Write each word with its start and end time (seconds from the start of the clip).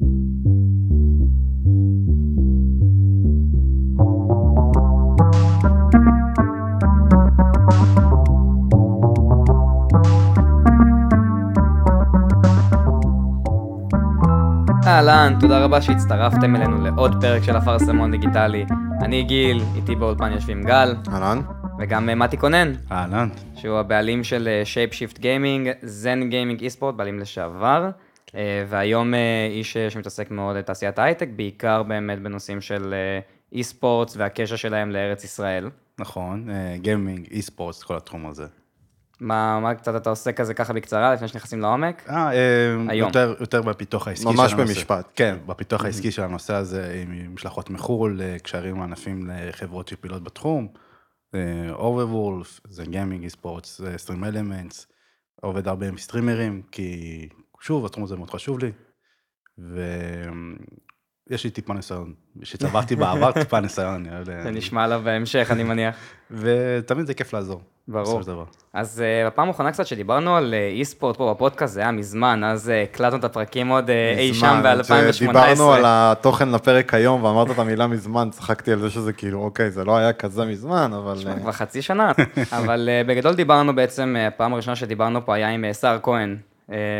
אהלן, 0.00 0.06
תודה 15.40 15.64
רבה 15.64 15.82
שהצטרפתם 15.82 16.56
אלינו 16.56 16.84
לעוד 16.84 17.14
פרק 17.20 17.42
של 17.42 17.58
אפרסמון 17.58 18.10
דיגיטלי. 18.10 18.64
אני 19.02 19.22
גיל, 19.22 19.62
איתי 19.76 19.94
באולפן 19.94 20.32
יושבים 20.32 20.62
גל, 20.62 20.94
אהלן. 21.08 21.40
וגם 21.78 22.08
אה, 22.08 22.14
מתי 22.14 22.36
קונן, 22.36 22.72
אהלן. 22.92 23.28
שהוא 23.54 23.78
הבעלים 23.78 24.24
של 24.24 24.48
שייפשיפט 24.64 25.18
גיימינג, 25.18 25.70
זן 25.82 26.28
גיימינג 26.28 26.60
e-sport, 26.60 26.94
בעלים 26.94 27.18
לשעבר, 27.18 27.90
והיום 28.68 29.14
אה, 29.14 29.48
איש 29.50 29.76
אה, 29.76 29.90
שמתעסק 29.90 30.30
מאוד 30.30 30.56
בתעשיית 30.56 30.98
ההייטק, 30.98 31.28
בעיקר 31.36 31.82
באמת 31.82 32.22
בנושאים 32.22 32.60
של 32.60 32.94
אה, 32.94 33.20
e-sport 33.52 34.12
והקשר 34.16 34.56
שלהם 34.56 34.90
לארץ 34.90 35.24
ישראל. 35.24 35.70
נכון, 35.98 36.48
גיימינג, 36.76 37.28
e-sport, 37.30 37.82
כל 37.82 37.96
התחום 37.96 38.26
הזה. 38.26 38.46
מה, 39.20 39.60
מה 39.60 39.74
קצת 39.74 39.96
אתה 39.96 40.10
עושה 40.10 40.32
כזה 40.32 40.54
ככה 40.54 40.72
בקצרה, 40.72 41.14
לפני 41.14 41.28
שנכנסים 41.28 41.60
לעומק? 41.60 42.08
אה, 42.08 42.32
אה, 42.32 42.74
היום. 42.88 43.06
יותר, 43.08 43.34
יותר 43.40 43.62
בפיתוח 43.62 44.08
העסקי 44.08 44.26
ממש 44.26 44.50
של 44.50 44.56
הנושא. 44.56 44.74
במשפט. 44.74 45.12
כן, 45.16 45.36
בפיתוח 45.46 45.84
העסקי 45.84 46.10
של 46.10 46.22
הנושא 46.22 46.54
הזה, 46.54 47.02
עם 47.02 47.34
משלחות 47.34 47.70
מחו"ל, 47.70 48.20
אה, 48.22 48.38
קשרים 48.38 48.82
ענפים 48.82 49.30
לחברות 49.30 49.88
שפעילות 49.88 50.22
בתחום. 50.22 50.68
Overwolf, 51.70 52.60
זה 52.68 52.84
גיימינג, 52.84 53.22
e-sport, 53.22 53.64
זה 53.64 53.94
StreamElements, 53.96 54.86
עובד 55.42 55.68
הרבה 55.68 55.88
עם 55.88 55.98
סטרימרים, 55.98 56.62
כי 56.72 57.28
שוב, 57.64 57.86
התחום 57.86 58.04
הזה 58.04 58.16
מאוד 58.16 58.30
חשוב 58.30 58.58
לי. 58.58 58.70
ויש 61.28 61.44
לי 61.44 61.50
טיפה 61.50 61.74
ניסיון, 61.74 62.14
שצברתי 62.42 62.96
בעבר 62.96 63.32
טיפה 63.42 63.60
ניסיון, 63.60 63.94
אני 63.94 64.16
אוהב... 64.16 64.24
זה 64.24 64.50
נשמע 64.50 64.84
עליו 64.84 65.00
בהמשך, 65.04 65.48
אני 65.50 65.62
מניח. 65.62 65.96
ותמיד 66.40 67.06
זה 67.06 67.14
כיף 67.14 67.32
לעזור. 67.32 67.60
ברור. 67.88 68.22
דבר. 68.22 68.44
אז 68.72 69.02
uh, 69.02 69.26
בפעם 69.26 69.48
האחרונה 69.48 69.72
קצת 69.72 69.86
שדיברנו 69.86 70.36
על 70.36 70.54
אה, 70.54 70.68
אי-ספורט 70.68 71.16
פה 71.16 71.34
בפודקאסט, 71.34 71.74
זה 71.74 71.80
היה 71.80 71.90
מזמן, 71.90 72.44
אז 72.44 72.68
uh, 72.68 72.72
הקלטנו 72.72 73.18
את 73.18 73.24
הפרקים 73.24 73.68
עוד 73.68 73.88
uh, 73.88 74.18
אי 74.18 74.34
שם 74.34 74.46
מזמן, 74.46 74.62
ב-2018. 74.62 75.10
כשדיברנו 75.10 75.72
על 75.72 75.82
התוכן 75.86 76.50
לפרק 76.50 76.94
היום 76.94 77.24
ואמרת 77.24 77.50
את 77.50 77.58
המילה 77.58 77.86
מזמן, 77.86 78.28
צחקתי 78.30 78.72
על 78.72 78.78
זה 78.78 78.90
שזה 78.90 79.12
כאילו, 79.12 79.42
אוקיי, 79.42 79.70
זה 79.70 79.84
לא 79.84 79.96
היה 79.96 80.12
כזה 80.12 80.44
מזמן, 80.44 80.92
אבל... 80.96 81.16
אה, 81.26 81.40
כבר 81.40 81.52
חצי 81.52 81.82
שנה, 81.82 82.12
אבל 82.52 82.88
uh, 82.88 83.08
בגדול 83.08 83.34
דיברנו 83.34 83.74
בעצם, 83.74 84.16
uh, 84.16 84.34
הפעם 84.34 84.52
הראשונה 84.52 84.76
שדיברנו 84.76 85.26
פה 85.26 85.34
היה 85.34 85.48
עם 85.48 85.64
uh, 85.70 85.72
סער 85.72 85.98
כהן, 86.02 86.36
uh, 86.40 86.53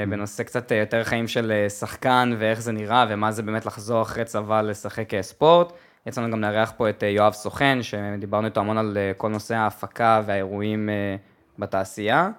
בנושא 0.08 0.42
קצת 0.42 0.72
uh, 0.72 0.74
יותר 0.74 1.04
חיים 1.04 1.28
של 1.28 1.52
uh, 1.66 1.70
שחקן 1.70 2.34
ואיך 2.38 2.60
זה 2.60 2.72
נראה 2.72 3.06
ומה 3.08 3.32
זה 3.32 3.42
באמת 3.42 3.66
לחזור 3.66 4.02
אחרי 4.02 4.24
צבא 4.24 4.60
לשחק 4.60 5.20
ספורט. 5.20 5.72
יצא 6.06 6.20
לנו 6.20 6.32
גם 6.32 6.40
לארח 6.40 6.72
פה 6.76 6.88
את 6.88 7.02
יואב 7.02 7.32
סוכן, 7.32 7.78
שדיברנו 7.82 8.46
איתו 8.46 8.60
המון 8.60 8.78
על 8.78 8.98
כל 9.16 9.28
נושא 9.28 9.54
ההפקה 9.54 10.22
והאירועים 10.26 10.88
בתעשייה. 11.58 12.30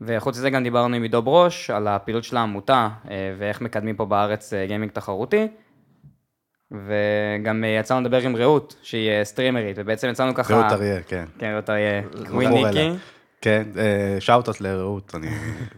וחוץ 0.00 0.36
מזה 0.38 0.50
גם 0.50 0.62
דיברנו 0.62 0.96
עם 0.96 1.02
עידו 1.02 1.22
ברוש 1.22 1.70
על 1.70 1.88
הפעילות 1.88 2.24
של 2.24 2.36
העמותה 2.36 2.88
ואיך 3.38 3.60
מקדמים 3.60 3.96
פה 3.96 4.04
בארץ 4.04 4.52
גיימינג 4.66 4.92
תחרותי. 4.92 5.48
וגם 6.70 7.64
יצא 7.80 7.94
לנו 7.94 8.04
לדבר 8.06 8.20
עם 8.20 8.36
רעות, 8.36 8.76
שהיא 8.82 9.24
סטרימרית, 9.24 9.76
ובעצם 9.80 10.08
יצאנו 10.08 10.34
ככה... 10.34 10.54
רעות 10.54 10.72
אריה, 10.72 11.02
כן. 11.02 11.24
כן, 11.38 11.50
רעות 11.52 11.70
אריה, 11.70 12.02
קורא 12.02 12.28
קווין 12.28 12.52
ניקי. 12.52 12.88
לה. 12.88 12.94
כן, 13.40 13.62
שאוטות 14.20 14.60
לרעות, 14.60 15.14
אני 15.14 15.28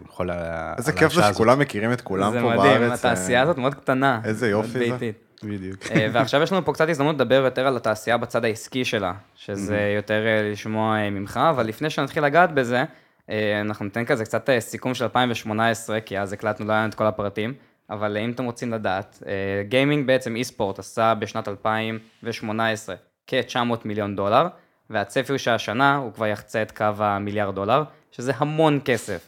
יכול... 0.07 0.31
על 0.31 0.39
איזה 0.79 0.93
כיף 0.93 1.13
זה 1.13 1.25
הזאת. 1.25 1.35
שכולם 1.35 1.59
מכירים 1.59 1.93
את 1.93 2.01
כולם 2.01 2.33
זה 2.33 2.41
פה 2.41 2.47
בארץ. 2.47 2.61
מדהים, 2.61 2.83
אה, 2.83 2.95
התעשייה 2.95 3.43
הזאת 3.43 3.59
מאוד 3.59 3.75
קטנה. 3.75 4.21
איזה 4.25 4.51
יופי 4.51 4.91
זה. 4.99 5.11
בדיוק. 5.43 5.87
אה, 5.91 6.07
ועכשיו 6.13 6.43
יש 6.43 6.53
לנו 6.53 6.65
פה 6.65 6.73
קצת 6.73 6.89
הזדמנות 6.89 7.15
לדבר 7.15 7.43
יותר 7.45 7.67
על 7.67 7.77
התעשייה 7.77 8.17
בצד 8.17 8.45
העסקי 8.45 8.85
שלה, 8.85 9.13
שזה 9.35 9.93
יותר 9.97 10.27
אה, 10.27 10.51
לשמוע 10.53 10.97
אה, 10.97 11.11
ממך, 11.11 11.41
אבל 11.51 11.67
לפני 11.67 11.91
שנתחיל 11.91 12.25
לגעת 12.25 12.53
בזה, 12.55 12.85
אה, 13.31 13.61
אנחנו 13.61 13.85
ניתן 13.85 14.05
כזה 14.05 14.25
קצת 14.25 14.51
אה, 14.51 14.61
סיכום 14.61 14.95
של 14.95 15.05
2018, 15.05 16.01
כי 16.01 16.19
אז 16.19 16.33
הקלטנו 16.33 16.67
לא 16.67 16.73
היה 16.73 16.81
לנו 16.81 16.91
את 16.91 16.95
כל 16.95 17.07
הפרטים, 17.07 17.55
אבל 17.91 18.17
אה, 18.17 18.23
אם 18.23 18.31
אתם 18.31 18.45
רוצים 18.45 18.73
לדעת, 18.73 19.23
אה, 19.27 19.33
גיימינג 19.69 20.07
בעצם 20.07 20.37
אי-ספורט 20.37 20.79
עשה 20.79 21.15
בשנת 21.15 21.49
2018 21.49 22.97
כ-900 23.27 23.59
מיליון 23.85 24.17
דולר, 24.17 24.47
והצפי 24.91 25.33
הוא 25.33 25.39
שהשנה 25.39 25.97
הוא 25.97 26.13
כבר 26.13 26.27
יחצה 26.27 26.63
את 26.63 26.73
קו 26.73 26.85
המיליארד 26.99 27.55
דולר, 27.55 27.83
שזה 28.13 28.33
המון 28.37 28.81
כסף. 28.85 29.27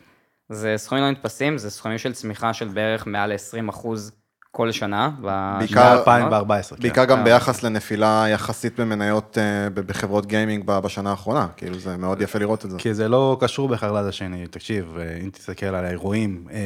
זה 0.48 0.74
סכומים 0.76 1.04
לא 1.04 1.10
נתפסים, 1.10 1.58
זה 1.58 1.70
סכומים 1.70 1.98
של 1.98 2.12
צמיחה 2.12 2.52
של 2.52 2.68
בערך 2.68 3.06
מעל 3.06 3.32
20 3.32 3.68
אחוז 3.68 4.12
כל 4.50 4.72
שנה. 4.72 5.10
בעיקר- 5.20 5.62
בשנים 5.62 5.78
האחרונות. 5.78 6.46
ב-2014, 6.48 6.76
כן. 6.76 6.82
בעיקר 6.82 7.04
גם 7.04 7.18
אה. 7.18 7.24
ביחס 7.24 7.62
לנפילה 7.62 8.24
יחסית 8.28 8.80
במניות 8.80 9.38
אה, 9.38 9.70
בחברות 9.70 10.26
גיימינג 10.26 10.64
בשנה 10.66 11.10
האחרונה, 11.10 11.46
כאילו 11.56 11.78
זה 11.78 11.96
מאוד 11.96 12.20
יפה 12.22 12.38
לראות 12.38 12.64
את 12.64 12.70
זה. 12.70 12.78
כי 12.78 12.94
זה 12.94 13.08
לא 13.08 13.36
קשור 13.40 13.68
בכלל 13.68 13.98
לזה 14.00 14.08
השני. 14.08 14.46
תקשיב, 14.46 14.96
אה, 14.98 15.16
אם 15.24 15.30
תסתכל 15.30 15.66
על 15.66 15.84
האירועים, 15.84 16.46
אה, 16.52 16.58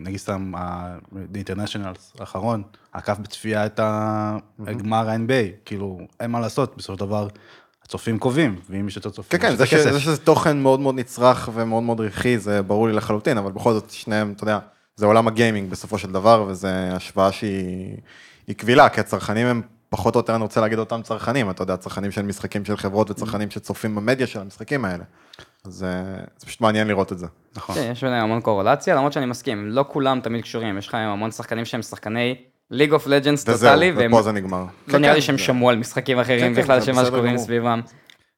נגיד 0.00 0.18
סתם 0.18 0.52
ה-The 0.56 1.38
Internationals 1.50 2.20
האחרון, 2.20 2.62
עקף 2.92 3.18
בצפייה 3.18 3.66
את 3.66 3.80
הגמר 4.66 5.08
ה-NBA, 5.10 5.52
כאילו, 5.64 5.98
אין 6.20 6.30
מה 6.30 6.40
לעשות, 6.40 6.76
בסופו 6.76 6.94
של 6.98 7.00
דבר, 7.00 7.28
הצופים 7.88 8.18
קובעים, 8.18 8.56
ואם 8.70 8.88
יש 8.88 8.96
יותר 8.96 9.10
צופים, 9.10 9.40
כן, 9.40 9.48
כן, 9.48 9.56
זה 9.56 9.66
ש-. 9.66 9.74
זה 9.74 10.00
שזה 10.00 10.16
תוכן 10.16 10.58
מאוד 10.58 10.80
מאוד 10.80 10.94
נצרך 10.94 11.48
ומאוד 11.54 11.82
מאוד 11.82 12.00
רווחי, 12.00 12.38
זה 12.38 12.62
ברור 12.62 12.88
לי 12.88 12.92
לחלוטין, 12.92 13.38
אבל 13.38 13.52
בכל 13.52 13.72
זאת, 13.72 13.90
שניהם, 13.90 14.32
אתה 14.36 14.44
יודע, 14.44 14.58
זה 14.96 15.06
עולם 15.06 15.28
הגיימינג 15.28 15.70
בסופו 15.70 15.98
של 15.98 16.12
דבר, 16.12 16.44
וזו 16.48 16.68
השוואה 16.68 17.32
שהיא 17.32 17.96
היא 18.46 18.56
קבילה, 18.56 18.88
כי 18.88 19.00
הצרכנים 19.00 19.46
הם 19.46 19.62
פחות 19.88 20.14
או 20.14 20.20
יותר, 20.20 20.34
אני 20.34 20.42
רוצה 20.42 20.60
להגיד 20.60 20.78
אותם 20.78 21.00
צרכנים, 21.02 21.50
אתה 21.50 21.62
יודע, 21.62 21.76
צרכנים 21.76 22.10
של 22.10 22.22
משחקים 22.22 22.64
של 22.64 22.76
חברות 22.76 23.10
וצרכנים 23.10 23.50
שצופים 23.50 23.94
במדיה 23.94 24.26
של 24.26 24.40
המשחקים 24.40 24.84
האלה. 24.84 25.04
אז 25.64 25.84
אה, 25.84 26.24
זה 26.38 26.46
פשוט 26.46 26.60
מעניין 26.60 26.88
לראות 26.88 27.12
את 27.12 27.18
זה. 27.18 27.26
נכון. 27.56 27.74
כן, 27.74 27.88
יש 27.92 28.04
ביניהם 28.04 28.24
המון 28.24 28.40
קורולציה, 28.40 28.94
למרות 28.94 29.12
שאני 29.12 29.26
מסכים, 29.26 29.66
לא 29.66 29.84
כולם 29.88 30.20
תמיד 30.20 30.42
קשורים, 30.42 30.78
יש 30.78 30.88
לך 30.88 30.94
המון 30.94 31.30
שחקנים 31.30 31.64
שהם 31.64 31.82
שחקני 31.82 32.34
ליג 32.70 32.92
אוף 32.92 33.06
לג'נדס 33.06 33.44
וזהו, 33.48 33.70
טוטאלי, 33.70 33.92
ופה 33.96 34.22
זה 34.22 34.32
נגמר. 34.32 34.58
לא 34.86 34.92
כן, 34.92 34.98
נראה 35.00 35.14
לי 35.14 35.20
כן, 35.20 35.26
שהם 35.26 35.36
זה- 35.36 35.42
שמעו 35.42 35.70
על 35.70 35.76
משחקים 35.76 36.18
אחרים 36.18 36.54
כן, 36.54 36.62
בכלל, 36.62 36.80
בסדר 36.80 37.04
שקורים 37.04 37.26
גמור. 37.32 37.38
סביבם. 37.44 37.80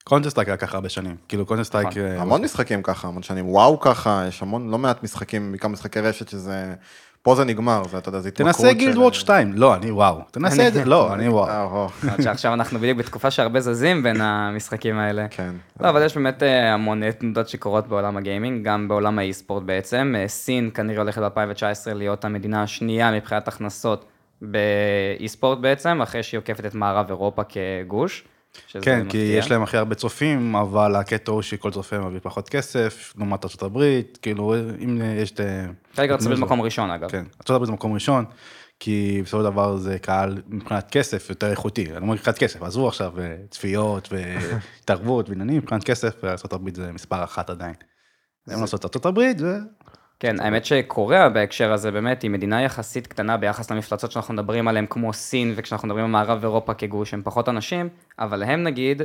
קונטר 0.05 0.31
סטרייק 0.31 0.49
לקח 0.49 0.75
הרבה 0.75 0.89
שנים, 0.89 1.17
כאילו 1.29 1.47
קונטר 1.47 1.65
סטרייק... 1.65 1.89
נכון. 1.89 2.01
המון 2.19 2.43
משחקים 2.43 2.83
ככה, 2.83 3.09
המון 3.09 3.23
שנים, 3.23 3.49
וואו 3.49 3.81
ככה, 3.81 4.25
יש 4.29 4.43
המון, 4.43 4.71
לא 4.71 4.79
מעט 4.79 5.03
משחקים, 5.03 5.51
בעיקר 5.53 5.69
משחקי 5.69 6.01
רשת 6.01 6.29
שזה, 6.29 6.75
פה 7.23 7.35
זה 7.35 7.45
נגמר, 7.45 7.83
זה, 7.91 7.99
אתה 7.99 8.09
יודע, 8.09 8.21
זה 8.21 8.29
התמכרות 8.29 8.57
תנסה 8.57 8.73
גילד 8.73 8.93
של- 8.93 8.99
וורד 8.99 9.15
2, 9.15 9.53
לא, 9.53 9.75
אני 9.75 9.91
וואו. 9.91 10.21
תנסה 10.31 10.69
את 10.69 10.73
זה, 10.73 10.85
לא, 10.85 11.15
אני 11.15 11.29
וואו. 11.29 11.89
אה, 12.09 12.23
שעכשיו 12.23 12.55
אנחנו 12.55 12.79
בדיוק 12.79 12.99
בתקופה 12.99 13.31
שהרבה 13.31 13.61
זזים 13.61 14.03
בין 14.03 14.21
המשחקים 14.21 14.99
האלה. 14.99 15.27
כן. 15.31 15.51
לא, 15.81 15.89
אבל 15.89 16.03
יש 16.05 16.15
באמת 16.15 16.43
אה, 16.43 16.75
המון 16.75 17.03
אה, 17.03 17.13
תנודות 17.13 17.49
שקורות 17.49 17.87
בעולם 17.89 18.17
הגיימינג, 18.17 18.65
גם 18.67 18.89
בעולם 18.89 19.19
האי-ספורט 19.19 19.63
בעצם. 19.63 20.15
אה, 20.19 20.29
סין 20.29 20.71
כנראה 20.75 21.03
הולכת 21.03 21.23
ב-2019 21.23 21.65
להיות 21.95 22.25
המדינה 22.25 22.63
השנייה 22.63 23.13
מבחינת 23.13 23.49
הכנסות 23.49 24.05
באי-ספורט 24.43 25.59
בעצם, 25.59 26.03
אחרי 26.03 26.23
שהיא 26.23 26.39
עוקפת 26.39 26.67
את 26.67 26.75
מערב 26.75 27.09
אירופה 27.09 27.43
כגוש. 27.45 28.25
כן, 28.73 28.81
כי 28.83 29.05
מפתיע. 29.07 29.39
יש 29.39 29.51
להם 29.51 29.63
הכי 29.63 29.77
הרבה 29.77 29.95
צופים, 29.95 30.57
אבל 30.57 30.97
הקטע 30.97 31.33
הוא 31.33 31.43
שכל 31.43 31.71
צופה 31.71 31.99
מביא 31.99 32.21
פחות 32.23 32.49
כסף, 32.49 33.13
לעומת 33.17 33.45
ארה"ב, 33.45 33.81
כאילו, 34.23 34.55
אם 34.85 35.01
יש 35.23 35.33
את... 35.33 35.41
חלק 35.95 36.11
ארצות 36.11 36.33
במקום 36.33 36.61
ראשון 36.61 36.91
אגב. 36.91 37.11
כן, 37.11 37.25
ארה"ב 37.51 37.65
זה 37.65 37.73
מקום 37.73 37.93
ראשון, 37.93 38.25
כי 38.81 39.21
בסופו 39.25 39.45
של 39.45 39.51
דבר 39.51 39.77
זה 39.77 39.99
קהל 39.99 40.43
מבחינת 40.49 40.91
כסף 40.91 41.31
יותר 41.31 41.51
איכותי, 41.51 41.85
אני 41.85 41.93
לא 41.93 41.99
אומר 42.01 42.15
מבחינת 42.15 42.39
כסף, 42.39 42.63
עזבו 42.63 42.89
עכשיו 42.89 43.21
אה, 43.21 43.37
צפיות 43.51 44.09
והתערבות 44.13 45.29
ועניינים, 45.29 45.57
מבחינת 45.57 45.85
כסף, 45.85 46.25
ארה"ב 46.25 46.75
זה 46.75 46.93
מספר 46.93 47.25
אחת 47.25 47.51
עדיין. 47.51 47.75
אין 48.51 48.61
לעשות 48.61 49.07
ארה"ב. 49.07 49.21
כן, 50.21 50.41
האמת 50.41 50.65
שקוריאה 50.65 51.29
בהקשר 51.29 51.73
הזה 51.73 51.91
באמת 51.91 52.23
היא 52.23 52.31
מדינה 52.31 52.63
יחסית 52.63 53.07
קטנה 53.07 53.37
ביחס 53.37 53.71
למפלצות 53.71 54.13
שאנחנו 54.13 54.35
מדברים 54.35 54.69
עליהן 54.69 54.87
כמו 54.91 55.13
סין, 55.13 55.53
וכשאנחנו 55.57 55.89
מדברים 55.89 56.05
על 56.05 56.11
מערב 56.11 56.43
אירופה 56.43 56.75
כגוש 56.75 57.15
הם 57.15 57.23
פחות 57.25 57.49
אנשים, 57.49 57.89
אבל 58.19 58.43
הם 58.43 58.63
נגיד 58.63 59.03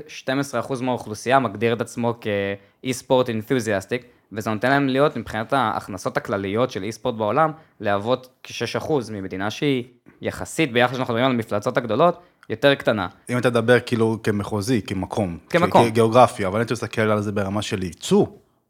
12% 0.77 0.83
מהאוכלוסייה 0.83 1.39
מגדיר 1.39 1.73
את 1.73 1.81
עצמו 1.81 2.13
כאי-ספורט 2.21 3.29
אינתוזיאסטיק, 3.29 4.06
וזה 4.31 4.50
נותן 4.50 4.69
להם 4.69 4.88
להיות 4.88 5.17
מבחינת 5.17 5.53
ההכנסות 5.53 6.17
הכלליות 6.17 6.71
של 6.71 6.83
אי-ספורט 6.83 7.15
בעולם, 7.15 7.51
להוות 7.79 8.29
כ-6% 8.44 8.91
ממדינה 9.11 9.50
שהיא 9.51 9.83
יחסית 10.21 10.73
ביחס 10.73 10.95
שאנחנו 10.95 11.13
מדברים 11.13 11.25
על 11.25 11.31
המפלצות 11.31 11.77
הגדולות, 11.77 12.19
יותר 12.50 12.75
קטנה. 12.75 13.07
אם 13.29 13.38
אתה 13.38 13.50
מדבר 13.50 13.79
כאילו 13.79 14.18
כמחוזי, 14.23 14.81
כמקום, 14.81 15.38
כמקום. 15.50 15.89
גיאוגרפיה, 15.89 16.47
אבל 16.47 16.56
אני 16.56 16.63
רוצה 16.63 16.73
להסתכל 16.73 17.01
על 17.01 17.21
זה 17.21 17.31
ברמה 17.31 17.61
של 17.61 17.83
ייצוא, 17.83 18.25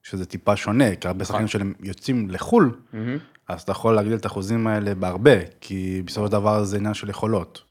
שזה 0.10 0.26
טיפה 0.26 0.56
שונה, 0.56 0.96
כי 0.96 1.08
הרבה 1.08 1.26
שחקנים 1.26 1.48
שלהם 1.48 1.74
יוצאים 1.80 2.30
לחו"ל, 2.30 2.72
אז 3.50 3.62
אתה 3.62 3.72
יכול 3.72 3.96
להגדיל 3.96 4.16
את 4.16 4.26
האחוזים 4.26 4.68
האלה 4.68 4.96
בהרבה, 4.96 5.32
כי 5.62 6.02
בסופו 6.06 6.26
של 6.26 6.32
דבר 6.32 6.64
זה 6.64 6.78
עניין 6.78 6.94
של 6.94 7.10
יכולות. 7.10 7.62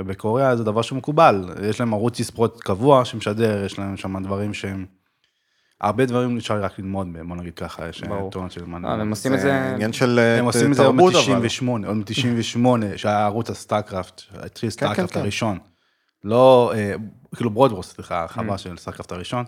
ובקוריאה 0.00 0.56
זה 0.56 0.64
דבר 0.64 0.82
שמקובל, 0.82 1.44
יש 1.68 1.80
להם 1.80 1.94
ערוץ 1.94 2.18
e-sport 2.18 2.60
קבוע 2.60 3.04
שמשדר, 3.04 3.64
יש 3.64 3.78
להם 3.78 3.96
שם 3.96 4.22
דברים 4.22 4.54
שהם 4.54 4.86
הרבה 5.80 6.06
דברים 6.06 6.36
אפשר 6.36 6.62
רק 6.62 6.78
ללמוד 6.78 7.06
מהם, 7.06 7.28
בוא 7.28 7.36
נגיד 7.36 7.54
ככה, 7.54 7.88
יש. 7.88 8.02
טונות 8.30 8.52
של 8.52 8.64
מה... 8.64 8.88
אה, 8.88 8.94
הם 8.94 9.10
עושים 9.10 9.34
את 9.34 9.40
זה, 9.40 9.74
עניין 9.74 9.92
של 9.92 10.18
אה, 10.18 10.38
הם 10.38 10.44
ת- 10.44 10.46
עושים 10.46 10.70
את 10.70 10.76
זה 10.76 10.82
עוד 10.82 10.96
תרבות, 10.96 11.14
אבל. 11.14 11.38
מ-98, 11.38 11.86
עוד 11.86 11.96
מ-98, 11.96 12.96
שהיה 12.96 13.24
ערוץ 13.24 13.50
הסטארקראפט, 13.50 14.22
התחיל 14.34 14.70
סטארקראפט 14.70 15.12
כן. 15.12 15.20
הראשון. 15.20 15.58
לא, 16.24 16.72
אה, 16.74 16.94
כאילו 17.36 17.50
ברוד 17.50 17.71
וור, 17.71 17.92
סליחה. 17.92 18.20
הרחבה 18.20 18.58
של 18.58 18.76
סטארקראפט 18.76 19.12
הראשון. 19.12 19.44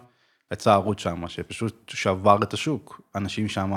יצא 0.53 0.73
ערוץ 0.73 1.01
שם, 1.01 1.29
שפשוט 1.29 1.89
שבר 1.95 2.39
את 2.43 2.53
השוק. 2.53 3.01
אנשים 3.15 3.49
שם, 3.49 3.73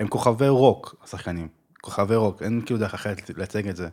הם 0.00 0.08
כוכבי 0.08 0.48
רוק, 0.48 0.94
השחקנים. 1.04 1.48
כוכבי 1.80 2.16
רוק, 2.16 2.42
אין 2.42 2.62
כאילו 2.66 2.80
דרך 2.80 2.94
אחרת 2.94 3.30
להציג 3.36 3.68
את 3.68 3.76
זה. 3.76 3.88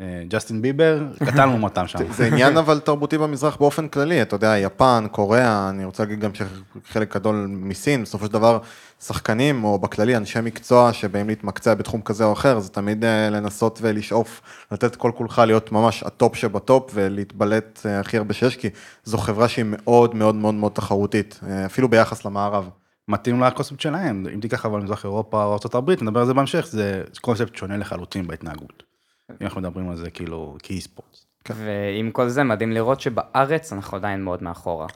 אה, 0.00 0.22
ג'סטין 0.28 0.62
ביבר, 0.62 1.02
קטן 1.24 1.48
לעומתם 1.50 1.86
שם. 1.86 2.12
זה 2.12 2.26
עניין 2.26 2.56
אבל 2.56 2.80
תרבותי 2.80 3.18
במזרח 3.18 3.56
באופן 3.56 3.88
כללי, 3.88 4.22
אתה 4.22 4.36
יודע, 4.36 4.58
יפן, 4.58 5.06
קוריאה, 5.10 5.68
אני 5.70 5.84
רוצה 5.84 6.02
להגיד 6.02 6.20
גם 6.20 6.30
שחלק 6.34 7.14
גדול 7.14 7.46
מסין, 7.48 8.02
בסופו 8.02 8.26
של 8.26 8.32
דבר 8.32 8.58
שחקנים, 9.00 9.64
או 9.64 9.78
בכללי 9.78 10.16
אנשי 10.16 10.38
מקצוע 10.42 10.92
שבאים 10.92 11.28
להתמקצע 11.28 11.74
בתחום 11.74 12.02
כזה 12.02 12.24
או 12.24 12.32
אחר, 12.32 12.60
זה 12.60 12.68
תמיד 12.68 13.04
אה, 13.04 13.30
לנסות 13.30 13.78
ולשאוף, 13.82 14.40
לתת 14.72 14.96
כל 14.96 15.10
כולך 15.14 15.42
להיות 15.46 15.72
ממש 15.72 16.02
הטופ 16.02 16.36
שבטופ 16.36 16.90
ולהתבלט 16.94 17.80
אה, 17.86 18.00
הכי 18.00 18.16
הרבה 18.16 18.34
שיש, 18.34 18.56
כי 18.56 18.68
זו 19.04 19.18
חברה 19.18 19.48
שהיא 19.48 19.64
מאוד 19.68 20.14
מאוד 20.14 20.34
מאוד 20.34 20.54
מאוד 20.54 20.72
תחרותית, 20.72 21.40
אפילו 21.66 21.88
ביחס 21.88 22.24
למערב. 22.24 22.68
מתאים 23.08 23.42
לקונספט 23.42 23.80
שלהם, 23.80 24.26
אם 24.34 24.40
תיקח 24.40 24.66
אבל 24.66 24.80
מזרח 24.80 25.04
אירופה 25.04 25.44
או 25.44 25.58
ארה"ב, 25.74 25.90
נדבר 26.02 26.20
על 26.20 26.26
זה 26.26 26.34
בהמשך, 26.34 26.66
זה 26.70 27.02
קונספט 27.20 27.56
שונה 27.56 27.76
לחלוטין 27.76 28.26
בהתנהגות. 28.26 28.91
אם 29.40 29.46
אנחנו 29.46 29.60
מדברים 29.60 29.90
על 29.90 29.96
זה 29.96 30.10
כאילו 30.10 30.56
כ 30.62 30.80
e-sport. 30.80 31.18
ועם 31.50 32.10
כל 32.10 32.28
זה 32.28 32.44
מדהים 32.44 32.72
לראות 32.72 33.00
שבארץ 33.00 33.72
אנחנו 33.72 33.96
עדיין 33.96 34.24
מאוד 34.24 34.42
מאחורה. 34.42 34.86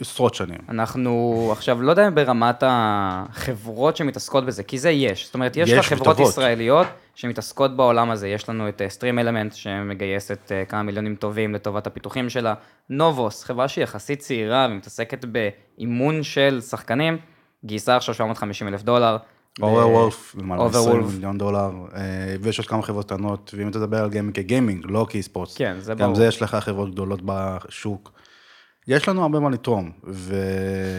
עשרות 0.00 0.34
שנים. 0.34 0.58
אנחנו 0.68 1.48
עכשיו, 1.52 1.82
לא 1.82 1.90
יודע 1.90 2.10
ברמת 2.10 2.62
החברות 2.66 3.96
שמתעסקות 3.96 4.46
בזה, 4.46 4.62
כי 4.62 4.78
זה 4.78 4.90
יש. 4.90 5.24
זאת 5.24 5.34
אומרת, 5.34 5.56
יש 5.56 5.70
יש, 5.70 5.78
לך 5.78 5.86
חברות 5.86 6.08
וטובות. 6.08 6.28
ישראליות 6.28 6.86
שמתעסקות 7.14 7.76
בעולם 7.76 8.10
הזה. 8.10 8.28
יש 8.28 8.48
לנו 8.48 8.68
את 8.68 8.82
StreamElements 8.88 9.52
שמגייסת 9.52 10.52
אה, 10.52 10.64
כמה 10.64 10.82
מיליונים 10.82 11.16
טובים 11.16 11.54
לטובת 11.54 11.86
הפיתוחים 11.86 12.30
שלה. 12.30 12.54
נובוס, 12.88 13.44
חברה 13.44 13.68
שהיא 13.68 13.82
יחסית 13.82 14.18
צעירה 14.18 14.66
ומתעסקת 14.70 15.24
באימון 15.24 16.22
של 16.22 16.60
שחקנים, 16.60 17.18
גייסה 17.64 17.96
עכשיו 17.96 18.14
750 18.14 18.68
אלף 18.68 18.82
דולר. 18.82 19.16
Overwolf, 19.62 20.34
למעלה 20.38 20.62
מ-20 20.64 20.72
Overwolf. 20.74 21.12
מיליון 21.12 21.38
דולר, 21.38 21.70
אה, 21.94 22.00
ויש 22.40 22.58
עוד 22.58 22.68
כמה 22.68 22.82
חברות 22.82 23.06
קטנות, 23.06 23.54
ואם 23.58 23.68
אתה 23.68 23.78
תדבר 23.78 23.98
על 24.02 24.10
גיימינג 24.10 24.34
כגיימינג, 24.34 24.84
לא 24.88 25.06
כ 25.08 25.22
e-sport. 25.22 25.48
כן, 25.56 25.76
זה 25.78 25.94
גם 25.94 25.98
ברור. 25.98 26.14
זה 26.14 26.26
יש 26.26 26.42
לך 26.42 26.54
חברות 26.54 26.90
גדולות 26.90 27.20
בשוק. 27.24 28.12
יש 28.88 29.08
לנו 29.08 29.22
הרבה 29.22 29.40
מה 29.40 29.50
לתרום, 29.50 29.90
ו... 30.04 30.34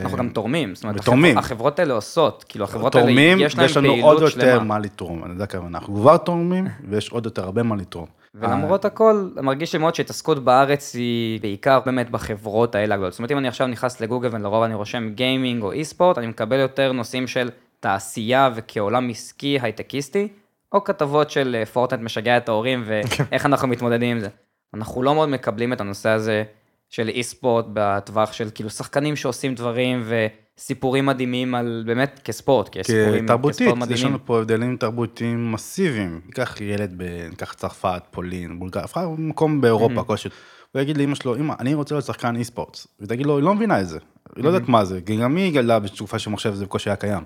אנחנו 0.01 0.17
גם 0.17 0.29
תורמים, 0.29 0.75
זאת 0.75 0.83
אומרת, 0.83 0.99
ותורמים. 0.99 1.37
החברות- 1.37 1.79
האלה 1.79 1.93
עושות, 1.93 2.45
כאילו 2.49 2.65
החברות 2.65 2.95
האלה, 2.95 3.05
תורמים, 3.07 3.37
יש 3.39 3.55
להם 3.57 3.65
ויש 3.65 3.77
לנו 3.77 3.89
עוד 3.89 3.99
פעילות 4.17 4.21
יותר 4.35 4.51
שלמה. 4.53 4.63
מה 4.63 4.79
לתרום, 4.79 5.23
אני 5.23 5.33
יודע 5.33 5.45
כמה 5.45 5.67
אנחנו 5.67 5.95
כבר 5.95 6.17
תורמים, 6.17 6.67
ויש 6.89 7.09
עוד 7.09 7.25
יותר 7.25 7.43
הרבה 7.43 7.63
מה 7.63 7.75
לתרום. 7.75 8.05
ולמרות 8.35 8.85
הכל, 8.85 9.29
מרגיש 9.41 9.73
לי 9.73 9.79
מאוד 9.79 9.95
שהתעסקות 9.95 10.43
בארץ 10.43 10.95
היא 10.95 11.41
בעיקר 11.41 11.79
באמת 11.85 12.09
בחברות 12.11 12.75
האלה 12.75 12.93
הגדולות. 12.95 13.13
זאת 13.13 13.19
אומרת, 13.19 13.31
אם 13.31 13.37
אני 13.37 13.47
עכשיו 13.47 13.67
נכנס 13.67 14.01
לגוגל 14.01 14.29
ולרוב 14.31 14.63
אני 14.63 14.73
רושם 14.73 15.09
גיימינג 15.09 15.63
או 15.63 15.71
אי 15.71 15.85
ספורט, 15.85 16.17
אני 16.17 16.27
מקבל 16.27 16.59
יותר 16.59 16.91
נושאים 16.91 17.27
של 17.27 17.49
תעשייה 17.83 18.49
וכעולם 18.55 19.09
עסקי 19.09 19.57
הייטקיסטי, 19.61 20.27
או 20.71 20.83
כתבות 20.83 21.31
של 21.31 21.55
אה, 21.59 21.65
פורטנט 21.65 21.99
משגע 21.99 22.37
את 22.37 22.49
ההורים 22.49 22.83
ואיך 22.85 23.45
אנחנו 23.45 23.67
מתמודדים 23.67 24.11
עם 24.11 24.19
זה. 24.19 24.27
אנחנו 24.73 25.03
לא 25.03 25.15
מאוד 25.15 25.29
מקבלים 25.29 25.73
את 25.73 25.81
הנושא 25.81 26.09
הזה 26.09 26.43
של 26.89 27.09
אי 27.09 27.23
ספורט 27.23 27.65
בטווח 27.73 28.33
של 28.33 28.49
כאילו 28.55 28.69
שחקנים 28.69 29.15
שעושים 29.15 29.55
דברים 29.55 30.03
וסיפורים 30.05 31.05
מדהימים 31.05 31.55
על 31.55 31.83
באמת 31.85 32.21
כספורט, 32.23 32.69
כי 32.69 32.79
יש 32.79 32.87
סיפורים 32.87 33.27
תרבותית, 33.27 33.57
כספורט 33.57 33.77
יש 33.77 33.83
מדהימים. 33.83 34.07
לנו 34.07 34.25
פה 34.25 34.39
הבדלים 34.39 34.77
תרבותיים 34.77 35.51
מסיביים. 35.51 36.21
ניקח 36.25 36.61
ילד, 36.61 36.93
ב- 36.97 37.27
ניקח 37.29 37.53
צרפת, 37.53 38.03
פולין, 38.11 38.59
בולגריה, 38.59 38.85
אף 38.85 38.97
מקום 39.17 39.61
באירופה 39.61 40.03
כלשהו. 40.03 40.29
הוא 40.71 40.81
יגיד 40.81 40.97
לאמא 40.97 41.15
שלו, 41.15 41.35
אמא, 41.35 41.53
אני 41.59 41.73
רוצה 41.73 41.95
להיות 41.95 42.05
שחקן 42.05 42.35
אי 42.35 42.43
ספורט. 42.43 42.77
ותגיד 42.99 43.25
לו, 43.25 43.37
היא 43.37 43.43
לא 43.43 43.55
מבינה 43.55 43.81
את 43.81 43.87
זה. 43.87 43.99
היא 44.35 44.43
לא 44.43 44.49
יודעת 44.49 44.69
מה 44.69 44.85
זה, 44.85 44.99
גם 44.99 45.35
היא 45.35 45.53
גדלה 45.53 45.79
בתקופה 45.79 46.19
שמחשב 46.19 46.53
זה 46.53 46.65
בקושי 46.65 46.89
היה 46.89 46.95
קיים. 46.95 47.23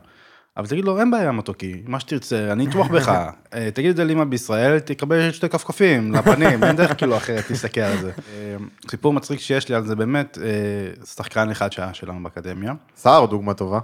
אבל 0.57 0.67
תגיד 0.67 0.85
לו, 0.85 0.99
אין 0.99 1.11
בעיה 1.11 1.31
מתוקי, 1.31 1.81
מה 1.85 1.99
שתרצה, 1.99 2.51
אני 2.51 2.67
אתמוך 2.67 2.87
בך. 2.87 3.09
אה, 3.53 3.71
תגיד 3.73 3.89
את 3.89 3.95
זה 3.95 4.03
לאמא 4.03 4.23
בישראל, 4.23 4.79
תקבל 4.79 5.31
שתי 5.31 5.49
כפכפים 5.49 6.11
לפנים, 6.11 6.63
אין 6.63 6.75
דרך 6.75 6.97
כאילו 6.97 7.17
אחרת 7.17 7.49
להסתכל 7.49 7.81
על 7.81 7.97
זה. 7.97 8.11
אה, 8.33 8.55
סיפור 8.91 9.13
מצחיק 9.13 9.39
שיש 9.39 9.69
לי 9.69 9.75
על 9.75 9.85
זה 9.85 9.95
באמת, 9.95 10.37
אה, 10.41 11.05
שחקן 11.05 11.49
אחד 11.49 11.71
שהיה 11.71 11.93
שלנו 11.93 12.23
באקדמיה. 12.23 12.73
סער 12.95 13.25
דוגמה 13.25 13.53
טובה. 13.53 13.79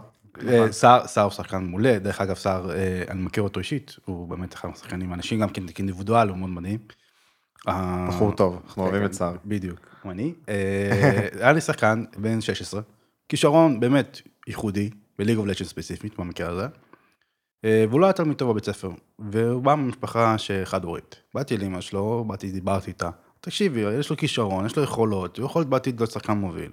סער 0.71 1.23
הוא 1.23 1.31
שחקן 1.31 1.63
מעולה, 1.63 1.99
דרך 1.99 2.21
אגב 2.21 2.35
סער, 2.35 2.71
אני 3.09 3.21
מכיר 3.21 3.43
אותו 3.43 3.59
אישית, 3.59 3.95
הוא 4.05 4.27
באמת 4.27 4.53
אחד 4.53 4.69
מהשחקנים, 4.69 5.13
אנשים 5.13 5.39
גם 5.39 5.49
כן 5.49 5.67
כאינדיבידואל, 5.67 6.29
הוא 6.29 6.37
מאוד 6.37 6.49
מדהים. 6.49 6.79
בחור 8.07 8.31
טוב, 8.31 8.61
אנחנו 8.65 8.83
אוהבים 8.83 9.05
את 9.05 9.13
סער. 9.13 9.35
בדיוק, 9.45 9.79
גם 10.05 10.11
אני. 10.11 10.33
היה 11.39 11.51
לי 11.51 11.61
שחקן 11.61 12.03
בן 12.17 12.41
16, 12.41 12.81
כישרון 13.29 13.79
באמת 13.79 14.21
ייחודי, 14.47 14.89
בליג 15.19 15.37
אוף 15.37 15.47
לג'נד 15.47 15.67
ספציפית 15.67 16.19
במקרה 16.19 16.49
הזה, 16.49 16.67
אה, 17.65 17.85
והוא 17.89 17.99
לא 17.99 18.05
היה 18.05 18.13
תלמיד 18.13 18.37
טוב 18.37 18.51
בבית 18.51 18.65
ספר, 18.65 18.89
והוא 19.19 19.63
בא 19.63 19.75
ממשפחה 19.75 20.37
שחד 20.37 20.83
הורית. 20.83 21.15
באתי 21.33 21.57
לאמא 21.57 21.81
שלו, 21.81 22.25
באתי, 22.27 22.51
דיברתי 22.51 22.91
איתה, 22.91 23.09
תקשיבי, 23.41 23.79
יש 23.79 24.09
לו 24.09 24.17
כישרון, 24.17 24.65
יש 24.65 24.75
לו 24.77 24.83
יכולות, 24.83 25.37
הוא 25.37 25.45
יכול 25.45 25.63
בעתיד 25.63 25.99
להיות 25.99 26.11
שחקן 26.11 26.33
מוביל. 26.33 26.71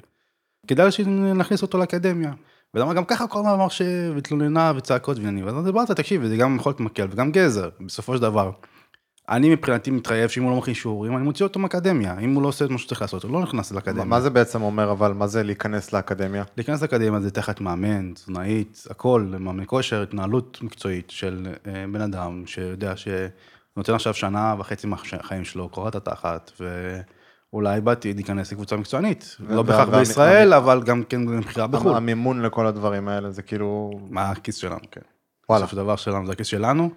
כדאי 0.67 0.91
שנכניס 0.91 1.63
אותו 1.63 1.79
לאקדמיה. 1.79 2.33
ואמרה, 2.75 2.95
גם 2.95 3.05
ככה 3.05 3.27
כל 3.27 3.39
הזמן 3.39 3.51
אמר 3.51 3.69
ש... 3.69 3.83
והתלוננה 4.15 4.73
וצעקות 4.77 5.17
ועניינים. 5.17 5.47
ואז 5.47 5.65
דיברת, 5.65 5.91
תקשיב, 5.91 6.27
זה 6.27 6.37
גם 6.37 6.57
יכול 6.57 6.71
להיות 6.71 6.81
מקל 6.81 7.07
וגם 7.11 7.33
גזר, 7.33 7.69
בסופו 7.87 8.17
של 8.17 8.23
דבר. 8.23 8.51
אני 9.31 9.51
מבחינתי 9.51 9.91
מתחייב 9.91 10.31
שאם 10.31 10.43
הוא 10.43 10.51
לא 10.51 10.57
מכין 10.57 10.75
שיעורים, 10.75 11.17
אני 11.17 11.25
מוציא 11.25 11.47
אותו 11.47 11.61
מהאקדמיה. 11.61 12.19
אם 12.19 12.35
הוא 12.35 12.43
לא 12.43 12.49
עושה 12.49 12.65
את 12.65 12.71
מה 12.71 12.79
שצריך 12.79 13.03
לעשות, 13.03 13.23
הוא 13.23 13.33
לא 13.33 13.43
נכנס 13.43 13.73
לאקדמיה. 13.73 14.05
מה 14.05 14.21
זה 14.21 14.31
בעצם 14.31 14.63
אומר, 14.63 14.91
אבל 14.91 15.13
מה 15.13 15.27
זה 15.27 15.43
להיכנס 15.43 15.93
לאקדמיה? 15.93 16.45
להיכנס 16.57 16.83
לאקדמיה 16.83 17.21
זה 17.21 17.31
תחת 17.31 17.61
מאמן, 17.61 18.13
תזונאית, 18.15 18.85
הכל, 18.91 19.27
מאמן 19.39 19.65
כושר, 19.67 20.03
התנהלות 20.03 20.59
מקצועית 20.63 21.11
של 21.11 21.47
אה, 21.67 21.85
בן 21.93 22.01
אדם 22.01 22.43
שיודע 22.47 22.93
שנותן 22.97 23.95
עכשיו 23.95 24.15
שנה 24.15 24.55
וחצי 24.59 24.87
מהחיים 24.87 25.45
שלו, 25.45 25.69
קורת 25.69 25.95
התחת, 25.95 26.51
ואולי 26.61 27.81
בעתיד 27.81 28.19
ייכנס 28.19 28.53
לקבוצה 28.53 28.77
מקצוענית. 28.77 29.37
לא 29.49 29.63
בהכרח 29.63 29.89
בישראל, 29.89 30.55
אבל 30.55 30.83
גם 30.83 31.03
כן 31.03 31.21
לבחירה 31.21 31.67
בחו"ל. 31.67 31.95
המימון 31.95 32.43
לכל 32.43 32.67
הדברים 32.67 33.09
האלה 33.09 33.31
זה 33.31 33.43
כאילו... 33.43 33.91
מה 34.11 34.31
הכיס 34.31 34.57
שלנו, 34.57 34.81
כן. 34.91 35.01
וואלה. 35.49 35.65
בסופו 35.65 35.77
של 35.77 35.83
דבר 35.83 35.97
שלנו 35.97 36.27
זה 36.27 36.33
הכיס 36.33 36.47
שלנו. 36.47 36.91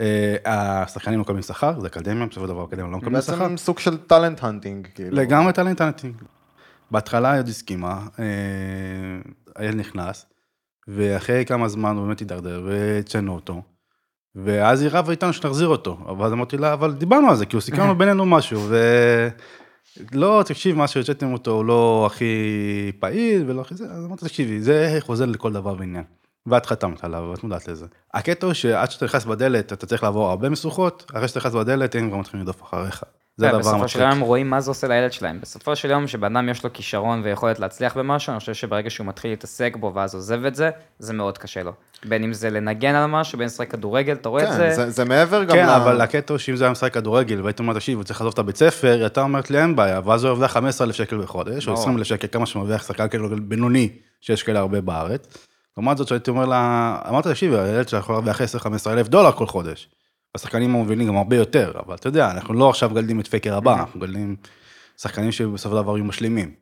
אה, 0.00 0.82
השחקנים 0.82 1.18
לא 1.18 1.22
מקבלים 1.22 1.42
שכר, 1.42 1.80
זה 1.80 1.86
אקדמיה, 1.86 2.26
בסופו 2.26 2.46
של 2.46 2.52
דבר 2.52 2.64
אקדמיה 2.64 2.90
לא 2.90 2.98
מקבלים 2.98 3.22
שכר. 3.22 3.38
בעצם 3.38 3.56
סוג 3.56 3.78
של 3.78 3.96
talent 3.96 4.44
hunting, 4.44 4.88
כאילו. 4.94 5.16
לגמרי 5.16 5.52
talent 5.52 5.78
hunting. 5.78 6.14
בהתחלה 6.90 7.32
היד 7.32 7.48
הסכימה, 7.48 8.00
אה, 8.18 8.24
הילד 9.56 9.76
נכנס, 9.76 10.26
ואחרי 10.88 11.44
כמה 11.44 11.68
זמן 11.68 11.96
הוא 11.96 12.06
באמת 12.06 12.18
הידרדר, 12.18 12.62
והוצאנו 12.66 13.34
אותו. 13.34 13.62
ואז 14.34 14.82
היא 14.82 14.90
רבה 14.92 15.10
איתנו 15.10 15.32
שנחזיר 15.32 15.68
אותו, 15.68 15.98
אבל 16.08 16.26
אז 16.26 16.32
אמרתי 16.32 16.56
לה, 16.56 16.72
אבל 16.72 16.92
דיברנו 16.92 17.30
על 17.30 17.36
זה, 17.36 17.46
כאילו 17.46 17.60
סיכמנו 17.60 17.98
בינינו 17.98 18.26
משהו, 18.26 18.60
ו... 18.68 18.76
לא, 20.12 20.42
תקשיב, 20.46 20.76
מה 20.76 20.88
שהוצאתם 20.88 21.32
אותו 21.32 21.50
הוא 21.50 21.64
לא 21.64 22.06
הכי 22.06 22.34
פעיל 22.98 23.44
ולא 23.46 23.60
הכי 23.60 23.74
זה, 23.74 23.84
אז 23.84 24.04
אמרתי, 24.04 24.24
תקשיבי, 24.24 24.60
זה 24.60 24.96
חוזר 25.00 25.26
לכל 25.26 25.52
דבר 25.52 25.74
ועניין. 25.78 26.04
ואת 26.46 26.66
חתמת 26.66 27.04
עליו, 27.04 27.28
ואת 27.30 27.42
מודעת 27.44 27.68
לזה. 27.68 27.86
הקטע 28.14 28.46
הוא 28.46 28.54
שעד 28.54 28.90
שאתה 28.90 29.04
נכנס 29.04 29.24
בדלת, 29.24 29.72
אתה 29.72 29.86
צריך 29.86 30.02
לעבור 30.02 30.30
הרבה 30.30 30.48
משוכות, 30.48 31.10
אחרי 31.14 31.28
שאתה 31.28 31.40
נכנס 31.40 31.54
בדלת, 31.54 31.94
הם 31.94 32.08
כבר 32.08 32.18
מתחילים 32.18 32.46
לרדוף 32.46 32.62
אחריך. 32.62 33.02
זה 33.36 33.46
כן, 33.46 33.52
דבר 33.52 33.58
בסופו 33.60 33.88
של. 33.88 34.00
יום 34.00 34.20
רואים 34.20 34.50
מה 34.50 34.60
זה 34.60 34.70
עושה 34.70 34.88
לילד 34.88 35.12
שלהם. 35.12 35.38
בסופו 35.40 35.76
של 35.76 35.90
יום, 35.90 36.06
שבן 36.06 36.36
אדם 36.36 36.48
יש 36.48 36.64
לו 36.64 36.72
כישרון 36.72 37.20
ויכולת 37.24 37.58
להצליח 37.58 37.96
במשהו, 37.96 38.30
אני 38.30 38.40
חושב 38.40 38.54
שברגע 38.54 38.90
שהוא 38.90 39.06
מתחיל 39.06 39.30
להתעסק 39.30 39.76
בו 39.80 39.92
ואז 39.94 40.14
עוזב 40.14 40.44
את 40.44 40.54
זה, 40.54 40.70
זה 40.98 41.12
מאוד 41.12 41.38
קשה 41.38 41.62
לו. 41.62 41.72
בין 42.04 42.24
אם 42.24 42.32
זה 42.32 42.50
לנגן 42.50 42.94
על 42.94 43.06
משהו, 43.06 43.38
בין 43.38 43.44
אם 43.44 43.52
לשחק 43.52 43.70
כדורגל, 43.70 44.12
אתה 44.12 44.28
רואה 44.28 44.42
את 44.42 44.48
כן, 44.48 44.56
זה. 44.56 44.70
זה- 44.74 44.90
זה 44.90 45.04
מעבר 45.04 45.44
גם 45.44 45.56
כן, 45.56 45.66
ל... 45.66 45.70
אבל 45.70 46.00
הקטע 46.00 46.32
הוא 46.34 46.38
שאם 46.38 46.56
זה 46.56 46.64
היה 46.64 46.70
משחק 46.72 46.94
כדורגל, 46.94 47.42
והיית 47.42 47.58
אומר, 47.58 47.74
תקשיב, 47.74 47.96
הוא 47.98 48.04
צריך 48.04 48.20
לעזוב 48.20 48.32
את 48.32 48.38
הבית 48.38 48.56
ספר, 48.56 49.06
אתה 49.06 49.20
אומרת 49.20 49.50
לי, 49.50 49.62
אין 49.62 49.76
בעיה, 49.76 50.00
ואז 50.04 50.24
הוא 50.24 50.30
הרוויח 50.30 50.52
15,000 50.52 50.96
שקל 50.96 51.18
בחודש, 51.18 51.68
או 51.68 51.72
ברור. 51.72 51.82
20,000 51.82 52.04
שקל, 52.06 52.26
כמה 52.32 52.46
שמרוויח 52.46 52.86
שחקן 52.86 53.08
כדורגל 53.08 53.40
בינוני, 53.40 53.88
שיש 54.20 54.42
כאלה 54.42 54.58
הרבה 54.60 54.80
בארץ. 54.80 55.46
לעומת 55.76 55.96
זאת, 55.96 56.08
שהייתי 56.08 56.30
אומר 56.30 56.44
לה, 56.46 56.98
אמרת, 57.08 57.26
תקשיב, 57.26 57.54
הילד 57.54 57.88
שלך 57.88 58.02
יכול 58.02 58.14
להרוויח 58.14 58.40
10-15 58.40 58.90
אלף 58.90 59.08
דולר 59.08 59.32
כל 59.32 59.46
חודש. 59.46 59.88
השחקנים 60.34 60.70
המובילים 60.74 61.08
גם 61.08 61.16
הרבה 61.16 61.36
יותר, 61.36 61.72
אבל 61.86 61.94
אתה 61.94 62.08
יודע, 62.08 62.30
אנחנו 62.30 62.54
לא 62.54 62.70
עכשיו 62.70 62.90
גלדים 62.90 63.20
את 63.20 63.26
פייקר 63.26 63.56
הבא, 63.56 63.74
אנחנו 63.74 64.00
גלדים 64.00 64.36
שחקנים 64.98 65.32
שבסופו 65.32 65.76
של 65.76 65.82
דבר 65.82 65.96
יהיו 65.96 66.04
משלימים. 66.04 66.54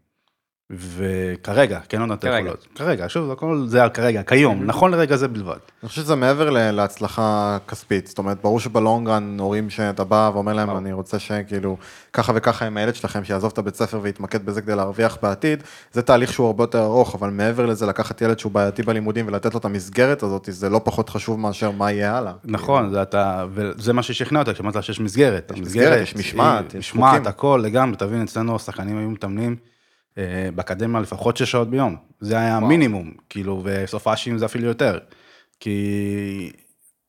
וכרגע, 0.70 1.80
כן 1.88 2.00
עונת. 2.00 2.24
היכולות. 2.24 2.66
כרגע, 2.74 3.04
שוב, 3.08 3.30
הכל 3.30 3.64
זה 3.66 3.82
על 3.82 3.88
כרגע, 3.88 4.22
כיום, 4.22 4.64
נכון 4.64 4.90
לרגע 4.90 5.16
זה 5.16 5.28
בלבד. 5.28 5.56
אני 5.82 5.88
חושב 5.88 6.02
שזה 6.02 6.14
מעבר 6.14 6.50
להצלחה 6.50 7.58
כספית, 7.68 8.06
זאת 8.06 8.18
אומרת, 8.18 8.38
ברור 8.42 8.60
שבלונגרן 8.60 9.36
הורים 9.40 9.70
שאתה 9.70 10.04
בא 10.04 10.30
ואומר 10.34 10.52
להם, 10.52 10.76
אני 10.76 10.92
רוצה 10.92 11.18
שכאילו, 11.18 11.76
ככה 12.12 12.32
וככה 12.36 12.66
עם 12.66 12.76
הילד 12.76 12.94
שלכם, 12.94 13.24
שיעזוב 13.24 13.50
את 13.52 13.58
הבית 13.58 13.74
ספר 13.74 14.00
ויתמקד 14.02 14.46
בזה 14.46 14.62
כדי 14.62 14.76
להרוויח 14.76 15.18
בעתיד, 15.22 15.62
זה 15.92 16.02
תהליך 16.02 16.32
שהוא 16.32 16.46
הרבה 16.46 16.62
יותר 16.62 16.82
ארוך, 16.84 17.14
אבל 17.14 17.30
מעבר 17.30 17.66
לזה, 17.66 17.86
לקחת 17.86 18.22
ילד 18.22 18.38
שהוא 18.38 18.52
בעייתי 18.52 18.82
בלימודים 18.82 19.26
ולתת 19.28 19.54
לו 19.54 19.60
את 19.60 19.64
המסגרת 19.64 20.22
הזאת, 20.22 20.48
זה 20.52 20.68
לא 20.68 20.80
פחות 20.84 21.08
חשוב 21.08 21.40
מאשר 21.40 21.70
מה 21.70 21.92
יהיה 21.92 22.16
הלאה. 22.16 22.32
נכון, 22.44 22.90
זה 22.90 23.02
אתה, 23.02 23.44
וזה 23.50 23.92
מה 23.92 24.02
ששכנע 24.02 24.40
אותי, 24.40 24.54
כשאמרת 24.54 24.76
לה 24.76 24.82
שיש 24.82 25.00
מסגרת. 25.00 25.52
יש 25.54 25.60
מסגרת, 25.60 26.00
יש 26.02 26.16
משמעת, 26.16 26.74
יש 26.74 26.94
משמעת, 26.94 27.14
חוקים. 27.14 27.26
הכל, 27.26 27.60
לגמרי, 27.64 27.96
תבין, 27.96 28.22
אצלנו 28.22 28.56
השחקנים 28.56 28.98
היו 28.98 29.10
מתאמנים 29.10 29.56
באקדמיה 30.54 31.00
לפחות 31.00 31.36
שש 31.36 31.50
שעות 31.50 31.70
ביום. 31.70 31.96
זה 32.20 32.38
היה 32.38 32.56
המינימום, 32.56 33.12
כאילו, 33.28 33.62
וסוף 33.64 34.06
האשים 34.06 34.38
זה 34.38 34.46
אפילו 34.46 34.66
יותר. 34.66 34.98
כי 35.60 36.52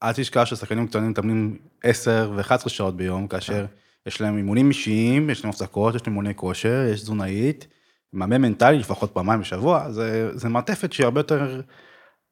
אל 0.03 0.13
תשכח 0.13 0.45
ששחקנים 0.45 0.87
קטנים 0.87 1.09
מתאמנים 1.09 1.57
10 1.83 2.31
ו-11 2.35 2.69
שעות 2.69 2.97
ביום, 2.97 3.27
כאשר 3.27 3.65
יש 4.05 4.21
להם 4.21 4.37
אימונים 4.37 4.69
אישיים, 4.69 5.29
יש 5.29 5.43
להם 5.43 5.49
הפסקות, 5.49 5.95
יש 5.95 6.01
להם 6.01 6.13
אימוני 6.13 6.35
כושר, 6.35 6.85
יש 6.93 7.01
תזונאית, 7.01 7.67
מאמן 8.13 8.41
מנטלי 8.41 8.79
לפחות 8.79 9.11
פעמיים 9.11 9.39
בשבוע, 9.39 9.91
זה, 9.91 10.29
זה 10.37 10.49
מעטפת 10.49 10.93
שהיא 10.93 11.05
הרבה 11.05 11.19
יותר... 11.19 11.61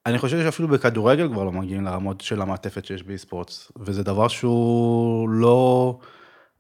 אני 0.06 0.18
חושב 0.18 0.42
שאפילו 0.44 0.68
בכדורגל 0.68 1.28
כבר 1.28 1.44
לא 1.44 1.52
מגיעים 1.52 1.84
לרמות 1.84 2.22
של 2.22 2.42
המעטפת 2.42 2.86
שיש 2.86 3.04
באי-ספורט, 3.04 3.52
וזה 3.80 4.04
דבר 4.04 4.28
שהוא 4.28 5.30
לא... 5.30 6.00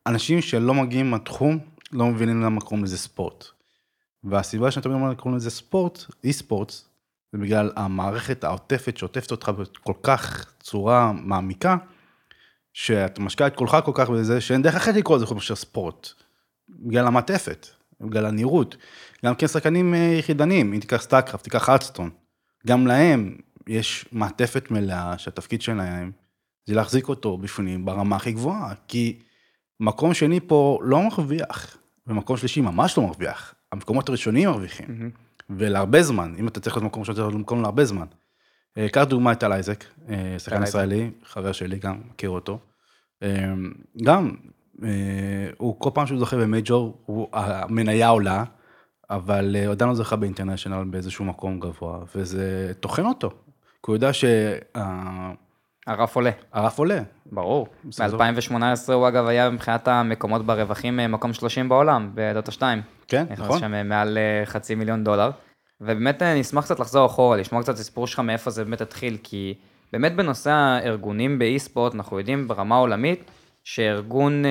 אנשים 0.07 0.41
שלא 0.41 0.73
מגיעים 0.73 1.11
מהתחום, 1.11 1.59
לא 1.91 2.05
מבינים 2.05 2.41
למה 2.41 2.61
קוראים 2.61 2.83
לזה 2.83 2.97
ספורט. 2.97 3.56
והסיבה 4.29 4.71
שאתם 4.71 4.91
אומרים 4.91 5.15
קוראים 5.15 5.37
לזה 5.37 5.49
ספורט, 5.49 6.05
אי-ספורט, 6.23 6.71
זה 7.31 7.37
בגלל 7.37 7.71
המערכת 7.75 8.43
העוטפת 8.43 8.97
שעוטפת 8.97 9.31
אותך 9.31 9.49
בכל 9.49 9.93
כך 10.03 10.53
צורה 10.59 11.11
מעמיקה, 11.11 11.77
שאתה 12.73 13.21
משקיע 13.21 13.47
את 13.47 13.55
כולך 13.55 13.77
כל 13.85 13.91
כך 13.95 14.09
בזה, 14.09 14.41
שאין 14.41 14.61
דרך 14.61 14.75
אחרת 14.75 14.95
לקרוא 14.95 15.17
לזה 15.17 15.25
חוץ 15.25 15.35
מאשר 15.35 15.55
ספורט. 15.55 16.09
בגלל 16.69 17.07
המעטפת, 17.07 17.67
בגלל 18.01 18.25
הנראות. 18.25 18.77
גם 19.25 19.35
כן 19.35 19.47
שחקנים 19.47 19.93
אה, 19.93 20.15
יחידניים, 20.19 20.73
אם 20.73 20.79
תיקח 20.79 21.01
סטארקראפט, 21.01 21.43
תיקח 21.43 21.69
הארת'סטון, 21.69 22.09
גם 22.67 22.87
להם 22.87 23.37
יש 23.67 24.05
מעטפת 24.11 24.71
מלאה 24.71 25.17
שהתפקיד 25.17 25.61
שלהם 25.61 26.11
זה 26.65 26.75
להחזיק 26.75 27.09
אותו 27.09 27.37
בפנים 27.37 27.85
ברמה 27.85 28.15
הכי 28.15 28.31
גבוהה, 28.31 28.73
כי 28.87 29.19
מקום 29.79 30.13
שני 30.13 30.39
פה 30.47 30.79
לא 30.81 31.03
מרוויח, 31.03 31.77
ומקום 32.07 32.37
שלישי 32.37 32.61
ממש 32.61 32.97
לא 32.97 33.03
מרוויח, 33.03 33.53
המקומות 33.77 34.09
הראשונים 34.09 34.49
מרוויחים, 34.49 35.11
ולהרבה 35.49 36.03
זמן, 36.03 36.33
אם 36.39 36.47
אתה 36.47 36.59
צריך 36.59 36.75
להיות 36.75 36.85
מקום 36.85 36.99
ראשון, 37.01 37.15
להיות 37.15 37.33
מקום 37.33 37.61
להרבה 37.61 37.85
זמן. 37.85 38.05
אה, 38.77 38.89
קח 38.89 39.03
דוגמא 39.03 39.31
את 39.31 39.39
טל 39.39 39.53
אייזק, 39.53 39.83
אה, 40.09 40.35
שחקן 40.39 40.63
ישראלי, 40.63 41.11
חבר 41.23 41.51
שלי 41.51 41.79
גם, 41.79 42.01
מכיר 42.09 42.29
אותו. 42.29 42.59
אה, 43.23 43.53
גם, 44.03 44.35
הוא 45.57 45.79
כל 45.79 45.89
פעם 45.93 46.07
שהוא 46.07 46.19
זוכה 46.19 46.37
במייג'ור, 46.37 46.97
המניה 47.33 48.07
עולה, 48.07 48.43
אבל 49.09 49.55
עדיין 49.71 49.89
לא 49.89 49.95
זכה 49.95 50.15
באינטרנשיונל 50.15 50.83
באיזשהו 50.83 51.25
מקום 51.25 51.59
גבוה, 51.59 51.99
וזה 52.15 52.71
טוחן 52.79 53.05
אותו. 53.05 53.29
כי 53.29 53.91
הוא 53.91 53.95
יודע 53.95 54.13
שהרף 54.13 55.37
הרף 55.87 56.15
עולה, 56.15 56.31
עולה. 56.75 57.01
ברור. 57.31 57.67
בסדר. 57.85 58.17
ב-2018 58.17 58.93
הוא 58.93 59.07
אגב 59.07 59.27
היה 59.27 59.49
מבחינת 59.49 59.87
המקומות 59.87 60.45
ברווחים 60.45 60.97
מקום 60.97 61.33
30 61.33 61.69
בעולם, 61.69 62.11
בדוטה 62.13 62.51
2. 62.51 62.81
כן, 63.07 63.25
נכון. 63.29 63.59
שם 63.59 63.73
אה, 63.73 63.83
מעל 63.83 64.17
אה, 64.17 64.45
חצי 64.45 64.75
מיליון 64.75 65.03
דולר. 65.03 65.31
ובאמת 65.81 66.21
אה, 66.21 66.39
נשמח 66.39 66.63
קצת 66.63 66.79
לחזור 66.79 67.05
אחורה, 67.05 67.37
לשמוע 67.37 67.61
קצת 67.61 67.73
את 67.73 67.79
הסיפור 67.79 68.07
שלך 68.07 68.19
מאיפה 68.19 68.51
זה 68.51 68.63
באמת 68.63 68.81
התחיל, 68.81 69.17
כי 69.23 69.53
באמת 69.93 70.15
בנושא 70.15 70.49
הארגונים 70.49 71.39
באי-ספורט, 71.39 71.95
אנחנו 71.95 72.19
יודעים 72.19 72.47
ברמה 72.47 72.75
עולמית, 72.75 73.31
שארגון 73.63 74.43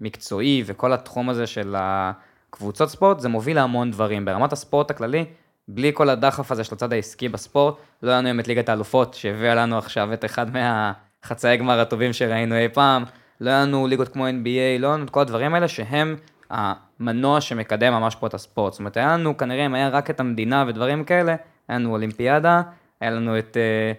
מקצועי 0.00 0.62
וכל 0.66 0.92
התחום 0.92 1.28
הזה 1.28 1.46
של 1.46 1.74
הקבוצות 1.78 2.88
ספורט, 2.88 3.20
זה 3.20 3.28
מוביל 3.28 3.56
להמון 3.56 3.90
דברים. 3.90 4.24
ברמת 4.24 4.52
הספורט 4.52 4.90
הכללי, 4.90 5.24
בלי 5.68 5.90
כל 5.94 6.08
הדחף 6.08 6.52
הזה 6.52 6.64
של 6.64 6.74
הצד 6.74 6.92
העסקי 6.92 7.28
בספורט, 7.28 7.74
לא 8.02 8.10
היה 8.10 8.18
לנו 8.18 8.28
היום 8.28 8.40
את 8.40 8.48
ליגת 8.48 8.68
האלופות, 8.68 9.14
שהביאה 9.14 9.54
לנו 9.54 9.78
עכשיו 9.78 10.12
את 10.12 10.24
אחד 10.24 10.46
מהחצאי 10.52 11.56
גמר 11.56 11.80
הטובים 11.80 12.12
שראינו 12.12 12.58
אי 12.58 12.68
פעם, 12.68 13.04
לא 13.40 13.50
היה 13.50 13.62
לנו 13.62 13.86
ליגות 13.86 14.08
כמו 14.08 14.28
NBA, 14.28 14.80
לא 14.80 14.86
היה 14.86 14.96
לנו 14.96 15.04
את 15.04 15.10
כל 15.10 15.20
הדברים 15.20 15.54
האלה 15.54 15.68
שהם 15.68 16.16
המנוע 16.52 17.40
שמקדם 17.40 17.92
ממש 17.92 18.14
פה 18.14 18.26
את 18.26 18.34
הספורט. 18.34 18.72
זאת 18.72 18.78
אומרת, 18.78 18.96
היה 18.96 19.12
לנו 19.12 19.36
כנראה, 19.36 19.66
אם 19.66 19.74
היה 19.74 19.88
רק 19.88 20.10
את 20.10 20.20
המדינה 20.20 20.64
ודברים 20.68 21.04
כאלה, 21.04 21.36
היה 21.68 21.78
לנו 21.78 21.90
אולימפיאדה, 21.92 22.62
היה 23.00 23.10
לנו 23.10 23.38
את, 23.38 23.56
אה, 23.56 23.92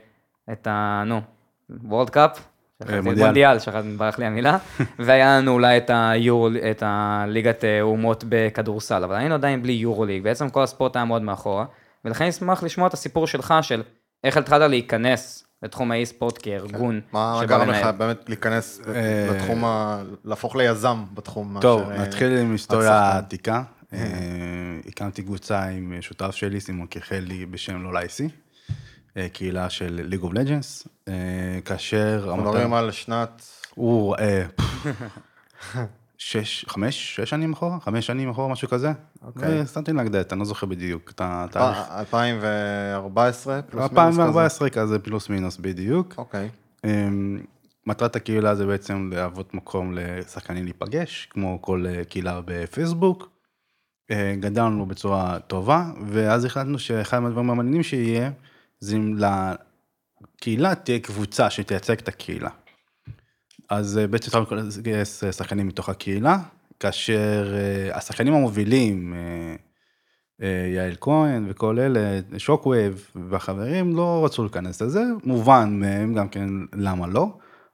את 0.54 0.68
ה... 0.68 1.04
נו, 1.06 1.22
וורד 1.84 2.10
קאפ, 2.10 2.48
מונדיאל. 2.82 3.26
מונדיאל, 3.26 3.60
שכחתי, 3.60 3.88
ברח 3.98 4.20
לי 4.20 4.26
המילה, 4.26 4.58
והיה 5.00 5.38
לנו 5.38 5.52
אולי 5.52 5.78
את 5.78 5.92
היורו, 5.94 6.50
את 6.72 6.84
הליגת 6.86 7.64
אה, 7.64 7.82
אומות 7.82 8.24
בכדורסל, 8.30 9.04
אבל 9.04 9.16
היינו 9.16 9.34
עדיין 9.34 9.64
בלי 9.64 9.74
יורו 9.74 10.06
ליג, 10.06 10.24
בעצם 10.24 10.50
כל 10.50 10.64
הספורט 10.64 10.96
היה 10.96 11.06
מאוד 11.06 11.22
מאחורה, 11.22 11.66
ולכן 12.06 12.26
אשמח 12.26 12.64
לשמוע 12.64 12.88
את 12.88 12.94
הסיפור 12.94 13.28
שלך 13.28 13.54
של 13.62 13.84
איך 14.24 14.38
התחלת 14.38 14.70
להיכנס 14.70 15.48
לתחום 15.64 15.92
האי-ספורט 15.92 16.40
כארגון. 16.42 17.02
מה 17.12 17.40
שבא 17.44 17.58
גרם. 17.58 17.70
לך 17.70 17.86
באמת 17.98 18.30
להיכנס 18.30 18.82
אה, 18.96 19.28
לתחום, 19.32 19.66
ה- 19.66 20.04
להפוך 20.26 20.56
ליזם 20.56 21.04
בתחום? 21.14 21.58
טוב, 21.62 21.82
מאשר, 21.82 21.92
אה, 22.02 22.08
נתחיל 22.08 22.38
עם 22.38 22.52
היסטוריה 22.52 22.88
שחקן. 22.90 23.18
עתיקה. 23.18 23.64
אה, 23.94 24.00
הקמתי 24.88 25.24
קבוצה 25.24 25.64
עם 25.64 25.98
שותף 26.02 26.32
שלי, 26.32 26.60
סימון 26.62 26.88
קיחלי, 26.88 27.46
בשם 27.46 27.94
לייסי, 27.94 28.30
אה, 29.18 29.28
קהילה 29.30 29.70
של 29.70 30.02
ליג 30.04 30.22
אוף 30.22 30.34
לג'נס, 30.34 30.88
כאשר... 31.66 32.26
אנחנו 32.30 32.44
מדברים 32.44 32.74
על 32.74 32.92
שנת... 32.92 33.42
הוא 33.76 34.16
אה, 34.16 34.46
שש, 36.26 36.66
חמש, 36.68 37.16
שש 37.16 37.30
שנים 37.30 37.54
אחורה? 37.54 37.80
חמש 37.80 38.08
שנים 38.08 38.30
אחורה, 38.30 38.48
משהו 38.48 38.68
כזה? 38.68 38.92
אוקיי. 39.22 39.60
אה, 39.60 39.66
שמתי 39.66 39.94
להגדלת, 39.94 40.34
אני 40.34 40.40
לא 40.40 40.46
זוכר 40.46 40.68
בדיוק 40.68 41.12
את 41.12 41.22
התאריך. 41.24 41.78
2014, 41.92 43.62
פלוס 43.62 43.92
מינוס 43.92 43.92
כזה? 43.92 44.02
2014 44.02 44.70
כזה 44.70 45.00
פלוס 45.00 45.30
מינוס 45.30 45.58
בדיוק. 45.58 46.14
אוקיי. 46.18 46.50
אמ, 46.86 47.40
מטרת 47.88 48.16
הקהילה 48.16 48.56
זה 48.56 48.66
בעצם 48.66 49.10
להוות 49.14 49.54
מקום 49.54 49.94
לשחקנים 49.96 50.64
להיפגש, 50.64 51.28
כמו 51.30 51.62
כל 51.62 51.86
אה, 51.90 52.04
קהילה 52.04 52.42
בפייסבוק. 52.46 53.30
אה, 54.12 54.36
גדלנו 54.40 54.86
בצורה 54.86 55.40
טובה, 55.40 55.92
ואז 56.08 56.46
החלטנו 56.46 56.80
שאחד 56.80 57.20
מהדברים 57.20 57.50
המעניינים 57.50 57.84
שיהיה, 57.84 58.32
זה 58.80 58.96
אם 58.96 59.16
לקהילה 60.38 60.76
תהיה 60.76 61.00
קבוצה 61.00 61.50
שתייצג 61.50 61.98
את 62.00 62.08
הקהילה. 62.08 62.50
אז 63.70 64.00
בעצם 64.10 64.42
התחלנו 64.42 64.62
לגייס 64.78 65.24
שחקנים 65.32 65.68
מתוך 65.68 65.90
הקהילה, 65.90 66.38
כאשר 66.80 67.54
אה, 67.54 67.98
השחקנים 67.98 68.34
המובילים, 68.34 69.14
אה, 69.14 69.56
אה, 70.42 70.68
יעל 70.76 70.96
כהן 71.02 71.46
וכל 71.50 71.80
אלה, 71.80 72.20
שוקווייב 72.38 73.12
והחברים 73.30 73.96
לא 73.96 74.26
רצו 74.26 74.44
להיכנס 74.44 74.82
לזה, 74.82 75.04
מובן 75.24 75.80
מהם 75.80 76.14
גם 76.14 76.30
כן 76.30 76.50
למה 76.74 77.08
לא. 77.08 77.28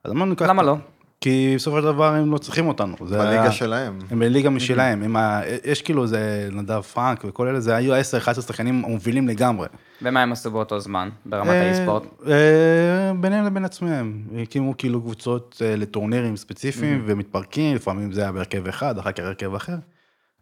אז 0.04 0.12
אמרנו 0.12 0.36
ככה, 0.36 0.48
למה 0.48 0.64
לא? 0.64 0.76
כי 1.22 1.54
בסופו 1.56 1.78
של 1.80 1.86
דבר 1.86 2.14
הם 2.14 2.32
לא 2.32 2.38
צריכים 2.38 2.68
אותנו. 2.68 2.96
זה 3.06 3.18
בליגה 3.18 3.42
היה- 3.42 3.52
שלהם. 3.52 4.00
הם 4.12 4.20
בליגה 4.20 4.50
משלהם, 4.50 5.04
הם 5.04 5.16
ה... 5.16 5.42
יש 5.66 5.82
כאילו 5.82 6.04
איזה 6.04 6.50
נדב 6.52 6.82
פרנק 6.82 7.24
וכל 7.28 7.48
אלה, 7.48 7.60
זה 7.60 7.76
היו 7.76 7.94
10-11 7.96 8.02
שחקנים 8.42 8.86
המובילים 8.86 9.28
לגמרי. 9.28 9.68
ומה 10.02 10.22
הם 10.22 10.32
עשו 10.32 10.52
באותו 10.52 10.80
זמן, 10.80 11.10
ברמת 11.26 11.50
אה, 11.50 11.62
ה-esports? 11.68 12.04
אה, 12.28 13.12
ביניהם 13.20 13.46
לבין 13.46 13.66
עצמם, 13.66 14.14
הקימו 14.42 14.78
כאילו 14.78 15.02
קבוצות 15.02 15.62
אה, 15.66 15.76
לטורנירים 15.76 16.38
ספציפיים 16.38 17.04
ומתפרקים, 17.06 17.76
לפעמים 17.76 18.12
זה 18.12 18.22
היה 18.22 18.32
בהרכב 18.32 18.68
אחד, 18.68 18.98
אחר 18.98 19.12
כך 19.12 19.24
הרכב 19.24 19.56
אחר. 19.56 19.76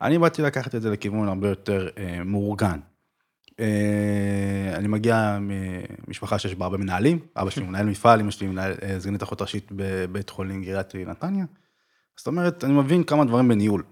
אני 0.02 0.18
באתי 0.20 0.42
לקחת 0.42 0.76
את 0.76 0.82
זה 0.82 0.90
לכיוון 0.92 1.28
הרבה 1.28 1.50
יותר 1.50 1.88
אה, 1.98 2.20
מאורגן. 2.26 2.80
אה, 3.60 4.76
אני 4.76 4.88
מגיע 4.88 5.38
ממשפחה 6.08 6.40
שיש 6.40 6.56
בה 6.56 6.66
הרבה 6.66 6.78
מנהלים, 6.78 7.20
אבא 7.36 7.50
שלי 7.50 7.66
מנהל 7.66 7.86
מפעל, 7.86 8.20
אמא 8.20 8.32
שלי 8.32 8.48
מנהל, 8.48 8.74
אה, 8.84 9.00
סגנית 9.00 9.24
אחות 9.24 9.42
ראשית 9.42 9.72
בבית 9.72 10.30
חולים 10.30 10.64
גריאטרי 10.64 11.06
נתניה. 11.06 11.46
זאת 12.18 12.28
אומרת, 12.28 12.64
אני 12.64 12.74
מבין 12.74 13.04
כמה 13.04 13.26
דברים 13.26 13.48
בניהול. 13.48 13.84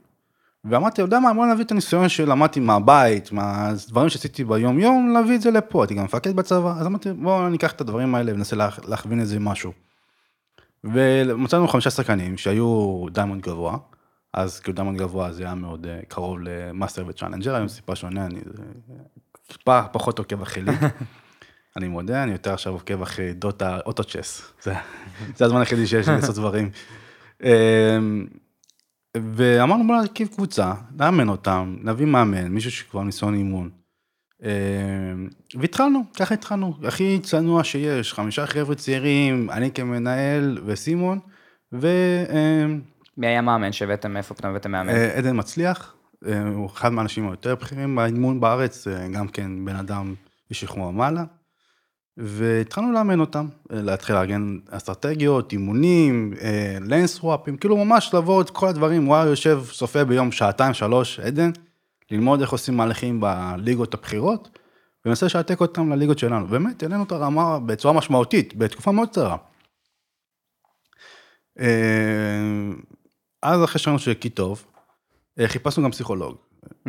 ואמרתי, 0.65 1.01
יודע 1.01 1.19
מה, 1.19 1.33
בוא 1.33 1.45
נביא 1.45 1.63
את 1.63 1.71
הניסיון 1.71 2.09
שלמדתי 2.09 2.59
מהבית, 2.59 3.31
מהדברים 3.31 4.09
שעשיתי 4.09 4.43
ביום 4.43 4.79
יום, 4.79 5.13
להביא 5.13 5.35
את 5.35 5.41
זה 5.41 5.51
לפה, 5.51 5.83
הייתי 5.83 5.93
גם 5.93 6.03
מפקד 6.03 6.35
בצבא, 6.35 6.75
אז 6.79 6.85
אמרתי, 6.85 7.13
בוא 7.13 7.49
ניקח 7.49 7.71
את 7.71 7.81
הדברים 7.81 8.15
האלה 8.15 8.33
וננסה 8.33 8.55
לה, 8.55 8.69
להכווין 8.87 9.19
איזה 9.19 9.39
משהו. 9.39 9.71
ומצאנו 10.83 11.67
חמישה 11.67 11.89
שחקנים 11.89 12.37
שהיו 12.37 13.05
diamond 13.11 13.41
גבוה, 13.41 13.77
אז 14.33 14.59
כאילו 14.59 14.75
diamond 14.75 14.99
גבוה 14.99 15.31
זה 15.31 15.43
היה 15.43 15.55
מאוד 15.55 15.85
אה, 15.85 15.99
קרוב 16.07 16.37
ל 16.41 16.50
master 16.50 17.05
ו 17.07 17.11
challenger, 17.11 17.55
היום 17.55 17.67
טיפה 17.67 17.95
שונה, 17.95 18.25
אני 18.25 18.39
טיפה 19.47 19.81
פחות 19.91 20.19
עוקב 20.19 20.41
אחרי 20.41 20.63
ליג. 20.63 20.71
אני 21.77 21.87
מודה, 21.87 22.23
אני 22.23 22.31
יותר 22.31 22.53
עכשיו 22.53 22.73
עוקב 22.73 23.01
אחרי 23.01 23.33
דוטה 23.33 23.79
אוטו 23.85 24.03
צ'ס, 24.03 24.53
זה 24.61 24.73
זה 25.35 25.45
הזמן 25.45 25.59
היחידי 25.59 25.87
שיש 25.87 26.07
לי 26.07 26.15
לעשות 26.21 26.35
דברים. 26.35 26.69
אמ, 27.43 28.27
ואמרנו 29.17 29.87
בוא 29.87 29.95
נקים 30.03 30.27
קבוצה, 30.27 30.73
נאמן 30.97 31.29
אותם, 31.29 31.75
נביא 31.81 32.05
מאמן, 32.05 32.47
מישהו 32.47 32.71
שכבר 32.71 33.03
ניסיון 33.03 33.35
אימון. 33.35 33.69
אה, 34.43 34.51
והתחלנו, 35.55 36.03
ככה 36.13 36.33
התחלנו, 36.33 36.73
הכי 36.83 37.19
צנוע 37.23 37.63
שיש, 37.63 38.13
חמישה 38.13 38.47
חבר'ה 38.47 38.75
צעירים, 38.75 39.49
אני 39.49 39.71
כמנהל 39.71 40.57
וסימון, 40.65 41.19
ועדן 41.71 42.79
מי 43.17 43.27
היה 43.27 43.41
מאמן 43.41 43.71
שהבאתם, 43.71 44.13
מאיפה 44.13 44.33
פתאום 44.33 44.51
הבאתם 44.51 44.71
מאמן? 44.71 44.93
מצליח, 45.33 45.93
אה, 45.93 45.94
הוא 46.55 46.69
אחד 46.73 46.89
מהאנשים 46.89 47.27
היותר 47.27 47.55
בכירים 47.55 47.95
באימון 47.95 48.39
בארץ, 48.39 48.87
אה, 48.87 49.07
גם 49.07 49.27
כן 49.27 49.65
בן 49.65 49.75
אדם 49.75 50.15
משכמו 50.51 50.83
ומעלה. 50.83 51.23
והתחלנו 52.17 52.91
לאמן 52.91 53.19
אותם, 53.19 53.47
אה, 53.71 53.81
להתחיל 53.81 54.15
לארגן 54.15 54.57
אסטרטגיות, 54.69 55.51
אימונים, 55.51 56.33
לנס 56.81 57.23
וואפים, 57.23 57.57
כאילו 57.57 57.85
ממש 57.85 58.13
לבוא 58.13 58.41
את 58.41 58.49
כל 58.49 58.67
הדברים, 58.67 59.05
הוא 59.05 59.15
היה 59.15 59.25
יושב, 59.25 59.63
צופה 59.71 60.03
ביום 60.03 60.31
שעתיים, 60.31 60.73
שלוש, 60.73 61.19
עדן, 61.19 61.51
ללמוד 62.11 62.41
איך 62.41 62.49
עושים 62.49 62.77
מהלכים 62.77 63.21
בליגות 63.21 63.93
הבכירות, 63.93 64.59
ומנסה 65.05 65.25
לשעתק 65.25 65.61
אותם 65.61 65.91
לליגות 65.91 66.19
שלנו. 66.19 66.47
באמת, 66.47 66.83
העלינו 66.83 67.03
את 67.03 67.11
הרמה 67.11 67.59
בצורה 67.59 67.93
משמעותית, 67.93 68.55
בתקופה 68.55 68.91
מאוד 68.91 69.09
קצרה. 69.09 69.37
אה, 71.59 71.65
אז 73.41 73.63
אחרי 73.63 73.79
שראינו 73.79 73.99
שכי 73.99 74.29
טוב, 74.29 74.63
אה, 74.67 74.74
חיפשנו 75.45 75.83
גם 75.83 75.91
פסיכולוג, 75.91 76.35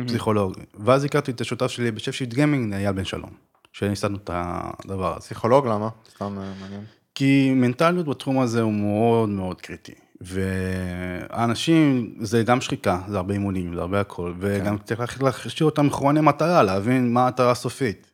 פסיכולוג, 0.05 0.53
ואז 0.73 1.03
הכרתי 1.03 1.31
את 1.31 1.41
השותף 1.41 1.67
שלי 1.67 1.91
בשף 1.91 2.11
שיט 2.11 2.33
גיימינג, 2.33 2.73
אייל 2.73 2.91
בן 2.91 3.05
שלום, 3.05 3.29
שניסדנו 3.73 4.17
את 4.17 4.29
הדבר 4.33 5.11
הזה. 5.11 5.25
פסיכולוג 5.25 5.67
למה? 5.67 5.89
סתם 6.09 6.37
אה, 6.37 6.53
מעניין. 6.61 6.83
כי 7.15 7.53
מנטליות 7.55 8.07
בתחום 8.07 8.39
הזה 8.39 8.61
הוא 8.61 8.73
מאוד 8.73 9.29
מאוד 9.29 9.61
קריטי. 9.61 9.93
והאנשים, 10.21 12.13
זה 12.19 12.43
גם 12.43 12.61
שחיקה, 12.61 13.01
זה 13.07 13.17
הרבה 13.17 13.33
אימונים, 13.33 13.75
זה 13.75 13.81
הרבה 13.81 14.01
הכל, 14.01 14.33
וגם 14.39 14.77
צריך 14.77 15.23
להכשיר 15.23 15.65
אותם 15.65 15.85
מכווני 15.85 16.21
מטרה, 16.21 16.63
להבין 16.63 17.13
מה 17.13 17.25
המטרה 17.25 17.51
הסופית. 17.51 18.11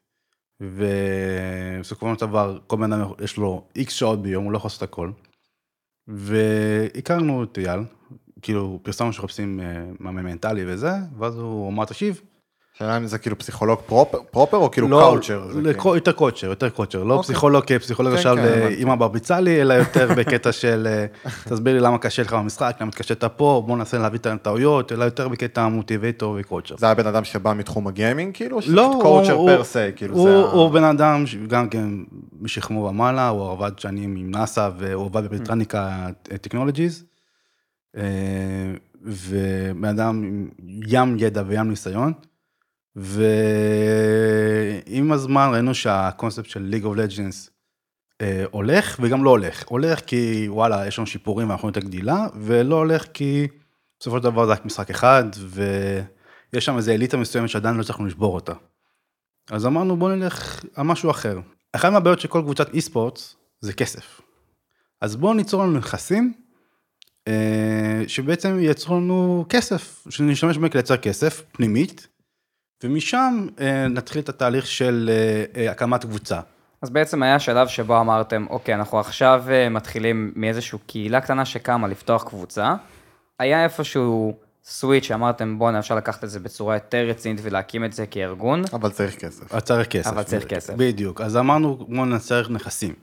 ובסופו 0.61 2.15
של 2.15 2.21
דבר, 2.21 2.59
כל 2.67 2.77
בן 2.77 2.93
אדם 2.93 3.11
יש 3.23 3.37
לו 3.37 3.67
איקס 3.75 3.93
שעות 3.93 4.21
ביום, 4.21 4.43
הוא 4.43 4.51
לא 4.51 4.57
יכול 4.57 4.67
לעשות 4.67 4.83
הכל. 4.83 5.11
והכרנו 6.07 7.43
את 7.43 7.57
אייל, 7.57 7.79
כאילו 8.43 8.79
פרסמנו 8.83 9.13
שמחפשים 9.13 9.59
אה, 9.59 9.65
מאמן 9.99 10.23
מנטלי 10.23 10.63
וזה, 10.67 10.89
ואז 11.19 11.37
הוא 11.39 11.69
אמר, 11.69 11.85
תקשיב, 11.85 12.21
השאלה 12.75 12.97
אם 12.97 13.07
זה 13.07 13.17
כאילו 13.17 13.37
פסיכולוג 13.39 13.79
פרופר, 13.85 14.17
פרופר 14.31 14.57
או 14.57 14.71
כאילו 14.71 14.87
לא, 14.87 14.99
קאוצ'ר? 15.11 15.43
לקו- 15.63 15.79
כאילו- 15.81 15.95
יותר 15.95 16.11
קוצ'ר, 16.11 16.47
יותר 16.47 16.69
קוצ'ר, 16.69 17.03
לא 17.03 17.13
אוקיי. 17.13 17.23
פסיכולוג 17.23 17.63
כפסיכולוג 17.65 18.11
כן, 18.11 18.17
עכשיו 18.17 18.35
כן, 18.35 18.43
אה. 18.43 18.67
אימא 18.67 18.95
ברביצה 18.95 19.39
לי, 19.39 19.61
אלא 19.61 19.73
יותר 19.73 20.09
בקטע 20.17 20.51
של 20.51 20.87
אה, 20.89 21.05
תסביר 21.43 21.73
לי 21.73 21.79
למה 21.79 21.97
קשה 21.97 22.21
לך 22.21 22.33
במשחק, 22.33 22.75
למה 22.81 22.89
התקשית 22.89 23.23
פה, 23.23 23.63
בוא 23.67 23.77
ננסה 23.77 23.97
להביא 23.97 24.19
את 24.19 24.25
הטעויות, 24.25 24.91
אלא 24.91 25.03
יותר 25.03 25.27
בקטע 25.27 25.67
מוטיבטור 25.67 26.37
וקוצ'ר. 26.39 26.75
זה 26.77 26.85
היה 26.85 26.95
בן 26.95 27.07
אדם 27.07 27.23
שבא 27.23 27.53
מתחום 27.53 27.87
הגיימינג 27.87 28.35
כאילו? 28.35 28.59
לא, 28.67 28.99
קואוצ'ר 29.01 29.33
הוא- 29.33 29.49
פר 29.49 29.63
סי, 29.63 29.79
כאילו 29.95 30.15
הוא, 30.15 30.29
זה... 30.29 30.35
ה- 30.37 30.51
הוא 30.51 30.69
בן 30.71 30.83
אדם 30.83 31.27
שגם 31.27 31.69
כן 31.69 31.89
משכמו 32.41 32.79
ומעלה, 32.83 33.27
הוא 33.27 33.51
עבד 33.51 33.79
שנים 33.79 34.15
עם 34.15 34.31
נאסא 34.31 34.69
והוא 34.77 35.05
עבד 35.05 35.23
בבריטניקה 35.23 36.07
טכנולוגיז. 36.41 37.03
ובן 39.01 39.85
אדם 39.89 40.23
עם 40.23 40.49
ים 40.87 41.15
ידע 41.19 41.43
וים 41.47 41.69
ניסיון. 41.69 42.13
ועם 42.95 43.21
הזמן 45.11 45.49
ראינו 45.53 45.75
שהקונספט 45.75 46.45
של 46.45 46.61
ליג 46.61 46.83
אוף 46.83 46.95
לג'נס 46.95 47.49
הולך 48.51 48.99
וגם 49.01 49.23
לא 49.23 49.29
הולך. 49.29 49.67
הולך 49.67 49.99
כי 49.99 50.45
וואלה 50.49 50.87
יש 50.87 50.97
לנו 50.97 51.07
שיפורים 51.07 51.49
ואנחנו 51.49 51.67
יותר 51.67 51.79
גדילה, 51.79 52.27
ולא 52.35 52.75
הולך 52.75 53.05
כי 53.13 53.47
בסופו 53.99 54.17
של 54.17 54.23
דבר 54.23 54.45
זה 54.45 54.51
רק 54.51 54.65
משחק 54.65 54.89
אחד 54.89 55.23
ויש 55.49 56.65
שם 56.65 56.77
איזה 56.77 56.93
אליטה 56.93 57.17
מסוימת 57.17 57.49
שעדיין 57.49 57.75
לא 57.75 57.81
הצלחנו 57.81 58.05
לשבור 58.05 58.35
אותה. 58.35 58.53
אז 59.51 59.65
אמרנו 59.65 59.97
בוא 59.97 60.11
נלך 60.11 60.63
על 60.75 60.85
משהו 60.85 61.11
אחר. 61.11 61.39
אחת 61.73 61.91
מהבעיות 61.91 62.19
של 62.19 62.27
כל 62.27 62.41
קבוצת 62.41 62.73
אי 62.73 62.81
ספורט 62.81 63.19
זה 63.59 63.73
כסף. 63.73 64.21
אז 65.01 65.15
בואו 65.15 65.33
ניצור 65.33 65.63
לנו 65.63 65.77
נכסים 65.77 66.33
אה, 66.37 66.42
שבעצם 68.07 68.59
ייצרו 68.59 68.95
לנו 68.95 69.45
כסף, 69.49 70.07
שנשתמש 70.09 70.57
בהם 70.57 70.69
כדי 70.69 70.77
לייצר 70.77 70.97
כסף 70.97 71.43
פנימית, 71.51 72.07
ומשם 72.83 73.47
אה, 73.59 73.87
נתחיל 73.87 74.21
את 74.21 74.29
התהליך 74.29 74.67
של 74.67 75.09
אה, 75.13 75.61
אה, 75.61 75.71
הקמת 75.71 76.05
קבוצה. 76.05 76.39
אז 76.81 76.89
בעצם 76.89 77.23
היה 77.23 77.39
שלב 77.39 77.67
שבו 77.67 77.99
אמרתם, 77.99 78.45
אוקיי, 78.49 78.75
אנחנו 78.75 78.99
עכשיו 78.99 79.43
אה, 79.49 79.69
מתחילים 79.69 80.31
מאיזושהי 80.35 80.79
קהילה 80.87 81.21
קטנה 81.21 81.45
שקמה 81.45 81.87
לפתוח 81.87 82.23
קבוצה. 82.23 82.75
היה 83.39 83.63
איפשהו 83.63 84.33
סוויץ' 84.63 85.03
שאמרתם, 85.03 85.59
בואנה, 85.59 85.79
אפשר 85.79 85.95
לקחת 85.95 86.23
את 86.23 86.29
זה 86.29 86.39
בצורה 86.39 86.75
יותר 86.75 87.05
רצינית 87.09 87.39
ולהקים 87.43 87.85
את 87.85 87.93
זה 87.93 88.05
כארגון. 88.05 88.63
אבל 88.73 88.89
צריך 88.89 89.15
כסף. 89.15 89.53
אז 89.53 89.63
צריך 89.63 89.87
כסף. 89.87 90.07
אבל 90.07 90.23
צריך 90.23 90.45
כסף. 90.45 90.73
בדיוק, 90.77 91.21
אז 91.21 91.37
אמרנו 91.37 91.75
בואו 91.75 92.05
נצטרך 92.05 92.49
נכסים. 92.49 92.93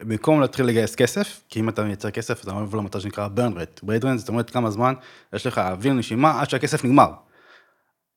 במקום 0.00 0.40
להתחיל 0.40 0.66
לגייס 0.66 0.94
כסף, 0.94 1.40
כי 1.48 1.60
אם 1.60 1.68
אתה 1.68 1.84
מייצר 1.84 2.10
כסף, 2.10 2.42
אתה 2.42 2.50
עובר 2.50 2.78
למטרה 2.78 3.00
שנקרא 3.00 3.28
burn 3.36 3.56
rate. 3.56 3.84
burn 3.84 4.04
rate 4.04 4.16
זאת 4.16 4.28
אומרת 4.28 4.50
כמה 4.50 4.70
זמן 4.70 4.94
יש 5.32 5.46
לך 5.46 5.58
אוויר 5.58 5.92
נשימה 5.92 6.40
עד 6.40 6.50
שהכסף 6.50 6.84
נגמר. 6.84 7.10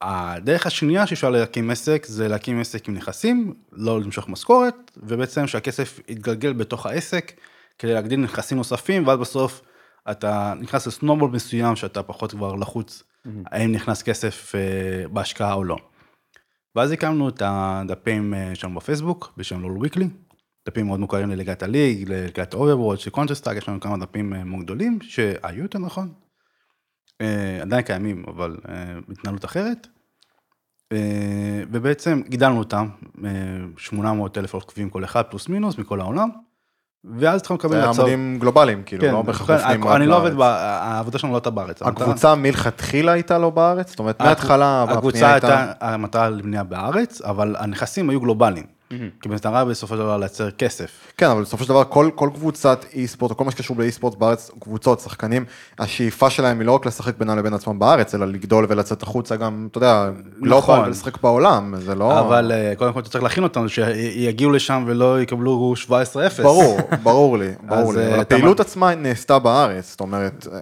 הדרך 0.01 0.65
השנייה 0.65 1.07
שאפשר 1.07 1.29
להקים 1.29 1.69
עסק 1.69 2.05
זה 2.05 2.27
להקים 2.27 2.59
עסק 2.59 2.87
עם 2.87 2.93
נכסים, 2.93 3.53
לא 3.71 4.01
למשוך 4.01 4.29
משכורת, 4.29 4.91
ובעצם 4.97 5.47
שהכסף 5.47 5.99
יתגלגל 6.07 6.53
בתוך 6.53 6.85
העסק 6.85 7.31
כדי 7.79 7.93
להגדיל 7.93 8.19
נכסים 8.19 8.57
נוספים, 8.57 9.07
ואז 9.07 9.19
בסוף 9.19 9.61
אתה 10.11 10.53
נכנס 10.59 10.87
ל 10.87 10.92
snowball 10.92 11.31
מסוים 11.31 11.75
שאתה 11.75 12.03
פחות 12.03 12.31
כבר 12.31 12.55
לחוץ, 12.55 13.03
האם 13.45 13.71
נכנס 13.71 14.03
כסף 14.03 14.55
אה, 14.55 15.07
בהשקעה 15.07 15.53
או 15.53 15.63
לא. 15.63 15.77
ואז 16.75 16.91
הקמנו 16.91 17.29
את 17.29 17.41
הדפים 17.45 18.33
אה, 18.33 18.55
שלנו 18.55 18.75
בפייסבוק 18.75 19.33
בשם 19.37 19.61
LoL 19.61 19.77
Weekly, 19.77 20.09
דפים 20.67 20.87
מאוד 20.87 20.99
מוכרים 20.99 21.29
לליגת 21.29 21.63
הליג, 21.63 22.09
לליגת 22.09 22.53
Overwatch, 22.53 22.99
של 22.99 23.09
Counter-Strike, 23.09 23.57
יש 23.57 23.69
לנו 23.69 23.79
כמה 23.79 23.97
דפים 23.97 24.33
אה, 24.33 24.43
מאוד 24.43 24.63
גדולים 24.63 24.99
שהיו 25.01 25.63
יותר 25.63 25.79
נכון. 25.79 26.09
אה, 27.21 27.59
עדיין 27.61 27.81
קיימים, 27.81 28.23
אבל 28.27 28.57
אה, 28.69 28.73
בהתנהלות 29.07 29.45
אחרת. 29.45 29.87
ובעצם 31.71 32.21
גידלנו 32.29 32.59
אותם, 32.59 32.87
אה, 33.25 33.29
800 33.77 34.37
אלף 34.37 34.53
עוקבים 34.53 34.89
כל 34.89 35.03
אחד, 35.03 35.21
פלוס 35.23 35.49
מינוס, 35.49 35.77
מכל 35.77 35.99
העולם. 36.01 36.29
ואז 37.19 37.41
התחלנו 37.41 37.57
לקבל 37.57 37.71
זה 37.71 37.79
הצעות. 37.89 37.99
עמודים 37.99 38.37
גלובליים, 38.39 38.83
כאילו, 38.83 39.01
כן, 39.03 39.11
לא 39.13 39.21
בהכרח 39.21 39.49
אני- 39.49 39.77
מופנים 39.77 39.87
רק 39.87 39.95
אני 39.95 40.05
לא 40.07 40.17
עובד. 40.17 40.31
העבודה 40.41 41.17
שלנו 41.19 41.33
לא 41.33 41.37
הייתה 41.37 41.49
בארץ. 41.49 41.81
הקבוצה 41.81 42.35
מלכתחילה 42.35 43.11
הייתה 43.11 43.37
לא 43.37 43.49
בארץ? 43.49 43.89
זאת 43.89 43.99
אומרת, 43.99 44.21
מההתחלה 44.21 44.81
הפנייה 44.83 44.97
הקבוצה 44.97 45.31
הייתה... 45.33 45.47
הייתה, 45.65 45.73
המטרה 45.93 46.29
לבנייה 46.29 46.63
בארץ, 46.63 47.21
אבל 47.21 47.55
הנכסים 47.59 48.09
היו 48.09 48.21
גלובליים. 48.21 48.76
כי 49.21 49.29
במטרה 49.29 49.65
בסופו 49.65 49.93
של 49.95 49.99
דבר 50.01 50.17
לייצר 50.17 50.51
כסף. 50.51 50.91
כן, 51.17 51.25
אבל 51.25 51.41
בסופו 51.41 51.63
של 51.63 51.69
דבר 51.69 51.83
כל, 51.83 52.09
כל 52.15 52.29
קבוצת 52.33 52.85
אי 52.93 53.07
ספורט, 53.07 53.31
או 53.31 53.37
כל 53.37 53.43
מה 53.43 53.51
שקשור 53.51 53.75
באי 53.77 53.91
ספורט 53.91 54.15
בארץ, 54.15 54.51
קבוצות, 54.59 54.99
שחקנים, 54.99 55.45
השאיפה 55.79 56.29
שלהם 56.29 56.59
היא 56.59 56.65
לא 56.67 56.71
רק 56.71 56.85
לשחק 56.85 57.17
בינם 57.17 57.37
לבין 57.37 57.53
עצמם 57.53 57.79
בארץ, 57.79 58.15
אלא 58.15 58.25
לגדול 58.27 58.65
ולצאת 58.69 59.03
החוצה 59.03 59.35
גם, 59.35 59.67
אתה 59.71 59.77
יודע, 59.77 60.09
לא 60.41 60.57
נכון. 60.57 60.79
יכול 60.79 60.91
לשחק 60.91 61.21
בעולם, 61.21 61.73
זה 61.77 61.95
לא... 61.95 62.19
אבל 62.19 62.51
אה, 62.51 62.73
קודם 62.77 62.93
כל 62.93 62.99
אתה 62.99 63.09
צריך 63.09 63.23
להכין 63.23 63.43
אותם, 63.43 63.67
שיגיעו 63.67 64.51
לשם 64.51 64.83
ולא 64.87 65.21
יקבלו 65.21 65.73
17-0. 65.87 65.89
ברור, 66.43 66.77
ברור 67.03 67.37
לי, 67.37 67.51
ברור 67.69 67.93
לי, 67.93 67.99
אה, 68.01 68.09
אבל 68.09 68.19
הפעילות 68.19 68.59
מה- 68.59 68.65
עצמה 68.65 68.95
נעשתה 68.95 69.39
בארץ, 69.39 69.89
זאת 69.89 69.99
אומרת, 69.99 70.47
אה, 70.53 70.59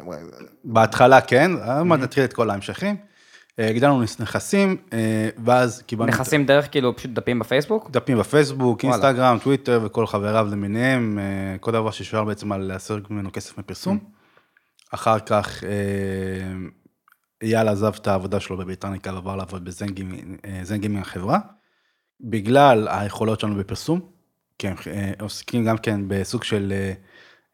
בהתחלה 0.63 1.21
כן, 1.21 1.51
נתחיל 1.85 2.23
את 2.23 2.33
כל 2.33 2.49
ההמשכים. 2.49 3.14
אה, 3.59 3.69
הגדלנו 3.69 4.01
נכסים, 4.01 4.77
אה, 4.93 5.29
ואז 5.45 5.81
קיבלנו... 5.81 6.11
נכסים 6.11 6.45
דרך 6.45 6.71
כאילו 6.71 6.95
פשוט 6.95 7.11
דפים 7.11 7.39
בפייסבוק? 7.39 7.89
דפים 7.89 8.17
בפייסבוק, 8.17 8.83
וואלה. 8.83 8.95
אינסטגרם, 8.95 9.37
טוויטר 9.43 9.81
וכל 9.83 10.07
חבריו 10.07 10.47
למיניהם, 10.51 11.19
אה, 11.19 11.57
כל 11.57 11.71
דבר 11.71 11.91
ששואל 11.91 12.25
בעצם 12.25 12.51
על 12.51 12.61
להסיר 12.61 13.03
ממנו 13.09 13.31
כסף 13.33 13.57
מפרסום. 13.57 13.99
אחר 14.91 15.19
כך 15.19 15.63
אייל 17.43 17.67
עזב 17.67 17.93
את 18.01 18.07
העבודה 18.07 18.39
שלו 18.39 18.57
בבריטניקה 18.57 19.13
ועבר 19.13 19.35
לעבוד 19.35 19.65
בזנגימינג 19.65 21.01
החברה. 21.01 21.39
בגלל 22.21 22.87
היכולות 22.91 23.39
שלנו 23.39 23.55
בפרסום, 23.55 23.99
כי 24.59 24.67
הם 24.67 24.75
עוסקים 25.19 25.65
גם 25.65 25.77
כן 25.77 26.01
בסוג 26.07 26.43
של 26.43 26.73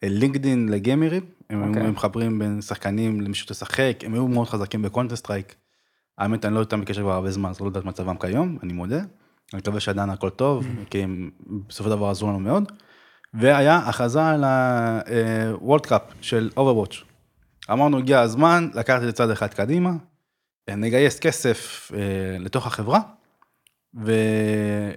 לינקדין 0.04 0.70
לגיימרים, 0.70 1.26
הם 1.50 1.68
אוקיי. 1.68 1.82
היו 1.82 1.92
מחברים 1.92 2.40
בין 2.40 2.62
שחקנים 2.62 3.22
למי 3.22 3.36
שתשחק, 3.36 4.00
הם 4.06 4.14
היו 4.14 4.28
מאוד 4.28 4.48
חזקים 4.48 4.82
ב 4.82 5.16
Counter-Strike. 5.16 5.56
האמת, 6.22 6.46
אני 6.46 6.56
לא 6.56 6.60
איתם 6.60 6.82
בקשר 6.82 7.02
כבר 7.02 7.12
הרבה 7.12 7.32
זמן, 7.32 7.50
אז 7.50 7.62
לא 7.62 7.66
יודע 7.66 7.80
את 7.80 7.86
מצבם 7.86 8.18
כיום, 8.18 8.58
אני 8.64 8.74
מודה. 8.74 9.00
אני 9.54 9.60
מקווה 9.60 9.80
שעדיין 9.80 10.10
הכל 10.10 10.30
טוב, 10.30 10.68
כי 10.90 11.04
הם 11.04 11.30
בסופו 11.68 11.90
של 11.90 11.96
דבר 11.96 12.10
עזרו 12.10 12.30
לנו 12.30 12.40
מאוד. 12.40 12.72
והיה 13.34 13.78
הכרזה 13.78 14.26
על 14.26 14.44
ה-World 14.44 15.86
Cup 15.88 16.14
של 16.22 16.50
Overwatch. 16.58 16.96
אמרנו, 17.72 17.98
הגיע 17.98 18.20
הזמן 18.20 18.70
לקחת 18.74 19.02
את 19.02 19.06
זה 19.06 19.12
צעד 19.12 19.30
אחד 19.30 19.54
קדימה, 19.54 19.92
נגייס 20.70 21.20
כסף 21.20 21.92
אה, 21.94 22.00
לתוך 22.40 22.68
החברה, 22.68 23.00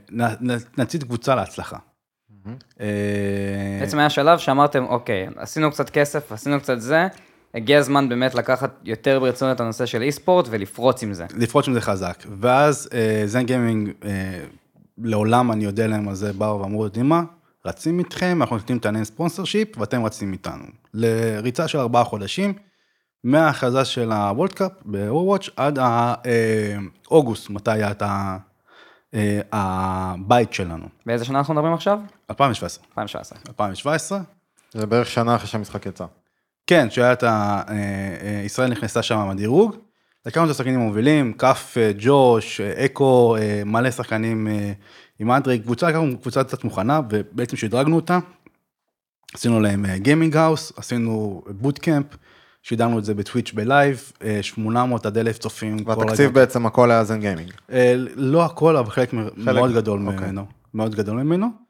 ונצית 0.09 1.05
קבוצה 1.05 1.35
להצלחה. 1.35 1.79
אה, 2.81 3.79
בעצם 3.81 3.99
היה 3.99 4.11
שלב 4.11 4.39
שאמרתם, 4.39 4.85
אוקיי, 4.85 5.29
עשינו 5.37 5.71
קצת 5.71 5.91
כסף, 5.91 6.33
עשינו 6.33 6.61
קצת 6.61 6.81
זה, 6.81 7.09
הגיע 7.55 7.79
הזמן 7.79 8.09
באמת 8.09 8.35
לקחת 8.35 8.71
יותר 8.85 9.21
ברצינות 9.21 9.57
את 9.57 9.61
הנושא 9.61 9.87
של 9.87 10.03
אי-ספורט 10.03 10.47
ולפרוץ 10.51 11.03
עם 11.03 11.15
זה. 11.15 11.27
לפרוץ 11.37 11.69
עם 11.69 11.75
זה 11.75 11.81
חזק. 11.81 12.25
ואז 12.41 12.89
אה, 12.95 13.23
זן 13.27 13.43
גיימינג, 13.47 13.91
אה, 14.05 14.45
לעולם 14.99 15.53
אני 15.53 15.65
יודע 15.65 15.87
להם 15.87 16.09
על 16.09 16.15
זה, 16.15 16.33
באו 16.33 16.61
ואמרו, 16.61 16.85
יודעים 16.85 17.09
מה? 17.09 17.23
רצים 17.67 17.99
איתכם, 17.99 18.39
אנחנו 18.43 18.57
נותנים 18.57 18.79
את 18.79 18.87
העניין 18.87 19.05
ספונסר 19.05 19.45
שיפ, 19.45 19.79
ואתם 19.79 20.05
רצים 20.05 20.33
איתנו. 20.33 20.65
לריצה 20.95 21.69
של 21.69 21.79
ארבעה 21.79 22.05
חודשים, 22.05 22.53
מההכרזה 23.25 23.85
של 23.85 24.13
הוולד 24.13 24.53
קאפ 24.53 24.73
ב-Overwatch 24.85 25.51
עד 25.57 25.79
אוגוסט, 27.11 27.51
מתי 27.51 27.71
היה 27.71 27.91
את 27.91 28.03
ה- 28.03 28.37
אה, 29.15 29.41
הבית 29.53 30.53
שלנו. 30.53 30.87
באיזה 31.07 31.25
שנה 31.25 31.39
אנחנו 31.39 31.55
מדברים 31.55 31.73
עכשיו? 31.75 31.99
2017. 32.31 32.85
2017. 32.91 33.39
2017. 33.49 34.21
זה 34.73 34.87
בערך 34.87 35.11
שנה 35.11 35.37
אחרי 35.37 35.47
שהמשחק 35.49 35.87
יצא. 35.87 36.05
כן, 36.67 36.91
שהיה 36.91 37.13
את 37.13 37.23
ה... 37.23 37.63
אה, 37.69 37.75
אה, 37.75 38.43
ישראל 38.45 38.71
נכנסה 38.71 39.03
שם 39.03 39.19
עם 39.19 39.31
הדירוג. 39.31 39.77
לקחנו 40.27 40.45
את 40.45 40.51
השחקנים 40.51 40.81
המובילים, 40.81 41.33
כף, 41.33 41.75
אה, 41.77 41.91
ג'וש, 41.99 42.61
אקו, 42.61 43.37
מלא 43.67 43.91
שחקנים 43.91 44.49
עם 45.19 45.31
אנדרי, 45.31 45.59
קבוצה, 45.59 45.89
לקחנו 45.89 46.19
קבוצה 46.21 46.45
קצת 46.45 46.65
מוכנה, 46.65 47.01
ובעצם 47.11 47.57
שדרגנו 47.57 47.97
אותה. 47.97 48.19
עשינו 49.35 49.61
להם 49.61 49.87
gaming 49.97 50.37
house, 50.37 50.73
עשינו 50.77 51.43
bootcamp, 51.49 52.07
שידרנו 52.63 52.99
את 52.99 53.05
זה 53.05 53.15
בטוויץ' 53.15 53.53
ב 53.53 53.63
live, 53.63 54.13
אה, 54.25 54.39
800 54.43 55.07
עד 55.07 55.19
1,000 55.19 55.39
צופים. 55.39 55.77
והתקציב. 55.87 56.31
בעצם 56.35 56.67
הכל 56.67 56.91
היה 56.91 57.05
Zen 57.05 57.21
Gaming. 57.21 57.53
לא 58.17 58.45
הכל, 58.45 58.77
אבל 58.77 58.91
חלק 58.91 59.13
מאוד 59.37 59.73
גדול 59.73 60.09
אוקיי. 60.09 60.27
ממנו, 60.27 60.47
מאוד 60.75 60.95
גדול 60.95 61.23
ממנו. 61.23 61.64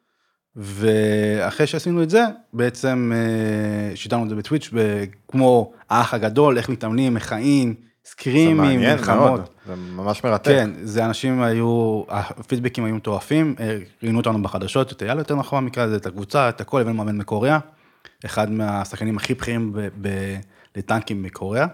ואחרי 0.56 1.66
שעשינו 1.66 2.02
את 2.02 2.10
זה, 2.10 2.24
בעצם 2.52 3.12
אה, 3.14 3.96
שידרנו 3.96 4.24
את 4.24 4.28
זה 4.28 4.34
בטוויץ', 4.34 4.70
כמו 5.28 5.72
האח 5.90 6.14
הגדול, 6.14 6.58
איך 6.58 6.68
מתאמנים, 6.68 7.16
איך 7.16 7.24
חיים, 7.24 7.74
איזה 8.04 8.10
סקרימים, 8.10 8.56
מעניין 8.56 8.96
מלחמות. 8.96 9.18
מאוד, 9.18 9.48
זה 9.66 9.74
ממש 9.76 10.24
מרתק. 10.24 10.50
כן, 10.50 10.70
זה 10.82 11.04
אנשים 11.04 11.42
היו, 11.42 12.02
הפידבקים 12.08 12.84
היו 12.84 12.94
מטורפים, 12.94 13.54
אה, 13.60 13.78
ראיינו 14.02 14.18
אותנו 14.18 14.42
בחדשות, 14.42 14.92
את 14.92 15.02
אייל 15.02 15.18
יותר 15.18 15.36
נכון 15.36 15.64
במקרה 15.64 15.84
הזה, 15.84 15.96
את 15.96 16.06
הקבוצה, 16.06 16.48
את 16.48 16.60
הכל, 16.60 16.80
הבאנו 16.80 16.96
מאמן 16.96 17.16
מקוריאה, 17.16 17.58
אחד 18.24 18.50
מהשחקנים 18.50 19.16
הכי 19.16 19.34
בכירים 19.34 19.72
לטנקים 20.76 21.22
מקוריאה, 21.22 21.66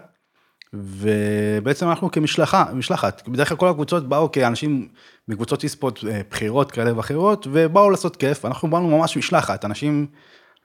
ובעצם 0.73 1.89
אנחנו 1.89 2.11
כמשלחה, 2.11 2.65
משלחת, 2.73 3.27
בדרך 3.27 3.49
כלל 3.49 3.57
כל 3.57 3.67
הקבוצות 3.67 4.09
באו 4.09 4.31
כאנשים 4.31 4.87
מקבוצות 5.27 5.63
אי-ספורט 5.63 6.03
אה, 6.05 6.21
בכירות 6.31 6.71
כאלה 6.71 6.97
ואחרות, 6.97 7.47
ובאו 7.51 7.89
לעשות 7.89 8.15
כיף, 8.15 8.45
אנחנו 8.45 8.69
באנו 8.69 8.97
ממש 8.97 9.17
משלחת, 9.17 9.65
אנשים 9.65 10.07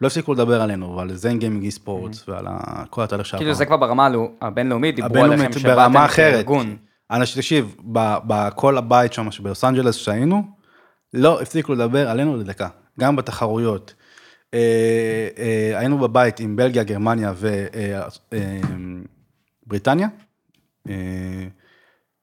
לא 0.01 0.07
הפסיקו 0.07 0.33
לדבר 0.33 0.63
עלינו, 0.63 0.97
ועל 0.97 1.15
זן 1.15 1.39
גיימינג 1.39 1.65
אי-ספורט, 1.65 2.13
ועל 2.29 2.47
ה- 2.49 2.85
כל 2.91 3.03
התהליך 3.03 3.27
שעברנו. 3.27 3.45
כאילו 3.45 3.55
זה 3.55 3.67
כבר 3.67 3.77
ברמה 3.77 4.09
הבינלאומית, 4.43 4.97
דיברו 4.97 5.25
עליכם 5.25 5.53
שבאתם 5.53 5.97
אחרת. 5.97 6.35
כארגון. 6.35 6.77
אנשים, 7.11 7.43
תקשיב, 7.43 7.77
בכל 8.27 8.79
הבית 8.79 9.13
שם 9.13 9.29
בלוס 9.43 9.65
אנג'לס 9.65 9.95
שהיינו, 9.95 10.43
לא 11.15 11.41
הפסיקו 11.43 11.73
לדבר 11.73 12.09
עלינו 12.09 12.37
לדקה, 12.37 12.69
גם 13.01 13.17
בתחרויות. 13.17 13.95
אה, 14.55 15.29
אה, 15.39 15.79
היינו 15.79 15.99
בבית 15.99 16.41
עם 16.41 16.57
בלגיה, 16.57 16.83
גרמניה 16.83 17.33
ובריטניה, 19.67 20.09
אה, 20.89 20.95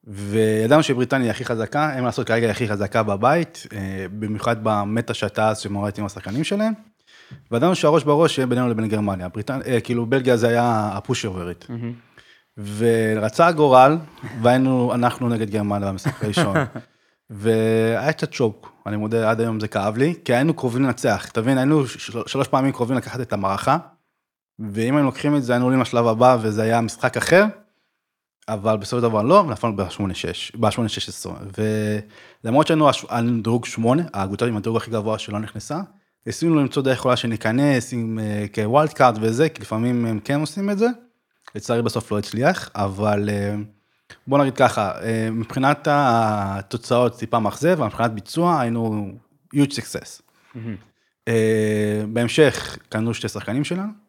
וידענו 0.04 0.84
שבריטניה 0.84 1.24
היא 1.26 1.32
הכי 1.32 1.46
חזקה, 1.46 1.92
אין 1.94 2.00
מה 2.00 2.06
לעשות, 2.06 2.28
כרגע 2.28 2.46
היא 2.46 2.52
הכי 2.52 2.68
חזקה 2.68 3.04
בבית, 3.04 3.68
אה, 3.74 4.06
במיוחד 4.20 4.56
במטה 4.64 5.14
שהייתה 5.14 5.50
אז 5.50 5.60
שמורדת 5.60 5.98
עם 5.98 6.06
השחקנים 6.06 6.44
שלהם. 6.44 6.74
וידענו 7.52 7.76
שהראש 7.76 8.04
בראש 8.04 8.38
יהיה 8.38 8.48
בינינו 8.48 8.70
לבין 8.70 8.88
גרמניה, 8.88 9.28
בריטניה, 9.28 9.66
אה, 9.68 9.80
כאילו 9.82 10.06
בלגיה 10.06 10.38
זה 10.38 10.48
היה 10.48 10.90
הפוש 10.94 11.26
אוברית. 11.26 11.68
ורצה 12.78 13.48
הגורל, 13.48 13.98
והיינו 14.42 14.94
אנחנו 14.94 15.30
נגד 15.30 15.50
גרמניה 15.50 15.90
במשחק 15.90 16.24
הראשון. 16.24 16.56
והיה 17.30 18.14
קצת 18.14 18.32
choke, 18.32 18.72
אני 18.86 18.98
מודה, 18.98 19.30
עד 19.30 19.42
היום 19.42 19.60
זה 19.60 19.68
כאב 19.68 19.98
לי, 19.98 20.14
כי 20.26 20.34
היינו 20.34 20.54
קרובים 20.54 20.84
לנצח, 20.84 21.30
תבין, 21.34 21.58
היינו 21.58 21.88
של- 21.88 22.22
שלוש 22.28 22.48
פעמים 22.48 22.72
קרובים 22.72 22.98
לקחת 22.98 23.22
את 23.22 23.34
המערכה, 23.34 23.78
ואם 24.60 24.96
היינו 24.96 25.04
לוקחים 25.04 25.36
את 25.36 25.44
זה, 25.44 25.54
היינו 25.54 25.66
עולים 25.66 25.82
לשלב 25.82 26.08
הבא, 26.08 26.38
וזה 26.42 26.64
היה 26.64 26.82
משחק 26.82 27.18
אחר, 27.18 27.46
אבל 28.50 28.78
בסופו 28.78 28.98
של 28.98 29.02
דבר 29.02 29.22
לא, 29.22 29.44
ונפלנו 29.48 29.76
ב-8-6, 29.76 30.60
ב-8-16, 30.60 31.30
ולמרות 32.44 32.68
שהיינו 32.68 32.90
על 33.08 33.40
דירוג 33.44 33.66
8, 33.66 34.04
הקבוצה 34.14 34.46
עם 34.46 34.58
הדירוג 34.58 34.78
הכי 34.78 34.92
גבוה 34.92 35.20
שלא 35.20 35.40
נכנסה, 35.40 35.80
ניסינו 36.26 36.56
למצוא 36.56 36.84
דרך 36.84 36.98
יכולה 36.98 37.16
שניכנס 37.16 37.94
עם 37.94 38.20
אה, 38.20 38.46
כ 38.56 38.68
wild 38.68 38.94
card 38.94 39.18
וזה, 39.22 39.50
כי 39.50 39.62
לפעמים 39.62 40.06
הם 40.06 40.20
כן 40.20 40.40
עושים 40.40 40.70
את 40.70 40.78
זה, 40.78 40.88
לצערי 41.56 41.82
בסוף 41.82 42.12
לא 42.12 42.20
הצליח, 42.20 42.70
אבל 42.76 43.30
אה, 43.30 43.56
בוא 44.28 44.38
נגיד 44.38 44.56
ככה, 44.56 45.02
אה, 45.02 45.30
מבחינת 45.32 45.88
התוצאות 45.92 47.20
טיפה 47.20 47.40
מאכזב, 47.40 47.68
אבל 47.70 47.86
מבחינת 47.86 48.12
ביצוע 48.12 48.60
היינו 48.60 49.12
huge 49.56 49.72
success. 49.72 50.22
אה, 51.28 52.04
בהמשך 52.14 52.78
קנו 52.90 53.14
שתי 53.14 53.28
שחקנים 53.30 53.64
שלנו, 53.64 54.03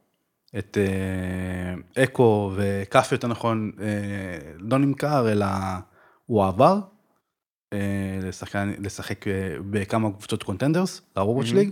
את 0.58 0.78
אה, 0.78 2.04
אקו 2.04 2.52
וכף 2.54 3.08
יותר 3.12 3.28
נכון, 3.28 3.70
אה, 3.80 3.86
לא 4.58 4.78
נמכר, 4.78 5.32
אלא 5.32 5.46
הוא 6.26 6.44
עבר 6.44 6.80
אה, 7.72 7.78
לשחקן, 8.22 8.72
לשחק 8.78 9.28
אה, 9.28 9.56
בכמה 9.70 10.10
קבוצות 10.10 10.42
קונטנדרס, 10.42 11.02
לרובוטש 11.16 11.52
ליג. 11.52 11.70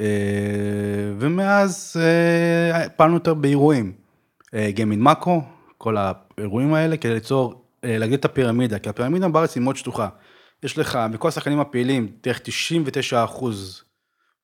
אה, 0.00 1.12
ומאז 1.18 1.96
אה, 2.00 2.88
פעלנו 2.88 3.14
יותר 3.14 3.34
באירועים, 3.34 3.92
גיימינג 4.68 5.02
מאקרו, 5.02 5.42
כל 5.78 5.96
האירועים 5.96 6.74
האלה, 6.74 6.96
כדי 6.96 7.14
ליצור, 7.14 7.64
להגדיל 7.82 8.18
את 8.18 8.24
הפירמידה, 8.24 8.78
כי 8.78 8.88
הפירמידה 8.88 9.28
בארץ 9.28 9.54
היא 9.54 9.62
מאוד 9.62 9.76
שטוחה. 9.76 10.08
יש 10.62 10.78
לך, 10.78 10.98
מכל 11.10 11.28
השחקנים 11.28 11.60
הפעילים, 11.60 12.08
תראה 12.20 12.38
99 12.42 13.24
אחוז 13.24 13.84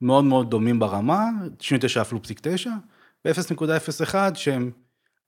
מאוד 0.02 0.24
מאוד 0.24 0.50
דומים 0.50 0.78
ברמה, 0.78 1.24
99 1.58 2.00
אפילו 2.00 2.22
פסיק 2.22 2.40
9, 2.42 2.70
ו-0.01 3.24 4.14
שהם 4.35 4.70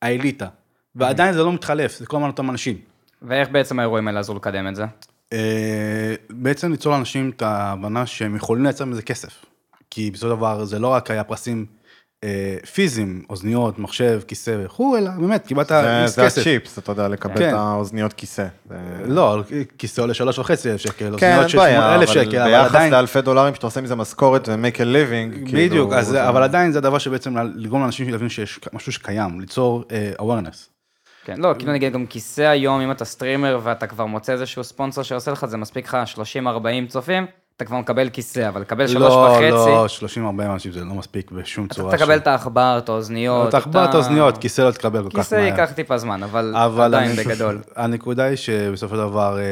האליטה. 0.03 0.49
ועדיין 0.95 1.35
זה 1.35 1.43
לא 1.43 1.53
מתחלף, 1.53 1.99
זה 1.99 2.07
כל 2.07 2.17
הזמן 2.17 2.29
אותם 2.29 2.51
אנשים. 2.51 2.79
ואיך 3.23 3.49
בעצם 3.49 3.79
האירועים 3.79 4.09
האלה 4.09 4.21
עזרו 4.21 4.37
לקדם 4.37 4.69
את 4.69 4.77
זה? 4.77 4.85
אה, 5.33 6.15
בעצם 6.31 6.71
ליצור 6.71 6.93
לאנשים 6.93 7.31
את 7.37 7.43
ההבנה 7.43 8.07
שהם 8.07 8.37
יכולים 8.37 8.65
לייצר 8.65 8.85
מזה 8.85 9.03
כסף. 9.03 9.45
כי 9.91 10.11
בסופו 10.11 10.31
של 10.31 10.37
דבר 10.37 10.65
זה 10.65 10.79
לא 10.79 10.89
רק 10.89 11.11
היה 11.11 11.25
פרסים 11.25 11.67
פיזיים, 12.75 13.23
אוזניות, 13.31 13.79
מחשב, 13.79 14.21
כיסא 14.29 14.57
וכו', 14.65 14.97
אלא 14.97 15.11
באמת 15.11 15.47
קיבלת 15.47 15.73
איקס 15.73 16.15
זה 16.17 16.23
כסף. 16.25 16.41
הצ'יפס, 16.41 16.79
אתה 16.79 16.93
יודע, 16.93 17.09
לקבל 17.09 17.37
כן. 17.39 17.49
את 17.49 17.55
האוזניות 17.55 18.13
כיסא. 18.13 18.47
לא, 19.05 19.43
כיסא 19.79 20.01
עולה 20.01 20.15
שלוש 20.15 20.39
וחצי 20.39 20.71
אלף 20.71 20.81
שקל, 20.81 21.15
כן, 21.19 21.33
אוזניות 21.33 21.51
של 21.51 21.59
בעיה, 21.59 21.95
אלף 21.95 22.09
אבל 22.11 22.25
שקל, 22.25 22.39
אבל 22.41 22.51
ביחס 22.51 22.75
עדיין, 22.75 22.93
לאלפי 22.93 23.21
דולרים 23.23 23.55
שאתה 23.55 23.67
עושה 23.67 23.81
מזה 23.81 23.95
משכורת 23.95 24.49
ו-make 24.49 24.77
a 24.77 24.81
living, 24.81 25.47
כאילו... 25.49 25.69
בדיוק, 25.69 25.93
אז, 25.93 26.07
זה- 26.07 26.29
אבל 26.29 26.43
עדיין 26.43 26.73
זה 26.73 26.79
הדבר 26.79 26.99
שבעצם 26.99 27.37
לגרום 27.55 27.83
לאנשים 27.83 28.11
להבין 28.11 28.29
שיש 28.29 28.61
משהו 28.73 28.93
שקיים, 28.93 29.41
ליצור 29.41 29.85
אה, 29.93 30.13
awareness. 30.21 30.57
כן, 31.25 31.35
לא, 31.41 31.55
כאילו 31.59 31.73
נגיד 31.73 31.93
גם 31.93 32.07
כיסא 32.07 32.43
היום, 32.43 32.81
אם 32.81 32.91
אתה 32.91 33.05
סטרימר 33.05 33.61
ואתה 33.63 33.87
כבר 33.87 34.07
מוצא 34.07 34.33
איזשהו 34.33 34.65
ספונסר 34.65 35.03
שעושה 35.03 35.31
לך, 35.31 35.45
זה 35.45 35.57
מספיק 35.57 35.87
לך 35.89 35.97
30-40 36.17 36.19
צופים, 36.89 37.27
אתה 37.57 37.65
כבר 37.65 37.79
מקבל 37.79 38.09
כיסא, 38.09 38.49
אבל 38.49 38.61
לקבל 38.61 38.87
שלוש 38.87 39.13
לא, 39.13 39.87
וחצי, 39.87 40.05
לא, 40.21 40.37
30-40 40.39 40.43
אנשים 40.43 40.73
זה 40.73 40.85
לא 40.85 40.95
מספיק 40.95 41.31
בשום 41.31 41.67
אתה 41.67 41.75
צורה. 41.75 41.97
תקבל 41.97 42.17
את 42.17 42.27
העכבר, 42.27 42.79
את 42.79 42.89
האוזניות. 42.89 43.49
אתה 43.49 43.61
תחבר 43.61 43.85
את 43.85 43.95
האוזניות, 43.95 44.39
כיסא 44.39 44.63
לא 44.63 44.71
תקבל 44.71 45.03
כל 45.03 45.09
כך 45.09 45.15
מהר. 45.17 45.23
כיסא 45.23 45.35
ייקח 45.35 45.73
טיפה 45.73 45.99
זמן, 45.99 46.23
אבל 46.23 46.85
עדיין 46.85 47.17
בגדול. 47.17 47.59
הנקודה 47.77 48.25
היא 48.25 48.37
שבסופו 48.37 48.95
של 48.95 49.01
דבר 49.01 49.39
אה, 49.39 49.45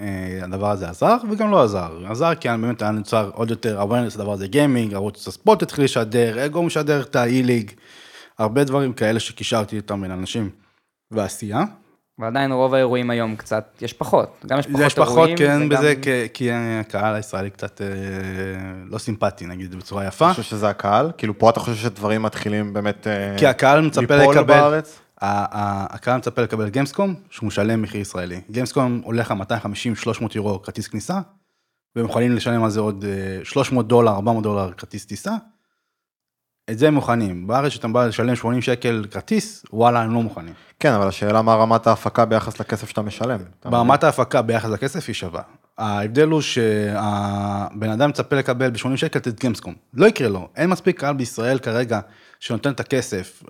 אה, 0.00 0.44
הדבר 0.44 0.70
הזה 0.70 0.88
עזר 0.88 1.16
וגם 1.30 1.50
לא 1.50 1.62
עזר. 1.62 1.90
עזר 2.08 2.34
כי 2.34 2.48
באמת 2.48 2.82
היה 2.82 2.90
נוצר 2.90 3.30
עוד 3.34 3.50
יותר 3.50 3.82
awareness 3.82 4.14
לדבר 4.14 4.32
הזה 4.32 4.46
גיימינג, 4.46 4.94
ערוץ 4.94 5.28
הספורט 5.28 5.62
התחיל 5.62 5.84
לשדר, 5.84 6.46
אגו 6.46 6.62
משדר 6.62 7.00
את 7.00 7.16
ה-e-league, 7.16 7.70
הרבה 8.38 8.64
דברים 8.64 8.92
כאלה 8.92 9.20
שקישרתי 9.20 9.76
איתם 9.76 10.00
בין 10.00 10.10
אנשים 10.10 10.50
ועשייה. 11.10 11.64
ועדיין 12.18 12.52
רוב 12.52 12.74
האירועים 12.74 13.10
היום 13.10 13.36
קצת, 13.36 13.64
יש 13.80 13.92
פחות. 13.92 14.44
גם 14.46 14.58
יש 14.58 14.66
פחות 14.66 14.80
יש 14.86 14.94
פחות 14.94 15.08
אירועים. 15.16 15.36
כן 15.36 15.56
וגם- 15.56 15.68
בזה 15.68 15.94
כי- 16.02 16.28
כי 16.34 16.50
הקהל 16.52 17.14
הישראלי 17.14 17.50
קצת 17.50 17.80
אה, 17.80 17.86
לא 18.90 18.98
סימפטי 18.98 19.46
נגיד 19.46 19.74
בצורה 19.74 20.06
יפה. 20.06 20.26
אני 20.26 20.34
חושב 20.34 20.50
שזה 20.50 20.68
הקהל? 20.68 21.10
כאילו 21.18 21.38
פה 21.38 21.50
אתה 21.50 21.60
חושב 21.60 21.74
שדברים 21.82 22.22
מתחילים 22.22 22.72
באמת 22.72 23.06
אה, 23.06 23.34
כי 23.38 23.46
הקהל 23.46 23.80
מצפה 23.80 24.16
ליפול 24.16 24.34
לקבל, 24.34 24.46
בארץ? 24.54 25.00
הקהל 25.20 26.16
מצפה 26.18 26.42
לקבל 26.42 26.68
גיימסקום, 26.68 27.14
שהוא 27.30 27.46
משלם 27.46 27.82
מחיר 27.82 28.00
ישראלי. 28.00 28.40
גיימסקום 28.50 29.00
הולך 29.04 29.30
על 29.30 29.36
250-300 29.38 29.44
יורו 30.34 30.62
כרטיס 30.62 30.88
כניסה, 30.88 31.20
והם 31.96 32.04
יכולים 32.06 32.32
לשלם 32.36 32.64
על 32.64 32.70
זה 32.70 32.80
עוד 32.80 33.04
אה, 33.04 33.44
300 33.44 33.88
דולר, 33.88 34.12
400 34.12 34.42
דולר 34.42 34.72
כרטיס 34.72 35.06
טיסה. 35.06 35.32
את 36.70 36.78
זה 36.78 36.88
הם 36.88 36.94
מוכנים. 36.94 37.46
בארץ 37.46 37.72
שאתה 37.72 37.88
בא 37.88 38.06
לשלם 38.06 38.36
80 38.36 38.62
שקל 38.62 39.04
כרטיס, 39.10 39.64
וואלה, 39.72 40.02
הם 40.02 40.14
לא 40.14 40.22
מוכנים. 40.22 40.54
כן, 40.80 40.92
אבל 40.92 41.08
השאלה 41.08 41.42
מה 41.42 41.54
רמת 41.54 41.86
ההפקה 41.86 42.24
ביחס 42.24 42.60
לכסף 42.60 42.88
שאתה 42.88 43.02
משלם. 43.02 43.38
ברמת 43.64 44.04
ההפקה 44.04 44.42
ביחס 44.42 44.70
לכסף 44.70 45.04
היא 45.08 45.14
שווה. 45.14 45.42
ההבדל 45.78 46.28
הוא 46.28 46.40
שהבן 46.40 47.90
אדם 47.90 48.08
מצפה 48.08 48.36
לקבל 48.36 48.70
ב-80 48.70 48.96
שקל 48.96 49.18
את 49.18 49.40
גיימסקום. 49.40 49.74
לא 49.94 50.06
יקרה 50.06 50.28
לו, 50.28 50.48
אין 50.56 50.70
מספיק 50.70 51.00
קהל 51.00 51.14
בישראל 51.14 51.58
כרגע 51.58 52.00
שנותן 52.40 52.72
את 52.72 52.80
הכסף. 52.80 53.42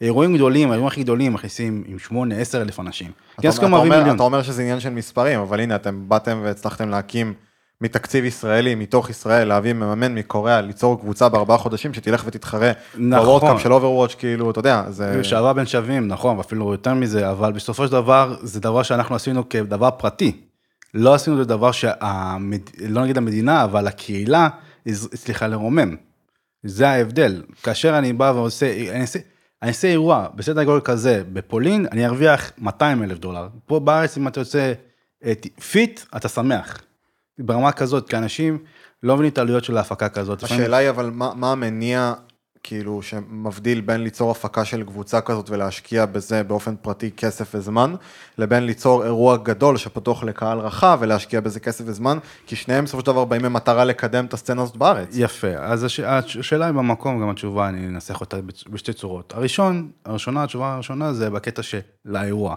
אירועים 0.00 0.34
גדולים, 0.34 0.68
האירועים 0.70 0.86
הכי 0.86 1.02
גדולים 1.02 1.32
מכניסים 1.32 1.84
עם 1.86 1.98
8, 1.98 2.34
10 2.34 2.62
אלף 2.62 2.80
אנשים. 2.80 3.10
אתה, 3.40 3.48
אתה, 3.48 3.66
אומר. 3.66 4.14
אתה 4.14 4.22
אומר 4.22 4.42
שזה 4.42 4.62
עניין 4.62 4.80
של 4.80 4.90
מספרים, 4.90 5.40
אבל 5.40 5.60
הנה, 5.60 5.74
אתם 5.74 6.08
באתם 6.08 6.40
והצלחתם 6.42 6.88
להקים 6.88 7.34
מתקציב 7.82 8.24
ישראלי, 8.24 8.74
מתוך 8.74 9.10
ישראל, 9.10 9.48
להביא 9.48 9.72
מאמן 9.72 10.14
מקוריאה, 10.14 10.60
ליצור 10.60 11.00
קבוצה 11.00 11.28
בארבעה 11.28 11.58
חודשים 11.58 11.94
שתלך 11.94 12.22
ותתחרה 12.26 12.72
נכון. 12.94 13.26
ב 13.26 13.30
World 13.30 13.49
Cup 13.49 13.60
של 13.60 13.72
Overwatch, 13.72 14.14
כאילו, 14.14 14.50
אתה 14.50 14.58
יודע, 14.58 14.84
זה... 14.88 15.24
שערה 15.24 15.52
בין 15.52 15.66
שווים, 15.66 16.08
נכון, 16.08 16.36
ואפילו 16.36 16.72
יותר 16.72 16.94
מזה, 16.94 17.30
אבל 17.30 17.52
בסופו 17.52 17.86
של 17.86 17.92
דבר, 17.92 18.36
זה 18.42 18.60
דבר 18.60 18.82
שאנחנו 18.82 19.16
עשינו 19.16 19.48
כדבר 19.48 19.90
פרטי. 19.90 20.40
לא 20.94 21.14
עשינו 21.14 21.36
את 21.36 21.40
הדבר 21.40 21.72
שהמד... 21.72 22.60
לא 22.88 23.02
נגיד 23.02 23.16
המדינה, 23.16 23.64
אבל 23.64 23.86
הקהילה 23.86 24.48
הצליחה 24.86 25.46
לרומם. 25.46 25.96
זה 26.62 26.88
ההבדל. 26.88 27.42
כאשר 27.62 27.98
אני 27.98 28.12
בא 28.12 28.32
ועושה, 28.36 28.90
אני 28.90 29.00
אעשה, 29.00 29.18
אני 29.62 29.68
אעשה 29.68 29.88
אירוע 29.88 30.26
בסדר 30.34 30.64
גודל 30.64 30.80
כזה 30.80 31.22
בפולין, 31.32 31.86
אני 31.92 32.06
ארוויח 32.06 32.52
200 32.58 33.02
אלף 33.02 33.18
דולר. 33.18 33.48
פה 33.66 33.80
בארץ, 33.80 34.18
אם 34.18 34.28
אתה 34.28 34.40
יוצא 34.40 34.72
את 35.30 35.46
פיט, 35.72 36.00
אתה 36.16 36.28
שמח. 36.28 36.78
ברמה 37.38 37.72
כזאת, 37.72 38.08
כי 38.08 38.16
אנשים 38.16 38.58
לא 39.02 39.14
מבינים 39.14 39.32
את 39.32 39.38
העלויות 39.38 39.64
של 39.64 39.76
ההפקה 39.76 40.08
כזאת. 40.08 40.42
השאלה 40.42 40.76
היא 40.76 40.90
אבל 40.90 41.10
מה, 41.10 41.32
מה 41.34 41.52
המניע 41.52 42.12
כאילו 42.62 43.02
שמבדיל 43.02 43.80
בין 43.80 44.00
ליצור 44.00 44.30
הפקה 44.30 44.64
של 44.64 44.82
קבוצה 44.82 45.20
כזאת 45.20 45.50
ולהשקיע 45.50 46.06
בזה 46.06 46.42
באופן 46.42 46.76
פרטי 46.76 47.10
כסף 47.10 47.54
וזמן, 47.54 47.94
לבין 48.38 48.66
ליצור 48.66 49.04
אירוע 49.04 49.36
גדול 49.36 49.76
שפתוח 49.76 50.24
לקהל 50.24 50.58
רחב 50.58 50.98
ולהשקיע 51.00 51.40
בזה 51.40 51.60
כסף 51.60 51.84
וזמן, 51.86 52.18
כי 52.46 52.56
שניהם 52.56 52.84
בסופו 52.84 53.00
של 53.00 53.06
דבר 53.06 53.24
באים 53.24 53.42
במטרה 53.42 53.84
לקדם 53.84 54.24
את 54.24 54.34
הסצנה 54.34 54.62
הזאת 54.62 54.76
בארץ. 54.76 55.08
יפה, 55.12 55.54
אז 55.56 55.84
הש... 55.84 56.00
השאלה 56.00 56.66
היא 56.66 56.72
במקום, 56.72 57.20
גם 57.20 57.30
התשובה, 57.30 57.68
אני 57.68 57.86
אנסח 57.86 58.20
אותה 58.20 58.36
בשתי 58.70 58.92
צורות. 58.92 59.32
הראשון, 59.36 59.90
הראשונה, 60.04 60.42
התשובה 60.42 60.74
הראשונה 60.74 61.12
זה 61.12 61.30
בקטע 61.30 61.62
של 61.62 61.80
האירוע. 62.14 62.56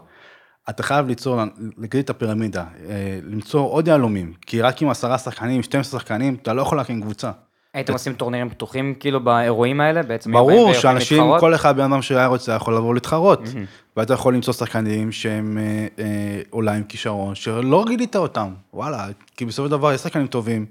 אתה 0.70 0.84
חייב 0.84 1.08
ליצור, 1.08 1.36
להגדיל 1.78 2.02
את 2.02 2.10
הפירמידה, 2.10 2.64
אה, 2.90 3.20
למצוא 3.24 3.62
עוד 3.62 3.88
יהלומים, 3.88 4.34
כי 4.42 4.62
רק 4.62 4.82
עם 4.82 4.90
עשרה 4.90 5.18
שחקנים, 5.18 5.64
12 5.64 6.00
שחקנים, 6.00 6.38
אתה 6.42 6.54
לא 6.54 6.62
יכול 6.62 6.78
להקים 6.78 7.02
קבוצה. 7.02 7.32
הייתם 7.74 7.94
עושים 7.94 8.14
טורנירים 8.14 8.50
פתוחים 8.50 8.94
כאילו 9.00 9.24
באירועים 9.24 9.82
האלה? 9.82 10.04
בעצם 10.04 10.32
ברור 10.32 10.74
שאנשים? 10.74 11.24
כל 11.40 11.56
אחד 11.56 11.78
בן 11.78 11.84
אדם 11.84 12.02
שהיה 12.02 12.26
רוצה 12.28 12.54
יכול 12.54 12.76
לבוא 12.76 12.94
להתחרות. 12.94 13.40
ואתה 13.98 14.14
יכול 14.14 14.34
למצוא 14.34 14.54
שחקנים 14.54 15.12
שהם 15.12 15.58
אה, 15.58 15.88
אה, 16.04 16.42
אולי 16.54 16.78
עם 16.78 16.84
כישרון, 16.84 17.36
שלא 17.36 17.86
גילית 17.88 18.16
אותם, 18.16 18.54
וואלה, 18.74 19.08
כי 19.38 19.46
בסופו 19.46 19.68
של 19.68 19.72
דבר 19.72 19.94
יש 19.94 20.02
שחקנים 20.02 20.28
טובים 20.28 20.66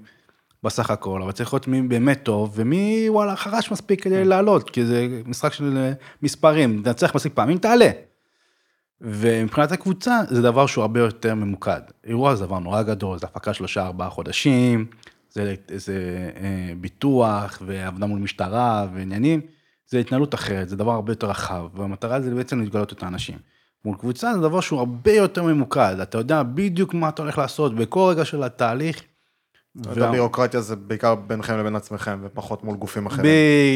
בסך 0.63 0.89
הכל, 0.89 1.21
אבל 1.21 1.31
צריך 1.31 1.53
להיות 1.53 1.67
מי 1.67 1.81
באמת 1.81 2.23
טוב, 2.23 2.53
ומי 2.55 3.05
וואלה 3.09 3.35
חרש 3.35 3.71
מספיק 3.71 4.03
כדי 4.03 4.25
לעלות, 4.25 4.69
כי 4.69 4.85
זה 4.85 5.07
משחק 5.25 5.53
של 5.53 5.91
מספרים, 6.21 6.81
תנצח 6.83 7.15
מספיק 7.15 7.33
פעמים, 7.33 7.57
תעלה. 7.57 7.89
ומבחינת 9.01 9.71
הקבוצה 9.71 10.21
זה 10.29 10.41
דבר 10.41 10.65
שהוא 10.65 10.81
הרבה 10.81 10.99
יותר 10.99 11.35
ממוקד. 11.35 11.81
אירוע 12.03 12.35
זה 12.35 12.45
דבר 12.45 12.59
נורא 12.59 12.81
גדול, 12.81 13.19
זה 13.19 13.25
הפקה 13.25 13.53
שלושה 13.53 13.85
ארבעה 13.85 14.09
חודשים, 14.09 14.85
זה, 15.29 15.55
זה 15.67 16.29
אה, 16.35 16.73
ביטוח 16.81 17.61
ועבודה 17.65 18.05
מול 18.05 18.19
משטרה 18.19 18.87
ועניינים, 18.93 19.41
זה 19.87 19.99
התנהלות 19.99 20.33
אחרת, 20.33 20.69
זה 20.69 20.75
דבר 20.75 20.91
הרבה 20.91 21.11
יותר 21.11 21.29
רחב, 21.29 21.67
והמטרה 21.73 22.21
זה 22.21 22.35
בעצם 22.35 22.59
להתגלות 22.59 22.93
את 22.93 23.03
האנשים. 23.03 23.37
מול 23.85 23.97
קבוצה 23.97 24.33
זה 24.33 24.39
דבר 24.39 24.61
שהוא 24.61 24.79
הרבה 24.79 25.11
יותר 25.11 25.43
ממוקד, 25.43 25.95
אתה 26.01 26.17
יודע 26.17 26.43
בדיוק 26.43 26.93
מה 26.93 27.09
אתה 27.09 27.21
הולך 27.21 27.37
לעשות 27.37 27.75
בכל 27.75 28.07
רגע 28.11 28.25
של 28.25 28.43
התהליך. 28.43 29.03
וה- 29.75 30.07
הבירוקרטיה 30.09 30.61
זה 30.61 30.75
בעיקר 30.75 31.15
ביניכם 31.15 31.57
לבין 31.57 31.75
עצמכם 31.75 32.19
ופחות 32.23 32.63
מול 32.63 32.75
גופים 32.77 33.05
אחרים. 33.05 33.31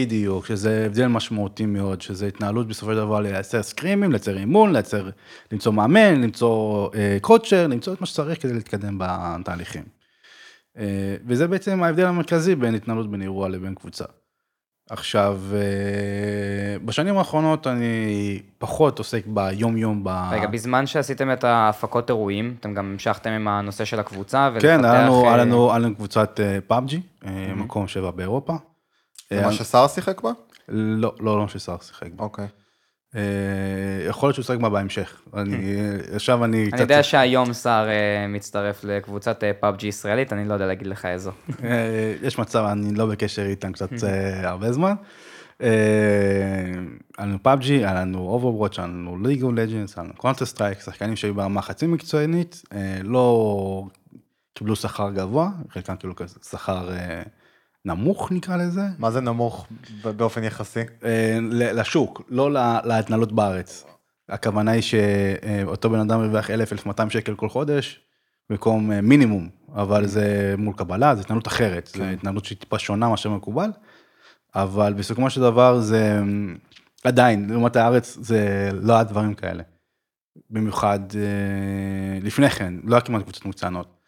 בדיוק, 0.05 0.45
שזה 0.45 0.83
הבדל 0.85 1.07
משמעותי 1.07 1.65
מאוד, 1.65 2.01
שזה 2.01 2.27
התנהלות 2.27 2.67
בסופו 2.67 2.91
של 2.91 2.97
דבר 2.97 3.19
לייצר 3.19 3.63
סקרימים, 3.63 4.11
לייצר 4.11 4.37
אימון, 4.37 4.73
לייצר, 4.73 5.09
למצוא 5.51 5.73
מאמן, 5.73 6.21
למצוא 6.21 6.89
אה, 6.95 7.17
קוצ'ר, 7.21 7.67
למצוא 7.67 7.93
את 7.93 8.01
מה 8.01 8.07
שצריך 8.07 8.41
כדי 8.41 8.53
להתקדם 8.53 8.97
בתהליכים. 8.99 9.83
אה, 10.77 11.15
וזה 11.27 11.47
בעצם 11.47 11.83
ההבדל 11.83 12.05
המרכזי 12.05 12.55
בין 12.55 12.75
התנהלות 12.75 13.11
בין 13.11 13.21
אירוע 13.21 13.49
לבין 13.49 13.75
קבוצה. 13.75 14.05
עכשיו, 14.89 15.39
אה, 15.53 16.79
בשנים 16.85 17.17
האחרונות 17.17 17.67
אני 17.67 18.39
פחות 18.57 18.97
עוסק 18.97 19.23
ביום 19.27 19.77
יום 19.77 20.03
ב... 20.03 20.09
רגע, 20.31 20.47
בזמן 20.47 20.87
שעשיתם 20.87 21.31
את 21.31 21.43
ההפקות 21.43 22.09
אירועים, 22.09 22.55
אתם 22.59 22.73
גם 22.73 22.85
המשכתם 22.85 23.29
עם 23.29 23.47
הנושא 23.47 23.85
של 23.85 23.99
הקבוצה, 23.99 24.49
כן, 24.59 24.85
היה 24.85 25.03
לנו, 25.03 25.23
אה, 25.23 25.27
היה 25.27 25.37
לנו, 25.37 25.69
היה 25.69 25.79
לנו 25.79 25.95
קבוצת 25.95 26.39
PUBG, 26.67 27.01
מקום 27.55 27.87
שבע 27.87 28.11
באירופה. 28.11 28.53
זה 29.29 29.39
אה, 29.39 29.45
מה 29.45 29.53
שסער 29.53 29.87
שיחק 29.87 30.21
בה? 30.21 30.31
לא, 30.67 31.13
לא, 31.19 31.39
לא 31.39 31.47
שסער 31.47 31.77
שיחק. 31.81 32.11
בה. 32.15 32.23
אוקיי. 32.23 32.47
אה, 33.15 33.21
יכול 34.07 34.27
להיות 34.27 34.35
שהוא 34.35 34.43
ישחק 34.43 34.57
בה 34.57 34.69
בהמשך. 34.69 35.21
אני, 35.33 35.81
עכשיו 36.13 36.45
אני 36.45 36.69
אני 36.73 36.81
יודע 36.81 37.03
שהיום 37.03 37.53
סער 37.53 37.89
אה, 37.89 38.25
מצטרף 38.27 38.83
לקבוצת 38.83 39.43
PUBG 39.59 39.87
ישראלית, 39.87 40.33
אני 40.33 40.47
לא 40.47 40.53
יודע 40.53 40.67
להגיד 40.67 40.87
לך 40.87 41.05
איזו. 41.05 41.31
אה, 41.63 42.15
יש 42.21 42.39
מצב, 42.39 42.65
אני 42.71 42.95
לא 42.95 43.05
בקשר 43.05 43.45
איתם 43.45 43.71
קצת 43.71 43.89
אה, 44.03 44.49
הרבה 44.49 44.71
זמן. 44.71 44.93
אה, 45.61 45.69
היה 47.17 47.27
לנו 47.27 47.43
PUBG, 47.43 47.73
היה 47.73 47.93
לנו 47.93 48.19
Overwatch, 48.19 48.79
היה 48.79 48.87
לנו 48.87 49.17
League 49.23 49.43
of 49.43 49.53
Legends, 49.55 49.97
היה 49.97 50.03
לנו 50.03 50.13
Counter-Strike, 50.17 50.79
שחקנים 50.81 51.15
שהיו 51.15 51.33
ברמה 51.33 51.61
חצי 51.61 51.87
מקצוענית, 51.87 52.61
אה, 52.73 52.97
לא 53.03 53.87
קיבלו 54.53 54.75
שכר 54.75 55.09
גבוה, 55.11 55.49
חלקם 55.69 55.95
קיבלו 55.95 56.15
כזה 56.15 56.35
שכר 56.49 56.91
אה, 56.91 57.21
נמוך 57.85 58.31
נקרא 58.31 58.57
לזה, 58.57 58.81
מה 58.97 59.11
זה 59.11 59.21
נמוך 59.21 59.67
באופן 60.03 60.43
יחסי? 60.43 60.79
אה, 61.03 61.37
לשוק, 61.51 62.21
לא 62.29 62.51
לה- 62.51 62.79
להתנהלות 62.83 63.31
בארץ. 63.31 63.85
הכוונה 64.29 64.71
היא 64.71 64.81
שאותו 64.81 65.89
בן 65.89 65.99
אדם 65.99 66.19
הרוויח 66.19 66.49
1,000-1,200 66.49 66.53
שקל 67.09 67.35
כל 67.35 67.49
חודש, 67.49 67.99
במקום 68.49 68.91
אה, 68.91 69.01
מינימום, 69.01 69.49
אבל 69.75 70.07
זה 70.07 70.55
מול 70.57 70.73
קבלה, 70.77 71.15
זו 71.15 71.21
התנהלות 71.21 71.47
אחרת, 71.47 71.87
זו 71.95 72.03
התנהלות 72.03 72.45
שהיא 72.45 72.57
טיפה 72.57 72.79
שונה 72.79 73.09
מאשר 73.09 73.29
מקובל, 73.29 73.69
אבל 74.55 74.93
בסיכומו 74.93 75.29
של 75.29 75.41
דבר 75.41 75.79
זה 75.79 76.19
עדיין, 77.03 77.49
לעומת 77.49 77.75
הארץ, 77.75 78.17
זה 78.21 78.69
לא 78.81 78.93
היה 78.93 79.03
דברים 79.03 79.33
כאלה. 79.33 79.63
במיוחד 80.49 80.99
אה, 81.15 82.19
לפני 82.21 82.49
כן, 82.49 82.73
לא 82.83 82.95
היה 82.95 83.01
כמעט 83.01 83.21
קבוצות 83.23 83.45
מוצנות. 83.45 83.98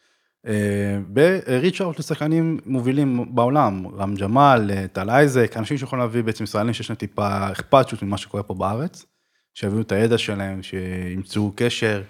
בריץ' 1.08 1.80
אאוט 1.80 1.98
לשחקנים 1.98 2.58
מובילים 2.66 3.34
בעולם, 3.34 3.86
רם 3.86 4.14
ג'מאל, 4.14 4.70
אה, 4.70 4.88
טל 4.88 5.10
אייזק, 5.10 5.56
אנשים 5.56 5.78
שיכולים 5.78 6.00
להביא 6.00 6.22
בעצם 6.22 6.44
ישראלים 6.44 6.74
שיש 6.74 6.90
להם 6.90 6.96
טיפה 6.96 7.52
אכפתיות 7.52 8.02
ממה 8.02 8.16
שקורה 8.16 8.42
פה 8.42 8.54
בארץ, 8.54 9.06
שיביאו 9.54 9.80
את 9.80 9.92
הידע 9.92 10.18
שלהם, 10.18 10.62
שימצאו 10.62 11.52
קשר, 11.56 12.02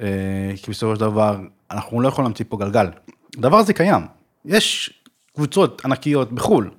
אה, 0.00 0.52
כי 0.62 0.70
בסופו 0.70 0.94
של 0.94 1.00
דבר 1.00 1.36
אנחנו 1.70 2.00
לא 2.00 2.08
יכולים 2.08 2.26
להמציא 2.26 2.44
פה 2.48 2.56
גלגל. 2.56 2.86
הדבר 3.38 3.56
הזה 3.56 3.72
קיים, 3.72 4.02
יש 4.44 4.94
קבוצות 5.34 5.84
ענקיות 5.84 6.32
בחו"ל, 6.32 6.70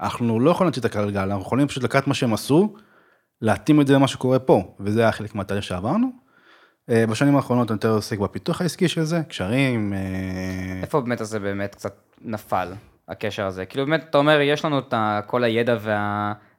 אנחנו 0.00 0.40
לא 0.40 0.50
יכולים 0.50 0.66
להמציא 0.66 0.80
את 0.80 0.96
הגלגל, 0.96 1.20
אנחנו 1.20 1.42
יכולים 1.42 1.68
פשוט 1.68 1.82
לקחת 1.82 2.06
מה 2.06 2.14
שהם 2.14 2.34
עשו, 2.34 2.74
להתאים 3.40 3.80
את 3.80 3.86
זה 3.86 3.94
למה 3.94 4.08
שקורה 4.08 4.38
פה, 4.38 4.74
וזה 4.80 5.00
היה 5.00 5.12
חלק 5.12 5.34
מהתהליך 5.34 5.64
שעברנו. 5.64 6.21
אה, 6.90 7.06
בשנים 7.06 7.36
האחרונות 7.36 7.70
אני 7.70 7.76
יותר 7.76 7.90
עוסק 7.90 8.18
בפיתוח 8.18 8.60
העסקי 8.60 8.88
של 8.88 9.04
זה, 9.04 9.20
קשרים, 9.28 9.92
אה, 9.92 9.98
איפה 10.82 11.00
באמת 11.00 11.20
הזה 11.20 11.40
באמת 11.40 11.74
קצת 11.74 11.94
נפל, 12.20 12.72
הקשר 13.08 13.46
הזה? 13.46 13.66
כאילו 13.66 13.86
באמת, 13.86 14.04
אתה 14.10 14.18
אומר, 14.18 14.40
יש 14.40 14.64
לנו 14.64 14.78
את 14.78 14.94
כל 15.26 15.44
הידע 15.44 15.76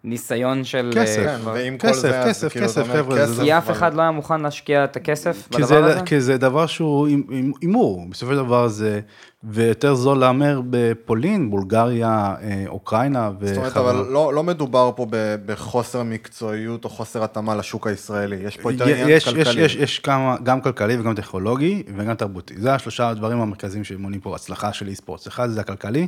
והניסיון 0.04 0.64
של... 0.64 0.92
כסף. 0.96 1.20
אה, 1.20 1.26
כן, 1.26 1.42
כבר- 1.42 1.52
ועם 1.54 1.78
כל 1.78 1.88
כסף, 1.88 2.02
זה, 2.02 2.22
כסף, 2.26 2.52
כאילו, 2.52 2.66
אתה 2.66 2.74
כסף, 2.74 2.82
אומר, 2.82 2.94
חבר'ה, 3.04 3.16
זה- 3.26 3.34
כסף, 3.34 3.44
כי 3.44 3.58
אף 3.58 3.72
אחד 3.72 3.94
לא 3.94 4.02
היה 4.02 4.12
מוכן 4.12 4.42
להשקיע 4.42 4.84
את 4.84 4.96
הכסף 4.96 5.48
בדבר 5.52 5.66
זה, 5.66 5.78
הזה? 5.86 6.00
כי 6.06 6.22
זה 6.22 6.38
דבר 6.38 6.66
שהוא 6.66 7.08
הימ- 7.08 7.30
הימ- 7.30 7.58
הימור, 7.62 8.06
בסופו 8.10 8.32
של 8.32 8.38
דבר 8.38 8.68
זה, 8.68 9.00
ויותר 9.44 9.96
זול 9.96 10.18
להמר 10.18 10.62
בפולין, 10.70 11.50
בולגריה, 11.50 12.08
אה, 12.42 12.64
אוקראינה 12.68 13.32
זאת 13.42 13.58
אומרת, 13.58 13.72
וחבר- 13.72 13.90
אבל 13.92 14.06
לא, 14.10 14.34
לא 14.34 14.44
מדובר 14.44 14.92
פה 14.96 15.06
ב- 15.10 15.36
בחוסר 15.46 16.04
מקצועיות 16.04 16.84
או 16.86 16.90
חוסר 16.90 17.24
התאמה 17.24 17.56
לשוק 17.56 17.88
הישראלי, 17.88 18.36
יש 18.36 18.58
פה 18.58 18.72
יותר 18.72 18.84
עניין 18.88 19.20
כלכלי. 19.20 19.42
יש, 19.42 19.56
יש, 19.58 19.76
יש 19.76 20.00
כמה, 20.00 20.36
גם 20.44 20.62
כלכלי 20.62 20.98
וגם 21.00 21.16
טכנולוגי 21.16 21.84
וגם 21.98 22.14
תרבותי. 22.16 22.54
זה 22.58 22.74
השלושה 22.74 23.10
הדברים 23.10 23.40
המרכזיים 23.42 23.84
שמונים 23.84 24.20
פה 24.20 24.36
הצלחה 24.36 24.74
של 24.74 24.88
אי-ספורט. 24.88 25.28
אחד 25.28 25.50
זה 25.50 25.62
הכלכלי, 25.62 26.08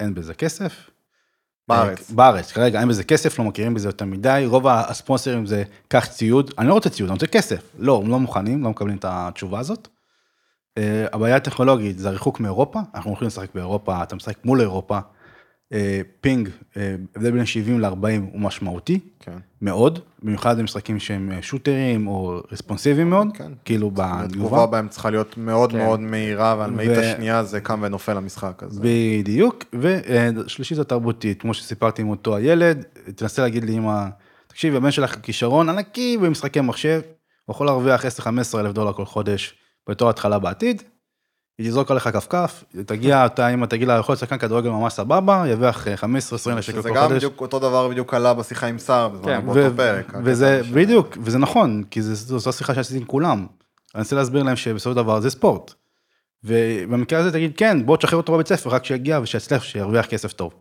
אין 0.00 0.14
בזה 0.14 0.34
כסף. 0.34 0.72
בארץ. 1.68 2.10
אה, 2.10 2.16
בארץ, 2.16 2.52
כרגע 2.52 2.80
אין 2.80 2.88
בזה 2.88 3.04
כסף, 3.04 3.38
לא 3.38 3.44
מכירים 3.44 3.74
בזה 3.74 3.88
יותר 3.88 4.04
מדי, 4.04 4.44
רוב 4.46 4.66
הספונסרים 4.66 5.46
זה 5.46 5.64
קח 5.88 6.06
ציוד, 6.06 6.50
אני 6.58 6.68
לא 6.68 6.74
רוצה 6.74 6.90
ציוד, 6.90 7.08
אני 7.08 7.14
רוצה 7.14 7.26
כסף. 7.26 7.62
לא, 7.78 8.00
הם 8.04 8.10
לא 8.10 8.18
מוכנים, 8.18 8.62
לא 8.62 8.70
מקבלים 8.70 8.96
את 8.96 9.04
התשובה 9.08 9.58
הזאת. 9.58 9.88
אה, 10.78 11.06
הבעיה 11.12 11.36
הטכנולוגית 11.36 11.98
זה 11.98 12.08
הריחוק 12.08 12.40
מאירופה, 12.40 12.80
אנחנו 12.94 13.10
הולכים 13.10 13.28
לשחק 13.28 13.54
באירופה, 13.54 14.02
אתה 14.02 14.16
משחק 14.16 14.44
מול 14.44 14.60
אירופה, 14.60 14.98
פינג, 16.20 16.48
אה, 16.76 16.94
הבדל 17.16 17.30
בין 17.30 17.46
70 17.46 17.80
ל-40 17.80 18.20
הוא 18.32 18.40
משמעותי, 18.40 19.00
כן. 19.20 19.38
מאוד, 19.62 19.98
במיוחד 20.22 20.58
במשחקים 20.58 20.98
שהם 20.98 21.32
אה, 21.32 21.42
שוטרים 21.42 22.06
או 22.06 22.40
רספונסיביים 22.52 23.10
מאוד, 23.10 23.28
כן. 23.34 23.52
כאילו 23.64 23.86
התגובה 23.86 24.22
בתגובה. 24.24 24.66
בהם 24.66 24.88
צריכה 24.88 25.10
להיות 25.10 25.38
מאוד 25.38 25.72
כן. 25.72 25.78
מאוד 25.78 26.00
מהירה, 26.00 26.56
ועל 26.58 26.70
ו- 26.70 26.76
מאית 26.76 26.98
השנייה 26.98 27.44
זה 27.44 27.60
קם 27.60 27.80
ונופל 27.82 28.16
המשחק 28.16 28.62
הזה. 28.62 28.80
בדיוק, 28.84 29.64
ושלישית 29.80 30.78
התרבותית, 30.78 31.40
כמו 31.40 31.54
שסיפרתי 31.54 32.02
עם 32.02 32.10
אותו 32.10 32.36
הילד, 32.36 32.84
תנסה 33.16 33.42
להגיד 33.42 33.64
לי 33.64 33.78
אמא, 33.78 34.04
תקשיב, 34.46 34.74
הבן 34.74 34.90
שלך 34.90 35.16
כישרון 35.22 35.68
ענקי 35.68 36.18
במשחקי 36.22 36.60
מחשב, 36.60 37.00
הוא 37.44 37.54
יכול 37.54 37.66
להרוויח 37.66 38.04
10-15 38.04 38.28
אלף 38.60 38.72
דולר 38.72 38.92
כל 38.92 39.04
חודש 39.04 39.54
בתור 39.88 40.10
התחלה 40.10 40.38
בעתיד, 40.38 40.82
היא 41.58 41.68
תזרוק 41.68 41.90
עליך 41.90 42.08
כפכף, 42.08 42.64
תגיע, 42.86 43.26
אתה, 43.26 43.48
אם 43.48 43.66
תגיד 43.66 43.88
לה, 43.88 43.94
יכול 43.98 44.12
להיות 44.12 44.20
שחקן 44.20 44.38
כדורגל 44.38 44.70
ממש 44.70 44.92
סבבה, 44.92 45.44
ירוויח 45.48 45.86
15-20 45.86 46.10
שקל 46.36 46.60
שזה 46.62 46.82
כל 46.88 46.94
גם 46.94 47.02
חודש. 47.02 47.16
בדיוק 47.16 47.40
אותו 47.40 47.58
דבר 47.58 47.88
בדיוק 47.88 48.14
עלה 48.14 48.34
בשיחה 48.34 48.66
עם 48.66 48.78
סער, 48.78 49.10
כן, 49.24 49.40
בזמן 49.40 49.54
באותו 49.54 49.76
פרק. 49.76 50.12
וזה, 50.24 50.62
בדיוק, 50.72 51.18
וזה 51.22 51.38
נכון, 51.38 51.82
כי 51.90 52.02
זה- 52.02 52.14
זו 52.14 52.38
זו 52.38 52.52
שיחה 52.52 52.74
שעשיתי 52.74 52.98
עם 53.00 53.04
כולם. 53.04 53.46
אני 53.94 54.02
רוצה 54.02 54.16
להסביר 54.16 54.42
להם 54.42 54.56
שבסופו 54.56 54.90
של 54.90 54.96
דבר 54.96 55.20
זה 55.20 55.30
ספורט. 55.30 55.74
ובמקרה 56.44 57.18
הזה 57.20 57.32
תגיד, 57.32 57.52
כן, 57.56 57.86
בוא 57.86 57.96
תשחרר 57.96 58.16
אותו 58.16 58.32
בבית 58.32 58.48
ספר, 58.48 58.70
רק 58.70 58.84
שיגיע 58.84 59.20
ושיצליח, 59.22 59.62
שירוויח 59.62 60.06
כסף 60.06 60.32
טוב. 60.32 60.52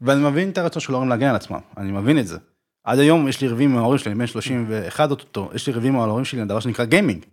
ואני 0.00 0.20
מבין 0.30 0.50
את 0.50 0.58
הרצון 0.58 0.80
של 0.82 0.92
ההורים 0.92 1.08
להגן 1.10 1.28
על 1.28 1.36
עצמם, 1.36 1.58
אני 1.76 1.92
מבין 1.92 2.18
את 2.18 2.26
זה. 2.26 2.38
עד 2.84 2.98
היום 2.98 3.28
יש 3.28 3.40
לי 3.40 3.48
ריבים 3.48 3.70
עם 3.72 3.78
ההורים 3.78 3.98
שלי, 3.98 4.10
אני 4.12 4.18
בן 4.18 4.26
31 4.26 5.10
אוטוטו, 5.10 5.50
יש 5.54 5.66
לי 5.66 5.72
ריבים 5.72 5.94
עם 5.94 6.00
ההורים 6.00 6.24
שלי 6.24 6.40
על 6.40 6.48
דבר 6.48 6.60
שנקרא 6.60 6.84
גיימינג. 6.84 7.24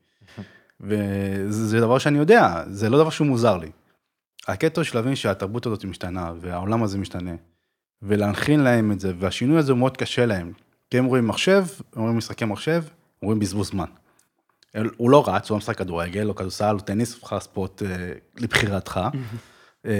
וזה 0.81 1.67
זה 1.67 1.79
דבר 1.79 1.97
שאני 1.97 2.17
יודע, 2.17 2.63
זה 2.67 2.89
לא 2.89 2.97
דבר 2.97 3.09
שהוא 3.09 3.27
מוזר 3.27 3.57
לי. 3.57 3.71
הקטע 4.47 4.83
של 4.83 4.97
להבין 4.97 5.15
שהתרבות 5.15 5.65
הזאת 5.65 5.85
משתנה, 5.85 6.33
והעולם 6.39 6.83
הזה 6.83 6.97
משתנה, 6.97 7.35
ולהנחיל 8.01 8.61
להם 8.61 8.91
את 8.91 8.99
זה, 8.99 9.13
והשינוי 9.19 9.57
הזה 9.57 9.71
הוא 9.71 9.79
מאוד 9.79 9.97
קשה 9.97 10.25
להם. 10.25 10.51
כי 10.89 10.97
הם 10.97 11.05
רואים 11.05 11.27
מחשב, 11.27 11.65
הם 11.95 12.01
רואים 12.01 12.17
משחקי 12.17 12.45
מחשב, 12.45 12.83
הם 13.21 13.25
רואים 13.25 13.39
בזבוז 13.39 13.69
זמן. 13.69 13.85
הוא 14.97 15.09
לא 15.09 15.23
רץ, 15.27 15.49
הוא 15.49 15.55
לא 15.55 15.57
משחק 15.57 15.77
כדורגל, 15.77 16.29
או 16.29 16.35
כדורסל, 16.35 16.75
או 16.75 16.79
טניס, 16.79 17.19
בחר 17.19 17.39
ספורט 17.39 17.83
אה, 17.83 18.11
לבחירתך. 18.37 18.99
אה, 19.85 19.91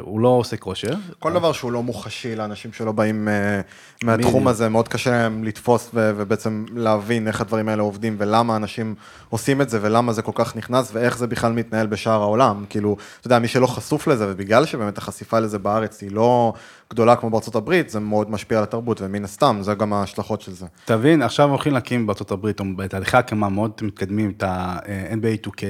הוא 0.00 0.20
לא 0.20 0.28
עושה 0.28 0.56
כושר. 0.56 0.94
כל 1.18 1.32
דבר 1.32 1.52
שהוא 1.52 1.72
לא 1.72 1.82
מוחשי 1.82 2.36
לאנשים 2.36 2.72
שלא 2.72 2.92
באים 2.92 3.28
אה, 3.28 3.60
מהתחום. 4.02 4.48
הזה, 4.48 4.68
מאוד 4.68 4.88
קשה 4.88 5.10
להם 5.10 5.44
לתפוס 5.44 5.90
ובעצם 5.94 6.64
להבין 6.74 7.28
איך 7.28 7.40
הדברים 7.40 7.68
האלה 7.68 7.82
עובדים 7.82 8.16
ולמה 8.18 8.56
אנשים 8.56 8.94
עושים 9.28 9.60
את 9.60 9.70
זה 9.70 9.78
ולמה 9.82 10.12
זה 10.12 10.22
כל 10.22 10.32
כך 10.34 10.56
נכנס 10.56 10.90
ואיך 10.92 11.18
זה 11.18 11.26
בכלל 11.26 11.52
מתנהל 11.52 11.86
בשאר 11.86 12.22
העולם. 12.22 12.64
כאילו, 12.68 12.96
אתה 13.18 13.26
יודע, 13.26 13.38
מי 13.38 13.48
שלא 13.48 13.66
חשוף 13.66 14.06
לזה 14.06 14.26
ובגלל 14.28 14.64
שבאמת 14.64 14.98
החשיפה 14.98 15.38
לזה 15.38 15.58
בארץ 15.58 16.02
היא 16.02 16.10
לא 16.12 16.52
גדולה 16.90 17.16
כמו 17.16 17.30
בארצות 17.30 17.54
הברית, 17.54 17.90
זה 17.90 18.00
מאוד 18.00 18.30
משפיע 18.30 18.58
על 18.58 18.64
התרבות 18.64 19.00
ומן 19.00 19.24
הסתם, 19.24 19.58
זה 19.60 19.74
גם 19.74 19.92
ההשלכות 19.92 20.40
של 20.40 20.52
זה. 20.52 20.66
תבין, 20.84 21.22
עכשיו 21.22 21.48
הולכים 21.48 21.72
להקים 21.72 22.06
בארצות 22.06 22.30
הברית, 22.30 22.60
בתהליכי 22.76 23.16
הקמה 23.16 23.48
מאוד 23.48 23.70
מתקדמים, 23.82 24.32
את 24.36 24.42
ה-NBA 24.42 25.46
2K, 25.46 25.62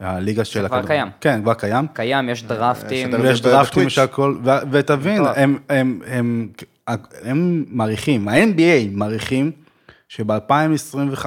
הליגה 0.00 0.44
של... 0.44 0.66
כבר 0.68 0.76
הכדור- 0.76 0.88
קיים. 0.88 1.08
כן, 1.20 1.42
כבר 1.42 1.54
קיים. 1.54 1.86
קיים, 1.92 2.28
יש 2.28 2.42
דרפטים. 2.44 3.10
זה 3.10 3.42
דרפטים. 3.42 3.88
שהכל, 3.90 4.36
ו- 4.44 4.50
ותבין. 4.70 5.22
הם, 7.22 7.64
מעריכים, 7.68 8.28
ה-NBA 8.28 8.88
מעריכים 8.92 9.50
שב-2025 10.08 11.26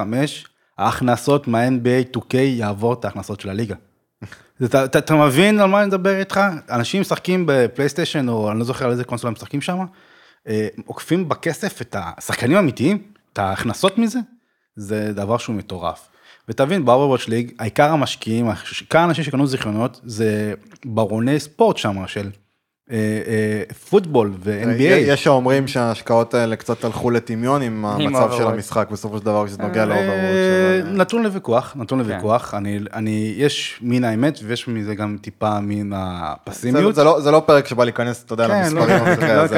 ההכנסות 0.78 1.48
מה-NBA 1.48 2.16
2K 2.16 2.36
יעבור 2.36 2.92
את 2.92 3.04
ההכנסות 3.04 3.40
של 3.40 3.48
הליגה. 3.48 3.74
אתה, 4.64 4.84
אתה, 4.84 4.98
אתה 4.98 5.14
מבין 5.14 5.60
על 5.60 5.68
מה 5.68 5.78
אני 5.80 5.86
מדבר 5.86 6.18
איתך? 6.18 6.40
אנשים 6.70 7.00
משחקים 7.00 7.44
בפלייסטיישן, 7.46 8.28
או 8.28 8.50
אני 8.50 8.58
לא 8.58 8.64
זוכר 8.64 8.84
על 8.84 8.90
איזה 8.90 9.04
קונסולה 9.04 9.28
הם 9.28 9.34
משחקים 9.34 9.60
שם, 9.60 9.78
אה, 10.48 10.68
עוקפים 10.86 11.28
בכסף 11.28 11.80
את 11.82 11.96
השחקנים 11.98 12.56
האמיתיים, 12.56 13.02
את 13.32 13.38
ההכנסות 13.38 13.98
מזה, 13.98 14.18
זה 14.76 15.12
דבר 15.12 15.38
שהוא 15.38 15.56
מטורף. 15.56 16.08
ותבין, 16.48 16.84
באוברוואץ' 16.84 17.28
ליג, 17.28 17.52
העיקר 17.58 17.90
המשקיעים, 17.92 18.46
עיקר 18.80 18.98
האנשים 18.98 19.24
שקנו 19.24 19.46
זיכיונות, 19.46 20.00
זה 20.04 20.54
ברוני 20.84 21.40
ספורט 21.40 21.76
שם, 21.76 22.06
של 22.06 22.30
פוטבול 23.90 24.32
ו-NBA. 24.44 24.82
יש 24.82 25.26
האומרים 25.26 25.68
שההשקעות 25.68 26.34
האלה 26.34 26.56
קצת 26.56 26.84
הלכו 26.84 27.10
לטמיון 27.10 27.62
עם 27.62 27.84
המצב 27.84 28.32
של. 28.36 28.46
המשחק 28.46 28.88
בסופו 28.90 29.18
של 29.18 29.24
דבר 29.24 29.46
כשזה 29.46 29.62
נוגע 29.62 29.80
אה, 29.80 29.86
ל 29.86 29.96
Overwatch. 29.96 30.96
נתון 30.98 31.22
לוויכוח, 31.22 31.72
נתון 31.76 32.02
כן. 32.02 32.08
לוויכוח, 32.08 32.54
אני, 32.54 32.80
אני, 32.94 33.34
יש 33.36 33.78
מן 33.82 34.04
האמת 34.04 34.38
ויש 34.44 34.68
מזה 34.68 34.94
גם 34.94 35.16
טיפה 35.20 35.60
מן 35.60 35.90
הפסימיות. 35.94 36.94
זה, 36.94 37.04
לא, 37.04 37.20
זה 37.20 37.30
לא 37.30 37.42
פרק 37.46 37.66
שבא 37.66 37.84
להיכנס, 37.84 38.24
אתה 38.24 38.32
יודע, 38.32 38.48
כן, 38.48 38.76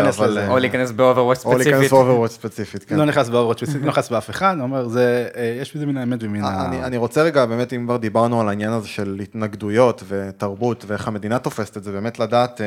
למספרים 0.05 0.31
לא- 0.31 0.35
לא. 0.35 0.41
אה, 0.41 0.51
או 0.51 0.59
להיכנס 0.59 0.91
ב 0.91 0.96
Overwatch 0.96 1.45
או 1.45 1.59
להיכנס 1.59 1.75
ספציפית. 1.75 1.93
ב 1.93 1.97
Overwatch 1.97 2.31
ספציפית, 2.33 2.85
כן. 2.85 2.97
לא 2.97 3.05
נכנס 3.05 3.29
ב 3.29 3.32
Overwatch, 3.32 3.63
לא 3.63 3.89
נכנס 3.89 4.09
באף 4.09 4.31
אחד, 4.31 4.53
אני 4.53 4.63
אומר, 4.63 4.87
אה, 4.97 5.57
יש 5.61 5.77
בזה 5.77 5.87
מן 5.87 5.97
האמת 5.97 6.23
ומן 6.23 6.45
ה... 6.45 6.71
אני, 6.87 6.97
רוצה 6.97 7.23
רגע, 7.23 7.47
באמת, 7.47 7.73
אם 7.73 7.85
כבר 7.85 7.97
דיברנו 7.97 8.41
על 8.41 8.49
העניין 8.49 8.73
הזה 8.73 8.89
של 8.89 9.21
התנגדויות 9.23 10.03
ותרבות 10.09 10.85
ואיך 10.87 11.09
המדינה 11.09 11.39
תופסת 11.39 11.77
את 11.77 11.85
זה, 11.85 11.93
באמת 11.93 12.19
לדעת 12.19 12.61
אה, 12.61 12.67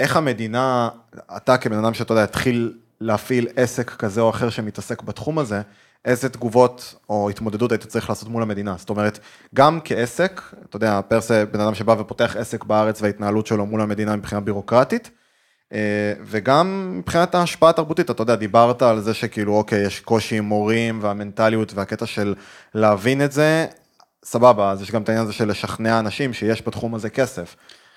איך 0.00 0.16
המדינה, 0.16 0.88
אתה 1.36 1.56
כבן 1.56 1.78
אדם 1.78 1.94
שאתה 1.94 2.12
יודע, 2.12 2.24
התחיל 2.24 2.72
להפעיל 3.00 3.48
עסק 3.56 3.90
כזה 3.90 4.20
או 4.20 4.30
אחר 4.30 4.50
שמתעסק 4.50 5.02
בתחום 5.02 5.38
הזה, 5.38 5.62
איזה 6.04 6.28
תגובות 6.28 6.94
או 7.08 7.30
התמודדות 7.30 7.72
היית 7.72 7.86
צריך 7.86 8.08
לעשות 8.08 8.28
מול 8.28 8.42
המדינה. 8.42 8.74
זאת 8.78 8.90
אומרת, 8.90 9.18
גם 9.54 9.78
כעסק, 9.84 10.40
אתה 10.68 10.76
יודע, 10.76 11.00
פרסה, 11.08 11.44
בן 11.52 11.60
אדם 11.60 11.74
שבא 11.74 11.94
ופותח 11.98 12.36
עסק 12.36 12.64
בארץ 12.64 13.02
וההתנהלות 13.02 13.46
שלו 13.46 13.66
מול 13.66 13.80
המדינה 13.80 14.16
מבחינה 14.16 14.40
בירוקרטית, 14.40 15.10
אה, 15.72 16.12
וגם 16.24 16.94
מבחינת 16.98 17.34
ההשפעה 17.34 17.70
התרבותית, 17.70 18.10
אתה 18.10 18.22
יודע, 18.22 18.34
דיברת 18.34 18.82
על 18.82 19.00
זה 19.00 19.14
שכאילו, 19.14 19.56
אוקיי, 19.56 19.86
יש 19.86 20.00
קושי 20.00 20.38
עם 20.38 20.44
מורים 20.44 20.98
והמנטליות 21.02 21.74
והקטע 21.74 22.06
של 22.06 22.34
להבין 22.74 23.24
את 23.24 23.32
זה, 23.32 23.66
סבבה, 24.24 24.70
אז 24.70 24.82
יש 24.82 24.90
גם 24.90 25.02
את 25.02 25.08
העניין 25.08 25.24
הזה 25.24 25.32
של 25.32 25.48
לשכנע 25.48 25.98
אנשים 25.98 26.32
שיש 26.32 26.66
בתחום 26.66 26.94
הזה 26.94 27.10
כסף. 27.10 27.56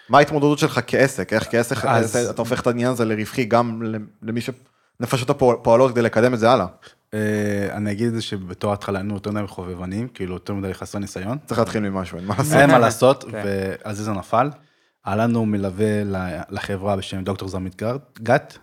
מה 0.10 0.18
ההתמודדות 0.18 0.60
שלך 0.60 0.80
כעסק? 0.88 1.34
איך 1.34 1.48
כעסק 1.52 1.86
אז- 1.86 2.16
אתה 2.16 2.42
הופך 2.42 2.62
את 2.62 2.68
העניין 2.68 2.92
הזה 2.92 3.06
לרווחי 3.06 3.46
גם 3.46 3.82
למי 4.22 4.40
שנפשות 4.42 5.30
הפועלות 5.30 5.92
כדי 5.92 6.02
לקדם 6.02 6.34
את 6.34 6.40
זה 6.40 6.52
הלאה? 6.52 6.66
אה, 7.14 7.68
אני 7.72 7.92
אגיד 7.92 8.08
את 8.08 8.14
זה 8.14 8.22
שבתור 8.22 8.74
התחלה 8.74 9.00
היינו 9.00 9.14
יותר 9.14 9.32
מדי 9.32 9.48
חובבנים, 9.48 10.08
כאילו 10.08 10.34
יותר 10.34 10.54
מדי 10.54 10.74
חסרי 10.74 11.02
ניסיון. 11.02 11.38
צריך 11.46 11.60
להתחיל 11.60 11.90
ממשהו, 11.90 12.18
אין 12.18 12.26
מה 12.26 12.36
לעשות. 12.38 12.54
אין 12.54 12.70
מה 12.70 12.80
לעשות, 12.80 13.24
כן. 13.32 13.44
ועל 13.46 13.94
זה 13.96 14.04
זה 14.04 14.12
נפל. 14.12 14.50
היה 15.06 15.16
לנו 15.16 15.46
מלווה 15.46 16.04
לחברה 16.50 16.96
בשם 16.96 17.24
דוקטור 17.24 17.50
זמית 17.50 17.82
גת, 18.24 18.58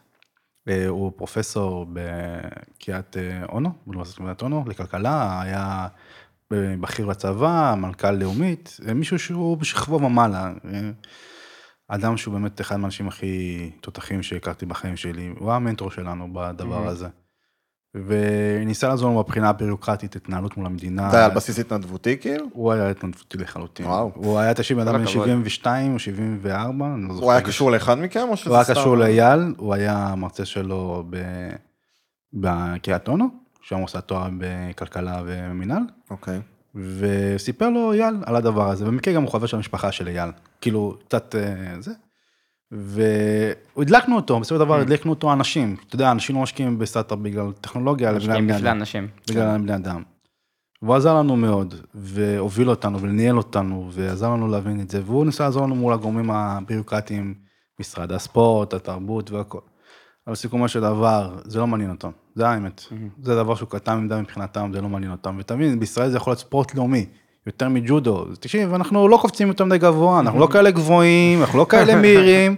אה, 0.69 0.87
הוא 0.89 1.13
פרופסור 1.17 1.87
בקריית 1.93 3.17
אה, 3.17 3.45
אונו, 3.49 3.73
באוניברסיטת 3.87 4.19
קריית 4.19 4.43
אונו, 4.43 4.65
לכלכלה, 4.67 5.43
היה 5.43 5.87
בכיר 6.51 7.07
בצבא, 7.07 7.75
מנכ"ל 7.79 8.11
לאומית, 8.11 8.81
מישהו 8.95 9.19
שהוא 9.19 9.57
בשכבו 9.57 10.01
ומעלה. 10.03 10.53
אדם 11.89 12.17
שהוא 12.17 12.35
באמת 12.35 12.61
אחד 12.61 12.77
מהאנשים 12.77 13.09
הכי 13.09 13.71
תותחים 13.81 14.23
שהכרתי 14.23 14.67
בחיים 14.67 14.97
שלי, 14.97 15.33
הוא 15.39 15.49
היה 15.49 15.57
המנטור 15.57 15.91
שלנו 15.91 16.29
בדבר 16.33 16.89
הזה. 16.89 17.09
וניסה 17.95 18.89
לעזור 18.89 19.11
לנו 19.11 19.21
מבחינה 19.21 19.49
הבירוקרטית, 19.49 20.17
התנהלות 20.17 20.57
מול 20.57 20.67
המדינה. 20.67 21.11
זה 21.11 21.17
היה 21.17 21.27
על 21.27 21.35
בסיס 21.35 21.59
התנדבותי 21.59 22.19
כאילו? 22.19 22.47
הוא 22.53 22.73
היה 22.73 22.91
התנדבותי 22.91 23.39
לחלוטין. 23.39 23.87
וואו. 23.87 24.13
הוא 24.15 24.39
היה 24.39 24.53
בן 24.75 24.81
אדם 24.81 24.95
בן 24.95 25.03
הכבוד. 25.03 25.25
72 25.25 25.95
או 25.95 25.99
74, 25.99 26.95
אני 26.95 27.09
לא 27.09 27.15
זוכר. 27.15 27.25
הוא 27.25 27.33
היה 27.33 27.41
קשור 27.41 27.71
לאחד 27.71 27.99
מכם 27.99 28.29
או 28.29 28.37
שזה 28.37 28.51
הוא 28.51 28.57
היה 28.57 28.65
סתם? 28.65 28.75
קשור 28.75 28.97
לאייל, 28.97 29.55
הוא 29.57 29.75
היה 29.75 30.15
מרצה 30.17 30.45
שלו 30.45 31.05
בקריית 32.33 33.09
אונו, 33.09 33.29
שם 33.63 33.77
הוא 33.77 33.85
עושה 33.85 34.01
תואר 34.01 34.29
בכלכלה 34.39 35.23
ומינהל, 35.27 35.83
אוקיי. 36.11 36.41
וסיפר 36.75 37.71
לו 37.71 37.93
אייל 37.93 38.15
על 38.27 38.37
הדבר 38.37 38.71
הזה, 38.71 38.85
במקרה 38.85 39.15
גם 39.15 39.23
הוא 39.23 39.31
חבר 39.31 39.47
של 39.47 39.57
המשפחה 39.57 39.93
של 39.93 40.09
אייל, 40.09 40.31
כאילו 40.61 40.97
קצת 41.09 41.35
אה, 41.35 41.81
זה. 41.81 41.93
והדלקנו 42.71 44.17
אותו, 44.17 44.41
בסופו 44.41 44.55
של 44.55 44.65
דבר 44.65 44.81
הדלקנו 44.81 45.11
אותו 45.11 45.33
אנשים, 45.33 45.77
אתה 45.87 45.95
יודע, 45.95 46.11
אנשים 46.11 46.37
לא 46.37 46.43
משקיעים 46.43 46.79
בסטארט-אפ 46.79 47.19
בגלל 47.19 47.53
טכנולוגיה, 47.61 48.11
אלא 48.11 48.19
בגלל 48.19 48.41
בני 48.41 48.57
אדם. 48.57 48.67
אנשים. 48.67 49.09
בגלל 49.31 49.59
בני 49.59 49.75
אדם. 49.75 50.03
והוא 50.83 50.95
עזר 50.97 51.15
לנו 51.15 51.37
מאוד, 51.37 51.75
והוביל 51.95 52.71
אותנו 52.71 53.01
וניהל 53.01 53.39
אותנו, 53.39 53.89
ועזר 53.93 54.31
לנו 54.31 54.49
להבין 54.49 54.81
את 54.81 54.91
זה, 54.91 55.03
והוא 55.05 55.27
ניסה 55.27 55.45
לעזור 55.45 55.63
לנו 55.63 55.75
מול 55.75 55.93
הגורמים 55.93 56.31
הביורוקרטיים, 56.31 57.35
משרד 57.81 58.13
הספורט, 58.13 58.75
התרבות 58.75 59.31
והכל. 59.31 59.61
אבל 60.27 60.35
סיכומו 60.35 60.69
של 60.69 60.81
דבר, 60.81 61.39
זה 61.45 61.59
לא 61.59 61.67
מעניין 61.67 61.91
אותם, 61.91 62.11
זה 62.35 62.49
האמת. 62.49 62.85
זה 63.23 63.35
דבר 63.35 63.55
שהוא 63.55 63.69
קטן 63.69 64.05
מדי 64.05 64.15
מבחינתם, 64.15 64.71
זה 64.75 64.81
לא 64.81 64.89
מעניין 64.89 65.13
אותם. 65.13 65.37
ותבין, 65.39 65.81
בישראל 65.81 66.11
זה 66.11 66.17
יכול 66.17 66.31
להיות 66.31 66.41
ספורט 66.41 66.75
לאומי, 66.75 67.07
יותר 67.47 67.69
מג'ודו. 67.69 68.25
תקשיב, 68.41 68.75
אנחנו 68.75 69.09
לא 69.09 69.19
קופצים 69.23 69.49
יותר 69.49 69.65
מדי 69.65 69.79
גבוה, 69.79 70.21
אנחנו 70.21 70.41
לא 70.41 70.49
כאלה 70.53 70.71
גבוהים, 70.71 71.41
אנחנו 71.41 71.59
לא 71.59 71.67
כאלה 71.69 71.97
מהירים, 72.03 72.57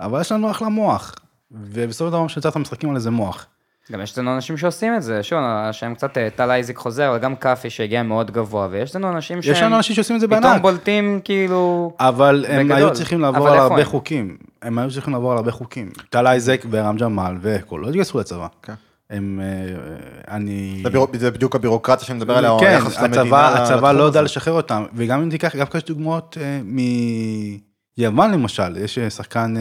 אבל 0.00 0.20
יש 0.20 0.32
לנו 0.32 0.50
אחלה 0.50 0.68
מוח. 0.68 1.14
ובסופו 1.50 2.28
של 2.28 2.40
דבר, 2.40 2.50
את 2.50 2.56
המשחקים 2.56 2.88
האלה 2.88 3.00
זה 3.00 3.10
מוח. 3.10 3.46
גם 3.92 4.00
יש 4.00 4.18
לנו 4.18 4.34
אנשים 4.34 4.56
שעושים 4.56 4.96
את 4.96 5.02
זה, 5.02 5.22
שוב, 5.22 5.38
השם 5.42 5.94
קצת 5.94 6.18
אה, 6.18 6.28
טל 6.36 6.50
אייזיק 6.50 6.76
חוזר, 6.76 7.10
אבל 7.10 7.18
גם 7.18 7.36
כאפי 7.36 7.70
שהגיע 7.70 8.02
מאוד 8.02 8.30
גבוה, 8.30 8.68
ויש 8.70 8.96
לנו 8.96 9.10
אנשים 9.10 9.42
שהם... 9.42 9.52
יש 9.52 9.62
לנו 9.62 9.76
אנשים 9.76 9.96
שעושים 9.96 10.16
את 10.16 10.20
זה 10.20 10.26
פתאום 10.26 10.42
בענק. 10.42 10.62
בולטים 10.62 11.20
כאילו... 11.24 11.92
אבל 12.00 12.44
הם 12.48 12.68
בגדול. 12.68 12.76
היו 12.76 12.92
צריכים 12.92 13.20
לעבור 13.20 13.48
על 13.48 13.58
הרבה 13.58 13.76
הם? 13.76 13.84
חוקים. 13.84 14.36
הם 14.62 14.78
היו 14.78 14.90
צריכים 14.90 15.12
לעבור 15.12 15.32
על 15.32 15.38
הרבה 15.38 15.50
חוקים. 15.50 15.90
טל 16.10 16.26
אייזק 16.26 16.64
ורם 16.70 16.96
ג'מאל 16.96 17.36
והכל, 17.40 17.80
לא 17.82 17.88
התגייסו 17.88 18.20
לצבא. 18.20 18.46
כן. 18.62 18.74
הם, 19.10 19.40
אה, 19.42 20.34
אני... 20.34 20.82
זה 21.18 21.30
בדיוק 21.30 21.56
הבירוקרטיה 21.56 22.06
שאני 22.06 22.18
מדבר 22.18 22.36
עליה, 22.36 22.50
או 22.50 22.58
כן, 22.60 22.80
הצבא, 22.86 23.62
הצבא 23.62 23.92
לא 23.92 24.02
יודע. 24.02 24.22
לשחרר 24.22 24.52
אותם, 24.52 24.84
וגם 24.94 25.22
אם 25.22 25.30
תיקח, 25.30 25.56
דווקא 25.56 25.78
יש 25.78 25.84
דוגמאות 25.84 26.38
אה, 26.40 26.60
מיוון 26.64 28.30
למשל, 28.30 28.76
יש 28.76 28.98
אה, 28.98 29.10
שחקן 29.10 29.54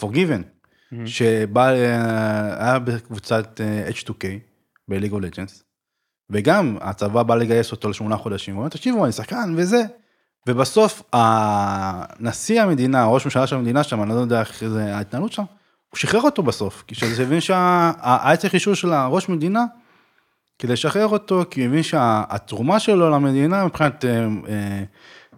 Forgiven, 0.00 0.42
שבא, 1.06 1.68
אה, 1.68 2.64
היה 2.64 2.78
בקבוצת 2.78 3.60
אה, 3.60 3.88
H2K 3.88 4.24
בליג 4.88 5.12
אוף 5.12 5.22
לג'נס, 5.22 5.62
וגם 6.30 6.76
הצבא 6.80 7.22
בא 7.22 7.34
לגייס 7.34 7.72
אותו 7.72 7.88
לשמונה 7.88 8.16
חודשים, 8.16 8.54
הוא 8.54 8.60
אומר, 8.60 8.68
תקשיבו, 8.68 9.04
אני 9.04 9.12
שחקן 9.12 9.54
וזה. 9.56 9.82
ובסוף 10.48 11.02
נשיא 12.20 12.62
המדינה, 12.62 13.06
ראש 13.06 13.24
ממשלה 13.24 13.46
של 13.46 13.56
המדינה 13.56 13.82
שם, 13.82 14.02
אני 14.02 14.10
לא 14.10 14.14
יודע 14.14 14.40
איך 14.40 14.64
זה 14.68 14.96
ההתנהלות 14.96 15.32
שם, 15.32 15.42
הוא 15.96 16.00
שחרר 16.00 16.20
אותו 16.20 16.42
בסוף, 16.42 16.84
כי 16.86 16.94
שהוא 16.94 17.08
הבין 17.22 17.40
שהיה 17.40 18.36
צריך 18.38 18.54
אישור 18.54 18.74
של 18.74 18.92
הראש 18.92 19.28
מדינה, 19.28 19.64
כדי 20.58 20.72
לשחרר 20.72 21.06
אותו, 21.06 21.42
כי 21.50 21.60
הוא 21.60 21.68
הבין 21.68 21.82
שהתרומה 21.82 22.80
שלו 22.80 23.10
למדינה 23.10 23.64
מבחינת, 23.64 24.04
אה, 24.04 24.26
אה, 24.48 24.84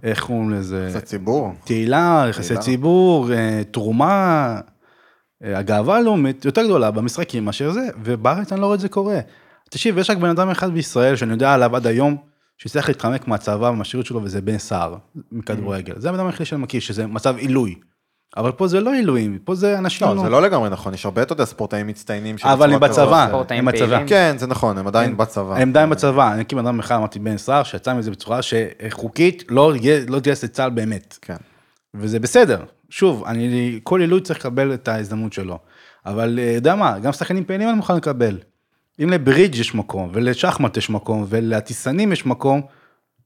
איך 0.02 0.24
קוראים 0.24 0.50
לזה? 0.50 0.88
יחסי 0.90 1.06
ציבור. 1.06 1.52
תהילה, 1.64 2.26
יחסי 2.28 2.56
ציבור, 2.56 3.32
אה, 3.32 3.62
תרומה, 3.70 4.61
הגאווה 5.42 5.96
הלאומית 5.96 6.44
יותר 6.44 6.64
גדולה 6.64 6.90
במשחקים 6.90 7.44
מאשר 7.44 7.72
זה, 7.72 7.88
ובארץ 8.02 8.52
אני 8.52 8.61
לא 8.61 8.66
רואה 8.66 8.74
את 8.74 8.80
זה 8.80 8.88
קורה. 8.88 9.20
תקשיב, 9.70 9.98
יש 9.98 10.11
רק 10.11 10.18
בן 10.18 10.28
אדם 10.28 10.50
אחד 10.50 10.72
בישראל 10.72 11.16
שאני 11.16 11.32
יודע 11.32 11.54
עליו 11.54 11.76
עד 11.76 11.86
היום, 11.86 12.16
שצריך 12.59 12.88
להתחמק 12.88 13.28
מהצבא 13.28 13.66
ומהשירות 13.66 14.06
שלו, 14.06 14.22
וזה 14.22 14.40
בן 14.40 14.59
סער, 14.59 14.96
מכדורגל. 15.32 15.94
זה 15.96 16.09
הבן 16.09 16.18
אדם 16.18 16.26
היחיד 16.26 16.46
שאני 16.46 16.62
מכיר, 16.62 16.80
שזה 16.80 17.06
מצב 17.06 17.36
עילוי. 17.36 17.74
אבל 18.37 18.53
פה 18.53 18.68
זה 18.68 18.81
לא 18.81 18.93
עילויים, 18.93 19.39
פה 19.45 19.55
זה 19.55 19.79
אנשים... 19.79 20.09
לא, 20.09 20.22
זה 20.22 20.29
לא 20.29 20.43
לגמרי 20.43 20.70
נכון, 20.70 20.95
יש 20.95 21.05
הרבה, 21.05 21.22
אתה 21.22 21.33
יודע, 21.33 21.45
ספורטאים 21.45 21.87
מצטיינים. 21.87 22.37
אבל 22.45 22.72
הם 22.72 22.81
בצבא, 22.81 23.43
הם 23.51 23.64
בצבא. 23.64 24.07
כן, 24.07 24.35
זה 24.39 24.47
נכון, 24.47 24.79
הם 24.79 24.87
עדיין 24.87 25.16
בצבא. 25.16 25.57
הם 25.57 25.68
עדיין 25.68 25.91
בצבא, 25.91 26.33
אני 26.33 26.45
כאילו 26.45 26.61
אדם 26.61 26.79
אחד 26.79 26.95
אמרתי 26.95 27.18
בן 27.18 27.37
סער, 27.37 27.62
שיצא 27.62 27.95
מזה 27.95 28.11
בצורה 28.11 28.41
שחוקית 28.43 29.45
לא 29.49 29.72
לא 30.09 30.20
תגייס 30.20 30.45
לצה"ל 30.45 30.70
באמת. 30.70 31.18
כן. 31.22 31.37
וזה 31.95 32.20
בסדר. 32.20 32.64
שוב, 32.91 33.24
אני, 33.26 33.81
כל 33.83 34.01
עילוי 34.01 34.20
צריך 34.20 34.39
לקבל 34.39 34.74
את 34.74 34.89
ההזדמנות 34.89 35.33
שלו. 35.33 35.59
אבל 36.07 36.39
אה, 36.43 36.53
יודע 36.55 36.74
מה, 36.74 36.99
גם 36.99 37.12
שחקנים 37.12 37.45
פעילים 37.45 37.68
אני 37.68 37.76
מוכן 37.76 37.97
לקבל. 37.97 38.39
אם 39.03 39.11
לברידג' 39.11 39.57
יש 39.57 39.74
מקום, 39.74 40.11
ולשחמט 40.12 40.76
יש 40.76 40.91
מקום, 40.91 41.24
ולטיסנים 41.29 42.12
יש 42.12 42.26
מקום, 42.26 42.62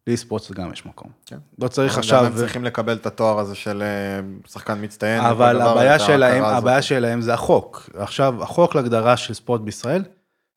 לאי-ספורט 0.07 0.51
גם 0.53 0.73
יש 0.73 0.87
מקום. 0.87 1.11
כן. 1.27 1.37
לא 1.59 1.69
צריך 1.69 1.93
גם 1.93 1.99
עכשיו... 1.99 2.25
הם 2.25 2.33
צריכים 2.35 2.65
לקבל 2.65 2.93
את 2.97 3.07
התואר 3.07 3.39
הזה 3.39 3.55
של 3.55 3.83
אה, 3.83 4.21
שחקן 4.51 4.79
מצטיין. 4.85 5.21
אבל 5.25 5.61
הבעיה 5.63 5.99
שלהם. 5.99 6.45
הבעיה 6.45 6.83
שלהם 6.83 7.21
זה 7.21 7.35
החוק. 7.35 7.91
עכשיו, 7.95 8.43
החוק 8.43 8.75
להגדרה 8.75 9.17
של 9.17 9.35
ספורט 9.35 9.61
בישראל, 9.61 10.03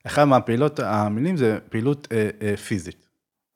אחד 0.08 0.24
מהפעילות, 0.24 0.80
המילים 0.80 1.38
זה 1.38 1.58
פעילות 1.70 2.08
אה, 2.12 2.30
אה, 2.41 2.58
פיזית. 2.58 3.06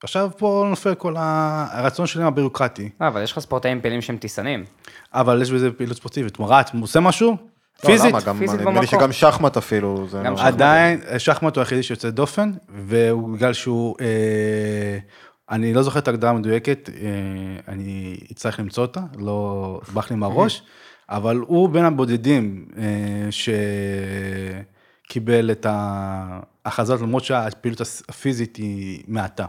עכשיו 0.04 0.30
פה 0.38 0.66
נופל 0.70 0.96
כל 0.96 1.14
הרצון 1.18 2.08
שלהם 2.08 2.28
הבירוקרטי, 2.28 2.90
אה, 3.02 3.08
אבל 3.08 3.24
יש 3.24 3.32
לך 3.32 3.40
ספורטאים 3.40 3.82
פעילים 3.82 4.02
שהם 4.02 4.18
טיסנים. 4.18 4.66
אבל 5.14 5.42
יש 5.42 5.52
בזה 5.52 5.72
פעילות 5.72 5.98
ספורטיבית. 5.98 6.40
מה, 6.40 6.46
רץ, 6.48 6.72
עושה 6.82 7.00
משהו? 7.00 7.32
לא, 7.32 7.90
פיזית? 7.90 8.10
למה? 8.12 8.22
גם- 8.26 8.38
פיזית 8.40 8.60
נדמה 8.60 8.72
לי 8.72 8.80
במקום. 8.80 9.00
שגם 9.00 9.12
שחמט 9.12 9.58
אפילו. 9.58 10.08
גם 10.24 10.32
לא- 10.34 10.38
שחמט. 10.38 10.48
עדיין, 10.54 11.02
שחמט 11.18 11.56
הוא 11.56 11.62
היחידי 11.62 11.84
שיוצא 11.84 12.10
דופן, 12.10 12.52
והוא 12.70 13.34
בגלל 13.36 13.54
שהוא, 13.54 13.96
אה, 14.02 14.98
אני 15.52 15.74
לא 15.74 15.84
זוכר 15.84 16.00
את 16.00 16.08
ההגדרה 16.08 16.30
המדויקת, 16.30 16.90
אה, 16.90 16.94
אני 17.68 18.18
אצטרך 18.32 18.60
למצוא 18.60 18.84
אותה, 18.84 19.02
לא 19.18 19.82
ברח 19.94 20.12
לי 20.12 20.16
מהראש, 20.18 20.64
אבל 21.10 21.38
הוא 21.38 21.70
בין 21.70 21.86
הבודדים 21.86 22.66
אה, 22.78 23.28
שקיבל 25.08 25.52
את 25.52 25.66
ההכרזות, 25.70 27.02
למרות 27.02 27.24
שהפעילות 27.24 27.82
הפיזית 28.10 28.56
היא 28.56 29.04
מעטה. 29.08 29.46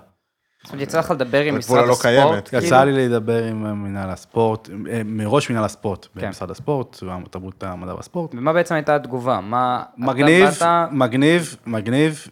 זאת 0.63 0.73
אומרת, 0.73 0.83
יצא 0.83 0.99
לך 0.99 1.11
לדבר 1.11 1.41
עם 1.43 1.59
משרד 1.59 1.77
לא 1.87 1.93
הספורט. 1.93 2.03
קיימת. 2.03 2.49
כאילו? 2.49 2.65
יצא 2.65 2.85
לי 2.85 3.09
לדבר 3.09 3.45
עם 3.45 3.83
מנהל 3.83 4.11
הספורט, 4.11 4.71
אה, 4.91 5.03
מראש 5.05 5.51
מנהל 5.51 5.65
הספורט 5.65 6.07
כן. 6.15 6.27
במשרד 6.27 6.51
הספורט, 6.51 7.03
והתרבות 7.03 7.63
המדע 7.63 7.95
והספורט. 7.95 8.35
ומה 8.35 8.53
בעצם 8.53 8.75
הייתה 8.75 8.97
התגובה? 8.97 9.41
מה... 9.41 9.83
מגניב, 9.99 10.49
מגניב, 10.91 11.57
מגניב, 11.67 12.27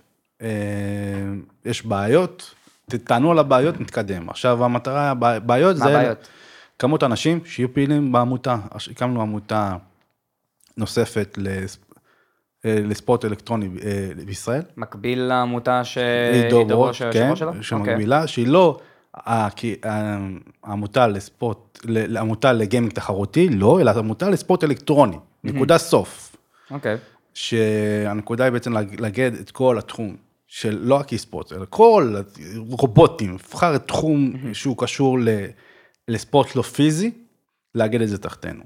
יש 1.65 1.87
בעיות, 1.87 2.55
תענו 2.95 3.31
על 3.31 3.39
הבעיות, 3.39 3.81
נתקדם. 3.81 4.29
עכשיו 4.31 4.65
המטרה, 4.65 5.11
הבע- 5.11 5.39
בעיות 5.39 5.77
מה 5.77 5.85
זה 5.85 5.91
הבעיות? 5.99 6.29
כמות 6.79 7.05
אנשים 7.05 7.41
שיהיו 7.45 7.75
פעילים 7.75 8.13
בעמותה. 8.13 8.57
הקמנו 8.91 9.23
עמותה 9.23 9.77
נוספת 10.77 11.39
אה, 12.65 12.81
לספורט 12.85 13.25
אלקטרוני 13.25 13.69
אה, 13.85 14.09
בישראל. 14.27 14.63
מקביל 14.77 15.21
לעמותה 15.23 15.77
עידו 15.79 15.85
שעידו 15.85 16.67
ברוש, 16.69 17.03
כן, 17.03 17.37
שלו? 17.37 17.49
אוקיי. 17.49 17.63
שמקבילה, 17.63 18.27
שהיא 18.27 18.47
לא 18.49 18.79
העמותה 20.65 21.07
לספורט, 21.07 21.79
ל- 21.85 22.13
לעמותה 22.13 22.53
לגיימינג 22.53 22.93
תחרותי, 22.93 23.49
לא, 23.49 23.81
אלא 23.81 23.91
עמותה 23.99 24.31
לספורט 24.31 24.65
אלקטרוני, 24.65 25.17
נקודה 25.45 25.79
סוף. 25.79 26.37
אוקיי. 26.71 26.97
שהנקודה 27.35 28.45
היא 28.45 28.53
בעצם 28.53 28.73
לאג- 28.73 29.01
לאגד 29.01 29.33
את 29.41 29.51
כל 29.51 29.79
התחום 29.79 30.17
של 30.49 30.79
לא 30.81 30.95
רק 30.95 31.13
אי-ספורט, 31.13 31.53
אלא 31.53 31.67
כל 31.71 32.15
רובוטים, 32.57 33.33
נבחר 33.33 33.77
את 33.77 33.89
תחום 33.89 34.33
שהוא 34.55 34.77
קשור 34.79 35.19
ל- 35.19 35.47
לספורט 36.09 36.57
לא 36.57 36.63
פיזי, 36.63 37.11
לאגד 37.75 38.01
את 38.01 38.09
זה 38.09 38.19
תחתנו. 38.19 38.65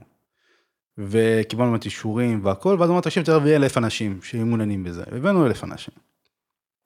וקיבלנו 0.98 1.70
באמת 1.70 1.84
אישורים 1.84 2.44
והכל, 2.44 2.76
ואז 2.78 2.88
אמרנו, 2.90 3.00
תקשיב, 3.02 3.24
יהיה 3.28 3.56
אלף 3.56 3.78
אנשים 3.78 4.22
שיהיו 4.22 4.46
מעוניינים 4.46 4.84
בזה. 4.84 5.02
הבאנו 5.06 5.46
אלף 5.46 5.64
אנשים. 5.64 5.94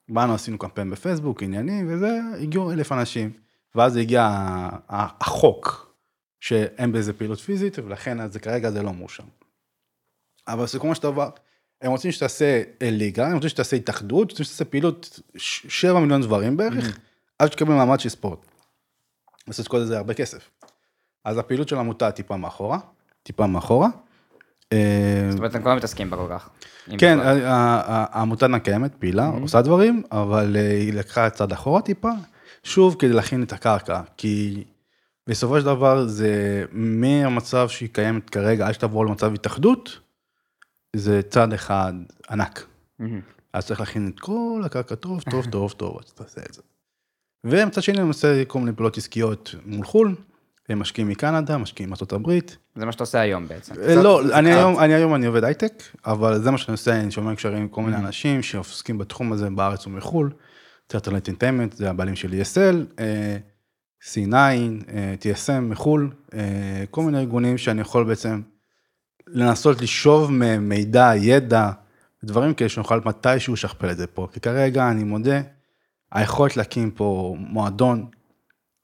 באנו, 0.09 0.35
עשינו 0.35 0.59
קמפיין 0.59 0.91
בפייסבוק, 0.91 1.43
עניינים, 1.43 1.87
וזה, 1.91 2.21
הגיעו 2.41 2.73
אלף 2.73 2.93
אנשים. 2.93 3.31
ואז 3.75 3.97
הגיע 3.97 4.29
החוק, 4.89 5.95
שאין 6.41 6.93
בזה 6.93 7.13
פעילות 7.13 7.39
פיזית, 7.39 7.79
ולכן 7.79 8.29
זה 8.29 8.41
כרגע 8.41 8.71
זה 8.71 8.83
לא 8.83 8.93
מאושר. 8.93 9.25
אבל 10.49 10.63
בסיכומו 10.63 10.95
של 10.95 11.03
דבר, 11.03 11.29
הם 11.83 11.91
רוצים 11.91 12.13
שתעשה 12.13 12.63
אה, 12.83 12.91
ליגה, 12.91 13.27
הם 13.27 13.35
רוצים 13.35 13.49
שתעשה 13.51 13.77
התאחדות, 13.77 14.31
רוצים 14.31 14.45
שתעשה 14.45 14.65
פעילות 14.65 15.21
ש- 15.37 15.67
שבע 15.69 16.01
מיליון 16.01 16.23
דברים 16.23 16.57
בערך, 16.57 16.99
עד 17.39 17.53
שתקבל 17.53 17.75
מעמד 17.75 18.01
של 18.01 18.09
ספורט. 18.09 18.39
לעשות 19.49 19.69
כל 19.69 19.85
זה 19.85 19.97
הרבה 19.99 20.15
כסף. 20.15 20.51
אז 21.25 21.39
הפעילות 21.39 21.69
של 21.69 21.77
העמותה 21.77 22.11
טיפה 22.11 22.37
מאחורה, 22.37 22.79
טיפה 23.23 23.47
מאחורה. 23.47 23.89
אה, 24.73 25.27
זאת 25.31 25.39
אומרת, 25.39 25.51
אתם 25.51 25.63
כבר 25.63 25.75
מתעסקים 25.75 26.11
בה 26.11 26.17
כל 26.17 26.27
כך. 26.31 26.49
כן, 26.99 27.19
העמותה 27.23 28.47
עדיין 28.47 28.61
קיימת, 28.61 28.95
פעילה, 28.95 29.27
עושה 29.27 29.63
דברים, 29.63 30.03
אבל 30.13 30.57
אה, 30.57 30.71
היא 30.71 30.93
לקחה 30.93 31.31
צעד 31.31 31.53
אחורה 31.53 31.83
טיפה, 31.83 32.11
שוב 32.63 32.97
כדי 32.99 33.13
להכין 33.13 33.43
את 33.43 33.53
הקרקע, 33.53 34.01
כי 34.17 34.65
בסופו 35.27 35.61
של 35.61 35.67
דבר 35.67 36.07
זה 36.07 36.65
מהמצב 36.73 37.69
שהיא 37.69 37.89
קיימת 37.93 38.31
כרגע, 38.31 38.67
עד 38.67 38.75
שתעבור 38.75 39.07
למצב 39.07 39.35
התאחדות, 39.35 39.99
זה 40.99 41.23
צעד 41.23 41.53
אחד 41.53 41.93
ענק. 42.31 42.67
אז 43.53 43.67
צריך 43.67 43.81
להכין 43.81 44.11
את 44.15 44.21
כל 44.21 44.63
הקרקע 44.65 44.95
טוב, 44.95 45.23
טוב, 45.31 45.47
טוב, 45.51 45.73
טוב, 45.73 45.99
אז 46.05 46.13
תעשה 46.13 46.41
את 46.49 46.55
זה. 46.55 46.63
ומצד 47.45 47.83
שני, 47.83 47.99
אני 47.99 48.09
עושה 48.09 48.45
כל 48.45 48.59
מיני 48.59 48.73
פעולות 48.73 48.97
עסקיות 48.97 49.55
מול 49.65 49.87
חו"ל, 49.87 50.15
הם 50.69 50.79
משקיעים 50.79 51.09
מקנדה, 51.09 51.59
משקיעים 51.59 51.91
מארצות 51.91 52.13
הברית. 52.13 52.57
זה 52.77 52.87
מה 52.87 52.93
שאתה 52.93 53.03
עושה 53.03 53.21
היום 53.21 53.49
בעצם. 53.49 53.75
אה, 53.83 53.95
לא. 53.95 54.39
אני 54.39 54.53
היום, 54.55 54.79
אני 54.79 54.95
היום 54.95 55.15
אני 55.15 55.27
עובד 55.27 55.45
הייטק, 55.45 55.83
אבל 56.07 56.43
זה 56.43 56.51
מה 56.51 56.59
שאני 56.59 56.73
עושה, 56.73 57.01
אני 57.01 57.11
שומע 57.11 57.35
קשרים 57.35 57.63
עם 57.63 57.69
כל 57.69 57.83
מיני 57.83 57.97
אנשים 57.97 58.43
שעוסקים 58.43 58.99
בתחום 58.99 59.33
הזה 59.33 59.51
בארץ 59.51 59.87
ומחו"ל. 59.87 60.31
Turtle 60.87 61.29
Entertainment, 61.29 61.73
זה 61.73 61.91
הבעלים 61.91 62.17
של 62.17 62.33
ESL, 62.33 63.01
אה, 63.01 63.37
C9, 64.03 64.35
אה, 64.35 65.15
TSM 65.21 65.61
מחו"ל, 65.61 66.11
כל 66.91 67.03
מיני 67.03 67.19
ארגונים 67.19 67.59
שאני 67.59 67.81
יכול 67.81 68.05
בעצם 68.05 68.41
לנסות 69.29 69.81
לשאוב 69.81 70.33
מהם 70.33 70.69
מידע, 70.69 71.13
ידע, 71.17 71.71
דברים 72.25 72.55
כאלה 72.55 72.69
שנוכל 72.69 73.01
מתישהו 73.05 73.53
לשכפל 73.55 73.91
את 73.91 73.97
זה 73.97 74.07
פה. 74.07 74.29
כי 74.33 74.41
כרגע, 74.41 74.91
אני 74.91 75.05
מודה, 75.05 75.41
היכולת 76.13 76.57
להקים 76.57 76.91
פה 76.91 77.37
מועדון, 77.39 78.07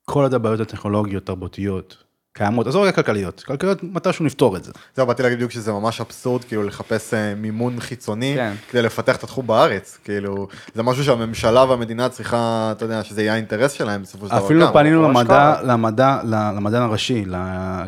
כל 0.04 0.22
עוד 0.22 0.34
הבעיות 0.34 0.60
הטכנולוגיות, 0.60 1.26
תרבותיות, 1.26 1.96
קיימות, 2.34 2.66
עזוב 2.66 2.82
רגע 2.82 2.92
כלכליות, 2.92 3.42
כלכליות 3.42 3.82
מתישהו 3.82 4.24
נפתור 4.24 4.56
את 4.56 4.64
זה. 4.64 4.72
זהו, 4.96 5.06
באתי 5.06 5.22
להגיד 5.22 5.38
בדיוק 5.38 5.50
שזה 5.50 5.72
ממש 5.72 6.00
אבסורד, 6.00 6.44
כאילו, 6.44 6.62
לחפש 6.62 7.14
אה, 7.14 7.34
מימון 7.34 7.80
חיצוני, 7.80 8.32
כן. 8.36 8.52
כדי 8.70 8.82
לפתח 8.82 9.16
את 9.16 9.24
התחום 9.24 9.46
בארץ, 9.46 9.98
כאילו, 10.04 10.48
זה 10.74 10.82
משהו 10.82 11.04
שהממשלה 11.04 11.64
והמדינה 11.64 12.08
צריכה, 12.08 12.72
אתה 12.76 12.84
יודע, 12.84 13.04
שזה 13.04 13.22
יהיה 13.22 13.32
האינטרס 13.32 13.72
שלהם 13.72 14.02
בסופו 14.02 14.26
של 14.26 14.32
דבר. 14.34 14.44
אפילו 14.46 14.72
פנינו 14.72 15.02
למדע, 15.02 15.20
השקעה. 15.52 15.62
למדע, 15.62 16.20
למדען 16.24 16.82
הראשי, 16.82 17.24
ל- 17.24 17.36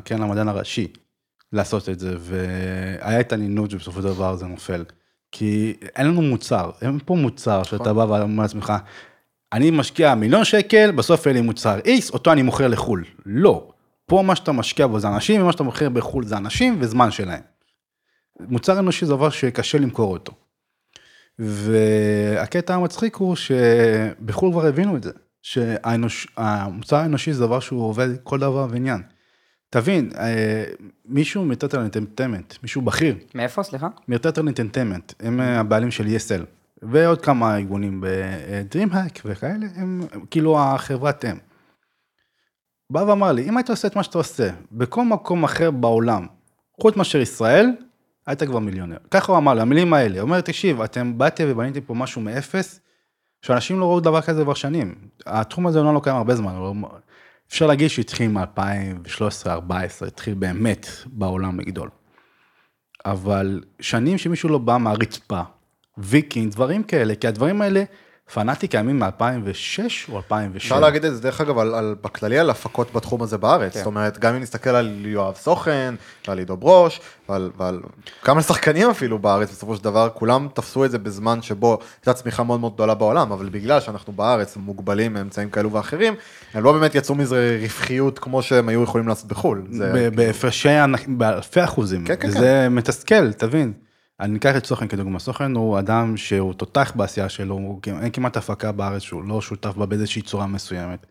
כן, 0.05 0.19
למדען 0.19 0.49
הראשי, 0.49 0.89
לעשות 1.55 1.89
את 1.89 1.99
זה, 1.99 2.17
והיה 2.19 3.21
התעניינות 3.21 3.71
שבסופו 3.71 4.03
של 4.03 4.09
דבר 4.09 4.37
זה 4.37 4.47
נופל. 4.47 4.85
כי 5.33 5.77
אין 5.97 6.07
לנו 6.07 6.23
מוצר, 6.23 6.71
אין 6.83 6.99
פה 7.05 7.15
מוצר 7.15 7.63
שאתה 7.63 7.93
בא 7.93 8.01
ואומר 8.01 8.43
לעצמך, 8.43 8.73
אני 9.53 9.71
משקיע 9.71 10.15
מיליון 10.15 10.45
שקל, 10.45 10.91
בסוף 10.91 11.27
יהיה 11.27 11.35
לי 11.35 11.41
מוצר 11.41 11.79
X, 11.79 12.13
אותו 12.13 12.33
אני 12.33 12.43
מוכר 12.43 12.69
לחו"ל. 12.69 13.05
לא. 13.27 13.71
פה 14.07 14.23
מה 14.27 14.37
שאתה 14.37 14.53
משקיע 14.53 14.87
בו 14.87 15.01
זה 15.01 15.09
אנשים, 15.09 15.43
ומה 15.43 15.53
שאתה 15.53 15.63
מוכר 15.63 15.89
בחו"ל 15.89 16.27
זה 16.27 16.37
אנשים 16.37 16.77
וזמן 16.81 17.11
שלהם. 17.11 17.41
מוצר 18.41 18.79
אנושי 18.79 19.07
זה 19.07 19.13
דבר 19.13 19.31
שקשה 19.31 19.79
למכור 19.79 20.13
אותו. 20.13 20.33
והקטע 21.39 22.75
המצחיק 22.75 23.17
הוא 23.17 23.37
שבחו"ל 23.37 24.53
כבר 24.53 24.67
הבינו 24.67 24.97
את 24.97 25.03
זה, 25.03 25.11
שהמוצר 25.43 26.97
האנושי 26.97 27.33
זה 27.33 27.41
דבר 27.41 27.61
שהוא 27.61 27.85
עובד 27.85 28.09
כל 28.23 28.39
דבר 28.39 28.67
ועניין. 28.71 29.03
תבין, 29.75 30.11
אה, 30.19 30.65
מישהו 31.05 31.45
מטוטל 31.45 31.79
אנטרטמנט, 31.81 32.55
מישהו 32.63 32.83
בכיר, 32.83 33.17
מאיפה, 33.35 33.63
סליחה? 33.63 33.89
מטוטל 34.09 34.41
אנטרטמנט, 34.41 35.13
הם 35.21 35.41
אה, 35.41 35.61
הבעלים 35.61 35.91
של 35.91 36.05
ESL, 36.05 36.45
ועוד 36.83 37.23
כמה 37.23 37.57
ארגונים 37.57 38.05
בדרימהק 38.05 39.21
וכאלה, 39.25 39.67
הם 39.77 40.03
כאילו 40.31 40.61
החברת 40.61 41.25
אם. 41.25 41.37
בא 42.91 42.99
ואמר 42.99 43.33
לי, 43.33 43.49
אם 43.49 43.57
היית 43.57 43.71
עושה 43.71 43.89
את 43.89 43.97
מה 43.97 44.03
שאתה 44.03 44.19
עושה 44.19 44.51
בכל 44.73 45.05
מקום 45.05 45.45
אחר 45.45 45.71
בעולם, 45.71 46.27
חוץ 46.81 46.97
מאשר 46.97 47.21
ישראל, 47.21 47.67
היית 48.27 48.43
כבר 48.43 48.59
מיליונר. 48.59 48.97
ככה 49.11 49.33
הוא 49.33 49.39
אמר 49.39 49.55
לי, 49.55 49.61
המילים 49.61 49.95
האלה. 49.95 50.15
הוא 50.15 50.23
אומר, 50.23 50.41
תקשיב, 50.41 50.81
אתם 50.81 51.19
באתם 51.19 51.45
ובניתם 51.49 51.81
פה 51.81 51.95
משהו 51.95 52.21
מאפס, 52.21 52.81
שאנשים 53.43 53.79
לא 53.79 53.85
ראו 53.85 54.01
דבר 54.01 54.21
כזה 54.21 54.43
כבר 54.43 54.55
שנים. 54.55 54.95
התחום 55.27 55.67
הזה 55.67 55.83
לא 55.83 56.01
קיים 56.05 56.17
הרבה 56.17 56.35
זמן, 56.35 56.55
אבל 56.55 56.73
אפשר 57.49 57.67
להגיד 57.67 57.89
שהתחיל 57.89 58.29
מ-2013-2014, 58.29 60.07
התחיל 60.07 60.35
באמת 60.35 60.87
בעולם 61.07 61.61
לגדול. 61.61 61.89
אבל 63.05 63.61
שנים 63.81 64.19
שמישהו 64.19 64.49
לא 64.49 64.59
בא 64.59 64.77
מהרצפה, 64.77 65.43
ויקינג, 65.99 66.53
דברים 66.53 66.83
כאלה, 66.83 67.15
כי 67.15 67.29
הדברים 67.29 67.63
האלה, 67.63 67.85
פנאטי 68.33 68.69
קיימים 68.69 68.99
מ-2006 68.99 70.13
או 70.13 70.17
2007. 70.17 70.57
אפשר 70.57 70.81
להגיד 70.81 71.05
את 71.05 71.15
זה, 71.15 71.23
דרך 71.23 71.41
אגב, 71.41 71.59
על, 71.59 71.75
על, 71.75 71.95
בכללי 72.03 72.39
על 72.39 72.51
הפקות 72.51 72.93
בתחום 72.93 73.23
הזה 73.23 73.39
בארץ. 73.39 73.73
כן. 73.73 73.79
זאת 73.79 73.87
אומרת, 73.87 74.19
גם 74.19 74.35
אם 74.35 74.41
נסתכל 74.41 74.71
על 74.71 75.07
יואב 75.07 75.35
סוכן, 75.35 75.95
ועל 76.29 76.39
עידו 76.39 76.57
ברוש, 76.57 77.01
ועל, 77.29 77.51
ועל 77.57 77.81
כמה 78.23 78.43
שחקנים 78.43 78.91
אפילו 78.91 79.19
בארץ, 79.19 79.51
בסופו 79.51 79.77
של 79.77 79.85
דבר, 79.85 80.09
כולם 80.15 80.49
תפסו 80.55 80.85
את 80.85 80.91
זה 80.91 80.99
בזמן 80.99 81.43
שבו 81.43 81.79
הייתה 82.01 82.13
צמיחה 82.13 82.43
מאוד 82.43 82.61
מאוד 82.61 82.75
גדולה 82.75 82.95
בעולם, 82.95 83.33
אבל 83.33 83.49
בגלל 83.49 83.81
שאנחנו 83.81 84.13
בארץ 84.13 84.57
מוגבלים 84.57 85.13
מאמצעים 85.13 85.51
כאלו 85.51 85.73
ואחרים, 85.73 86.15
הם 86.55 86.65
לא 86.65 86.73
באמת 86.73 86.95
יצאו 86.95 87.15
מזה 87.15 87.59
רווחיות 87.63 88.19
כמו 88.19 88.43
שהם 88.43 88.69
היו 88.69 88.83
יכולים 88.83 89.09
לעשות 89.09 89.27
בחו"ל. 89.29 89.63
זה, 89.71 90.11
בהפרשי, 90.15 90.69
באלפי 91.09 91.65
אחוזים, 91.65 92.05
כן, 92.05 92.15
כן, 92.21 92.31
זה 92.31 92.69
מתסכל, 92.71 93.33
תבין. 93.33 93.73
אני 94.21 94.39
אקח 94.39 94.57
את 94.57 94.67
סוכן 94.67 94.89
כדוגמה, 94.89 95.19
סוכן 95.19 95.55
הוא 95.55 95.79
אדם 95.79 96.17
שהוא 96.17 96.55
תותח 96.55 96.93
בעשייה 96.95 97.29
שלו, 97.29 97.55
הוא, 97.55 97.81
אין 97.87 98.11
כמעט 98.13 98.37
הפקה 98.37 98.73
בארץ 98.73 99.03
שהוא 99.03 99.25
לא 99.25 99.41
שותף 99.41 99.77
בה 99.77 99.87
באיזושהי 99.87 100.23
צורה 100.23 100.47
מסוימת. 100.47 101.07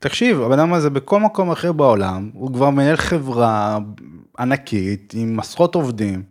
תקשיב, 0.00 0.40
הבן 0.40 0.58
אדם 0.58 0.72
הזה 0.72 0.90
בכל 0.90 1.20
מקום 1.20 1.50
אחר 1.50 1.72
בעולם, 1.72 2.30
הוא 2.34 2.52
כבר 2.54 2.70
מנהל 2.70 2.96
חברה 2.96 3.78
ענקית 4.38 5.12
עם 5.16 5.40
עשרות 5.40 5.74
עובדים, 5.74 6.22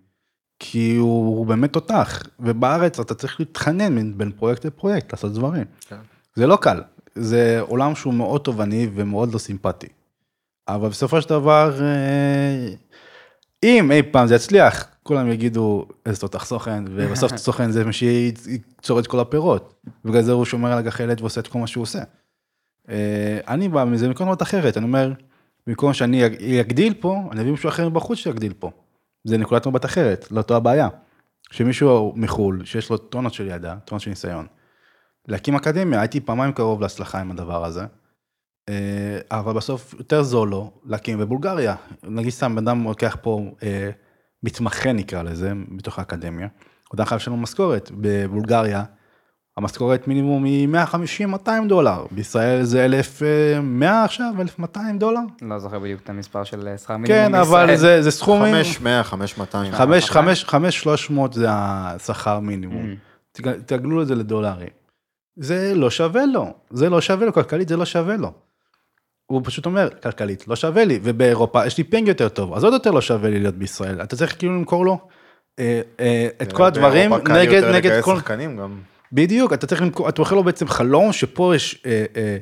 כי 0.59 0.95
הוא, 0.95 1.37
הוא 1.37 1.45
באמת 1.45 1.73
תותח, 1.73 2.23
ובארץ 2.39 2.99
אתה 2.99 3.13
צריך 3.15 3.39
להתחנן 3.39 3.95
בין- 3.95 4.17
בין 4.17 4.31
פרויקט 4.31 4.65
לפרויקט, 4.65 5.11
לעשות 5.13 5.33
דברים. 5.33 5.63
כן. 5.87 5.95
זה 6.35 6.47
לא 6.47 6.55
קל, 6.61 6.81
זה 7.15 7.57
עולם 7.61 7.95
שהוא 7.95 8.13
מאוד 8.13 8.41
תובעני 8.41 8.89
ומאוד 8.95 9.33
לא 9.33 9.37
סימפטי. 9.39 9.87
אבל 10.67 10.89
בסופו 10.89 11.21
של 11.21 11.29
דבר, 11.29 11.81
אה, 11.81 12.67
אם 13.63 13.91
אי 13.91 14.03
פעם 14.11 14.27
זה 14.27 14.35
יצליח, 14.35 14.87
כולם 15.07 15.31
יגידו 15.31 15.85
איזה 16.05 16.21
תותח 16.21 16.45
סוכן, 16.45 16.83
ובסוף 16.87 17.35
סוכן 17.35 17.71
זה 17.71 17.85
מה 17.85 17.93
שייצור 17.93 18.99
את 18.99 19.07
כל 19.07 19.19
הפירות. 19.19 19.73
בגלל 20.05 20.21
זה 20.21 20.31
הוא 20.31 20.45
שומר 20.45 20.71
על 20.71 20.77
הגחלת 20.77 21.21
ועושה 21.21 21.41
את 21.41 21.47
כל 21.47 21.59
מה 21.59 21.67
שהוא 21.67 21.81
עושה. 21.81 21.99
אה, 22.89 23.39
אני 23.47 23.69
בא 23.69 23.85
מזה 23.85 24.07
מנקודת 24.07 24.41
אחרת, 24.41 24.77
אני 24.77 24.85
אומר, 24.85 25.13
במקום 25.67 25.93
שאני 25.93 26.25
אגדיל 26.61 26.93
פה, 26.93 27.21
אני 27.31 27.41
אביא 27.41 27.51
מישהו 27.51 27.69
אחר 27.69 27.89
בחוץ 27.89 28.17
שיגדיל 28.17 28.53
פה. 28.53 28.71
זה 29.23 29.37
נקודת 29.37 29.67
מבט 29.67 29.85
אחרת, 29.85 30.31
לא 30.31 30.37
אותו 30.37 30.55
הבעיה. 30.55 30.89
שמישהו 31.51 32.13
מחו"ל, 32.15 32.65
שיש 32.65 32.89
לו 32.89 32.97
טונות 32.97 33.33
של 33.33 33.47
ידע, 33.47 33.75
טונות 33.75 34.01
של 34.01 34.09
ניסיון, 34.09 34.47
להקים 35.27 35.55
אקדמיה, 35.55 35.99
הייתי 35.99 36.19
פעמיים 36.19 36.53
קרוב 36.53 36.81
להצלחה 36.81 37.19
עם 37.19 37.31
הדבר 37.31 37.65
הזה, 37.65 37.85
אה, 38.69 39.19
אבל 39.31 39.53
בסוף 39.53 39.93
יותר 39.93 40.23
זול 40.23 40.49
לו 40.49 40.71
להקים 40.85 41.19
בבולגריה. 41.19 41.75
נגיד 42.03 42.31
סתם 42.31 42.55
בן 42.55 42.67
אדם 42.67 42.83
לוקח 42.83 43.17
פה 43.21 43.41
אה, 43.63 43.89
מתמחה 44.45 44.91
נקרא 44.93 45.23
לזה, 45.23 45.51
בתוך 45.77 45.99
האקדמיה, 45.99 46.47
הוא 46.47 46.93
עדיין 46.93 47.07
חייב 47.07 47.21
לשלם 47.21 47.41
משכורת. 47.41 47.91
בבולגריה, 47.93 48.83
המשכורת 49.57 50.07
מינימום 50.07 50.43
היא 50.43 50.67
150-200 51.45 51.49
דולר, 51.67 52.05
בישראל 52.11 52.63
זה 52.63 52.85
1,100 52.85 54.03
עכשיו, 54.03 54.33
1,200 54.41 54.99
דולר? 54.99 55.19
לא 55.41 55.59
זוכר 55.59 55.79
בדיוק 55.79 56.01
את 56.01 56.09
המספר 56.09 56.43
של 56.43 56.67
אה, 56.67 56.77
שכר 56.77 56.97
מינימום 56.97 57.27
כן, 57.29 57.35
אבל 57.35 57.61
בישראל. 57.65 57.75
זה, 57.77 58.01
זה 58.01 58.11
סכומים, 58.11 58.55
500, 58.55 59.05
500. 59.05 59.73
5, 59.73 60.09
5, 60.09 60.43
5, 60.45 60.79
300 60.79 61.33
זה 61.33 61.45
השכר 61.49 62.39
מינימום. 62.39 62.83
Mm. 62.91 62.95
תג- 63.41 63.59
תגלו 63.65 64.01
את 64.01 64.07
זה 64.07 64.15
לדולרים. 64.15 64.69
זה 65.39 65.71
לא 65.75 65.89
שווה 65.89 66.25
לו, 66.25 66.53
זה 66.71 66.89
לא 66.89 67.01
שווה 67.01 67.25
לו, 67.25 67.33
כלכלית 67.33 67.67
זה 67.69 67.77
לא 67.77 67.85
שווה 67.85 68.17
לו. 68.17 68.31
הוא 69.27 69.41
פשוט 69.43 69.65
אומר, 69.65 69.89
כלכלית 70.03 70.47
לא 70.47 70.55
שווה 70.55 70.85
לי, 70.85 70.99
ובאירופה 71.03 71.65
יש 71.65 71.77
לי 71.77 71.83
פינג 71.83 72.07
יותר 72.07 72.29
טוב, 72.29 72.53
אז 72.53 72.63
עוד 72.63 72.73
יותר 72.73 72.91
לא 72.91 73.01
שווה 73.01 73.29
לי 73.29 73.39
להיות 73.39 73.55
בישראל. 73.55 74.01
אתה 74.01 74.15
צריך 74.15 74.35
כאילו 74.37 74.53
למכור 74.55 74.85
לו 74.85 74.97
אה, 75.59 75.81
אה, 75.99 76.27
את 76.41 76.53
כל 76.53 76.63
הדברים 76.63 77.13
נגד, 77.13 77.63
נגד 77.63 78.01
כל... 78.01 78.19
בדיוק, 79.11 79.53
אתה 79.53 79.67
צריך 79.67 79.81
למכור, 79.81 80.09
אתה 80.09 80.21
מוכר 80.21 80.35
לו 80.35 80.43
בעצם 80.43 80.67
חלום 80.67 81.13
שפה 81.13 81.55
יש 81.55 81.81
אה, 81.85 82.05
אה, 82.15 82.37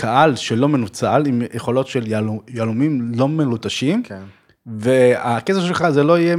קהל 0.00 0.36
שלא 0.36 0.68
מנוצל, 0.68 1.22
עם 1.26 1.42
יכולות 1.54 1.86
של 1.86 2.06
יהלו- 2.06 2.42
יהלומים 2.48 3.12
לא 3.14 3.28
מלוטשים, 3.28 4.02
כן. 4.02 4.22
והכסף 4.66 5.60
שלך 5.60 5.88
זה 5.88 6.04
לא 6.04 6.18
יהיה 6.18 6.36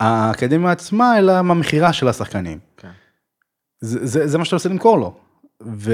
מהאקדמיה 0.00 0.70
עצמה, 0.72 1.18
אלא 1.18 1.42
מהמכירה 1.42 1.92
של 1.92 2.08
השחקנים. 2.08 2.58
כן. 2.76 2.90
זה, 3.80 4.06
זה, 4.06 4.26
זה 4.26 4.38
מה 4.38 4.44
שאתה 4.44 4.56
רוצה 4.56 4.68
למכור 4.68 4.98
לו. 4.98 5.27
ו... 5.74 5.92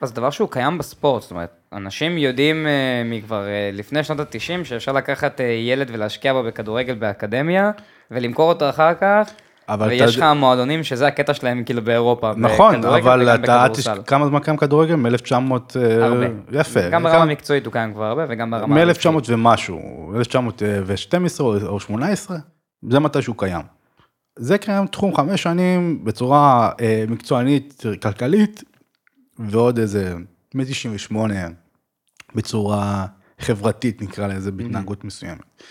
אז 0.00 0.12
דבר 0.12 0.30
שהוא 0.30 0.48
קיים 0.50 0.78
בספורט, 0.78 1.22
זאת 1.22 1.30
אומרת, 1.30 1.50
אנשים 1.72 2.18
יודעים 2.18 2.66
אה, 2.66 3.02
מכבר 3.04 3.46
אה, 3.46 3.70
לפני 3.72 4.04
שנות 4.04 4.20
ה-90 4.20 4.64
שאפשר 4.64 4.92
לקחת 4.92 5.40
אה, 5.40 5.44
ילד 5.46 5.90
ולהשקיע 5.92 6.32
בו 6.32 6.42
בכדורגל 6.42 6.94
באקדמיה, 6.94 7.70
ולמכור 8.10 8.48
אותו 8.48 8.68
אחר 8.68 8.94
כך, 8.94 9.30
אבל 9.68 9.88
ויש 9.88 10.16
אתה- 10.16 10.32
לך 10.32 10.38
מועדונים 10.38 10.84
שזה 10.84 11.06
הקטע 11.06 11.34
שלהם 11.34 11.64
כאילו 11.64 11.82
באירופה, 11.84 12.32
נכון, 12.36 12.84
אבל 12.84 13.34
אתה, 13.34 13.66
בכדורסל. 13.66 13.98
כמה 14.06 14.26
זמן 14.26 14.38
קיים 14.40 14.56
כדורגל? 14.56 14.94
מ-1900... 14.94 15.34
הרבה. 16.00 16.26
יפה. 16.52 16.88
גם 16.88 17.02
ברמה 17.02 17.22
המקצועית 17.22 17.66
הוא 17.66 17.72
קיים 17.72 17.94
כבר 17.94 18.04
הרבה, 18.04 18.24
וגם 18.28 18.50
ברמה... 18.50 18.84
מ-1900 18.84 19.08
ומשהו, 19.28 20.12
1912 20.16 21.46
או 21.46 21.56
או 21.66 21.80
18, 21.80 22.36
זה 22.90 23.00
מתי 23.00 23.22
שהוא 23.22 23.36
קיים. 23.38 23.62
זה 24.38 24.58
קיים 24.58 24.86
תחום 24.86 25.16
חמש 25.16 25.42
שנים 25.42 26.04
בצורה 26.04 26.70
אה, 26.80 27.04
מקצוענית 27.08 27.82
כלכלית, 28.02 28.62
ועוד 29.38 29.78
איזה 29.78 30.14
מ-98 30.54 31.16
בצורה 32.34 33.06
חברתית 33.38 34.02
נקרא 34.02 34.26
לזה, 34.26 34.52
בהתנהגות 34.52 35.04
מסוימת. 35.04 35.62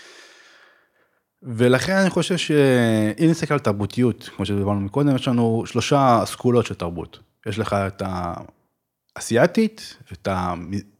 ולכן 1.42 1.92
אני 1.92 2.10
חושב 2.10 2.36
שאם 2.36 3.30
נסתכל 3.30 3.54
על 3.54 3.60
תרבותיות, 3.60 4.30
כמו 4.36 4.46
שדיברנו 4.46 4.80
מקודם, 4.80 5.16
יש 5.16 5.28
לנו 5.28 5.62
שלושה 5.66 6.22
סגולות 6.26 6.66
של 6.66 6.74
תרבות. 6.74 7.18
יש 7.46 7.58
לך 7.58 7.72
את 7.72 8.02
האסייתית, 9.16 9.96
את 10.12 10.28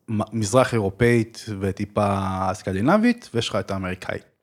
המזרח 0.08 0.74
אירופאית 0.74 1.44
וטיפה 1.60 2.48
סקנדינבית, 2.52 3.30
ויש 3.34 3.48
לך 3.48 3.56
את 3.56 3.70
האמריקאית. 3.70 4.33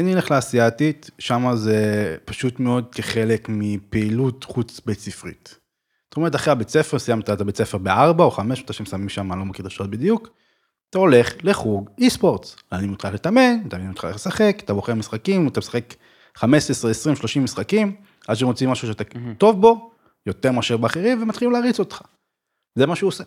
אם 0.00 0.06
נלך 0.06 0.30
לאסייתית, 0.30 1.10
שם 1.18 1.46
זה 1.54 2.16
פשוט 2.24 2.60
מאוד 2.60 2.94
כחלק 2.94 3.46
מפעילות 3.48 4.44
חוץ 4.44 4.80
בית 4.86 4.98
ספרית. 4.98 5.58
זאת 6.10 6.16
אומרת, 6.16 6.34
אחרי 6.34 6.52
הבית 6.52 6.68
ספר, 6.68 6.98
סיימת 6.98 7.30
את 7.30 7.40
הבית 7.40 7.56
ספר 7.56 7.78
בארבע 7.78 8.24
או 8.24 8.30
חמש, 8.30 8.62
מתי 8.62 8.72
ששמים 8.72 9.08
שם, 9.08 9.32
אני 9.32 9.40
לא 9.40 9.46
מכיר 9.46 9.66
את 9.66 9.70
השעות 9.70 9.90
בדיוק, 9.90 10.28
אתה 10.90 10.98
הולך 10.98 11.32
לחוג 11.42 11.90
אי 11.98 12.10
ספורט. 12.10 12.46
מעלים 12.72 12.92
אותך 12.92 13.08
לתאמן, 13.12 13.56
מעלים 13.72 13.90
אותך 13.90 14.06
לשחק, 14.14 14.60
אתה 14.64 14.74
בוחר 14.74 14.94
משחקים, 14.94 15.48
אתה 15.48 15.60
משחק 15.60 15.94
15, 16.34 16.90
20, 16.90 17.16
30 17.16 17.44
משחקים, 17.44 17.96
עד 18.28 18.36
שמוצאים 18.36 18.70
משהו 18.70 18.88
שאתה 18.88 19.04
טוב 19.38 19.60
בו, 19.60 19.90
יותר 20.26 20.52
מאשר 20.52 20.76
באחרים, 20.76 21.22
ומתחילים 21.22 21.52
להריץ 21.52 21.78
אותך. 21.78 22.02
זה 22.74 22.86
מה 22.86 22.96
שהוא 22.96 23.08
עושה. 23.08 23.24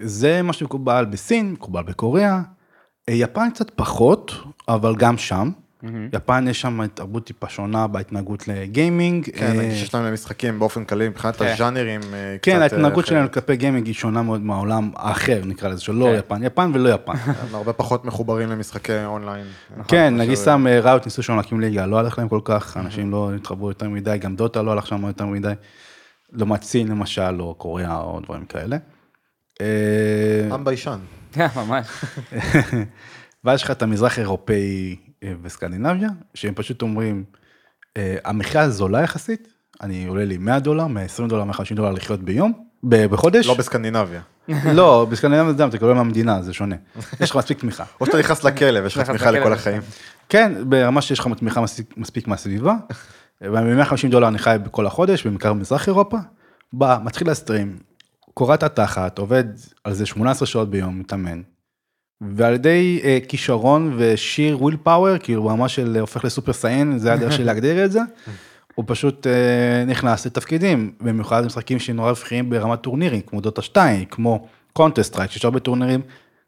זה 0.00 0.42
מה 0.42 0.52
שמקובל 0.52 1.04
בסין, 1.04 1.52
מקובל 1.52 1.82
בקוריאה, 1.82 2.40
אה, 3.08 3.14
יפן 3.14 3.50
קצת 3.50 3.70
פחות, 3.70 4.32
אבל 4.68 4.96
גם 4.96 5.18
שם. 5.18 5.50
יפן 6.12 6.48
יש 6.48 6.60
שם 6.60 6.86
תרבות 6.94 7.26
טיפה 7.26 7.48
שונה 7.48 7.86
בהתנהגות 7.86 8.48
לגיימינג. 8.48 9.30
כן, 9.34 9.58
אה, 9.58 9.66
הגישה 9.66 9.86
שלהם 9.86 10.04
למשחקים 10.04 10.58
באופן 10.58 10.84
כללי, 10.84 11.08
מבחינת 11.08 11.36
כן. 11.36 11.46
הז'אנרים. 11.46 12.00
אה, 12.14 12.36
כן, 12.42 12.52
קצת, 12.52 12.62
ההתנהגות 12.62 13.04
אה, 13.04 13.08
שלנו 13.10 13.32
כלפי 13.32 13.56
גיימינג 13.56 13.86
היא 13.86 13.94
שונה 13.94 14.22
מאוד 14.22 14.40
מהעולם 14.42 14.90
האחר, 14.96 15.40
נקרא 15.44 15.68
לזה, 15.68 15.80
שלא 15.80 16.04
כן. 16.12 16.18
יפן, 16.18 16.42
יפן 16.44 16.70
ולא 16.74 16.88
יפן. 16.88 17.12
הם 17.48 17.54
הרבה 17.54 17.72
פחות 17.72 18.04
מחוברים 18.04 18.48
למשחקי 18.48 19.04
אונליין. 19.04 19.46
כן, 19.88 20.12
מאשר- 20.14 20.24
נגיד 20.24 20.34
סתם 20.34 20.66
ראוט 20.82 21.04
ניסו 21.04 21.22
שם 21.22 21.36
להקים 21.36 21.60
ליגה, 21.60 21.86
לא 21.86 21.98
הלך 21.98 22.18
להם 22.18 22.28
כל 22.28 22.40
כך, 22.44 22.76
אנשים 22.76 23.10
לא 23.10 23.30
התחברו 23.34 23.68
יותר 23.68 23.88
מדי, 23.88 24.18
גם 24.20 24.36
דוטה 24.36 24.62
לא 24.62 24.72
הלך 24.72 24.86
שם 24.86 25.06
יותר 25.06 25.26
מדי, 25.26 25.52
לעומת 26.32 26.62
סין 26.62 26.88
למשל, 26.88 27.40
או 27.40 27.54
קוריאה 27.54 27.96
או 28.00 28.20
דברים 28.20 28.44
כאלה. 28.44 28.76
עם 30.52 30.64
ביישן. 30.64 30.98
כן, 31.32 31.46
ממש. 31.66 31.86
ואז 33.44 33.56
יש 33.56 33.62
לך 33.62 33.70
את 33.70 33.82
המזרח 33.82 34.18
האירופאי 34.18 34.96
אה, 35.00 35.07
וסקנדינביה, 35.42 36.08
שהם 36.34 36.54
פשוט 36.54 36.82
אומרים, 36.82 37.24
אה, 37.96 38.16
המחיה 38.24 38.70
זולה 38.70 39.02
יחסית, 39.02 39.48
אני 39.82 40.06
עולה 40.06 40.24
לי 40.24 40.36
100 40.38 40.58
דולר, 40.58 40.86
120 40.86 41.28
דולר, 41.28 41.44
150 41.44 41.76
דולר 41.76 41.90
לחיות 41.92 42.22
ביום, 42.22 42.52
בחודש. 42.84 43.46
לא 43.46 43.54
בסקנדינביה. 43.54 44.20
לא, 44.72 45.06
בסקנדינביה 45.10 45.52
זה 45.52 45.58
דם, 45.58 45.68
אתה 45.68 45.78
קורא 45.78 45.94
מהמדינה, 45.94 46.42
זה 46.42 46.52
שונה. 46.52 46.76
יש 47.20 47.30
לך 47.30 47.36
מספיק 47.36 47.58
תמיכה. 47.60 47.84
או 48.00 48.06
שאתה 48.06 48.18
נכנס 48.18 48.44
לכלא 48.44 48.80
ויש 48.80 48.96
לך 48.96 49.02
תמיכה 49.06 49.30
לכל 49.30 49.52
החיים. 49.52 49.82
כן, 50.28 50.52
ברמה 50.68 51.00
שיש 51.02 51.18
לך 51.18 51.28
תמיכה 51.38 51.60
מספיק- 51.60 51.94
מספיק 51.96 52.28
מהסביבה. 52.28 52.74
ב-150 53.42 54.08
דולר 54.10 54.28
אני 54.28 54.38
חי 54.38 54.56
בכל 54.62 54.86
החודש, 54.86 55.26
במקרה 55.26 55.52
במזרח 55.52 55.86
אירופה. 55.86 56.16
בא, 56.72 56.98
מתחיל 57.04 57.26
להסטרים, 57.28 57.78
קורע 58.34 58.54
את 58.54 58.62
התחת, 58.62 59.18
עובד 59.18 59.44
על 59.84 59.92
זה 59.94 60.06
18 60.06 60.46
שעות 60.46 60.70
ביום, 60.70 60.98
מתאמן. 60.98 61.42
ועל 62.20 62.54
ידי 62.54 63.00
אה, 63.04 63.18
כישרון 63.28 63.94
ו 63.96 64.07
sheer 64.07 64.62
will 64.62 64.76
power, 64.82 65.18
כאילו 65.18 65.42
ברמה 65.42 65.68
של 65.68 65.96
הופך 66.00 66.24
ל 66.24 66.29
Super 66.29 66.52
Saiyan, 66.52 66.98
זה 66.98 67.12
הדרך 67.12 67.32
שלי 67.32 67.44
להגדיר 67.44 67.84
את 67.84 67.92
זה. 67.92 68.00
הוא 68.74 68.84
פשוט 68.88 69.26
אה, 69.26 69.84
נכנס 69.86 70.26
לתפקידים, 70.26 70.92
במיוחד 71.00 71.46
משחקים 71.46 71.78
שנורא 71.78 72.08
רווחיים 72.08 72.50
ברמת 72.50 72.80
טורנירים, 72.80 73.20
כמו 73.20 73.40
דוטה 73.40 73.62
2, 73.62 74.04
כמו 74.04 74.48
Counter-Strike, 74.72 75.30
שיש 75.30 75.44
הרבה 75.44 75.60
טורנירים 75.60 76.00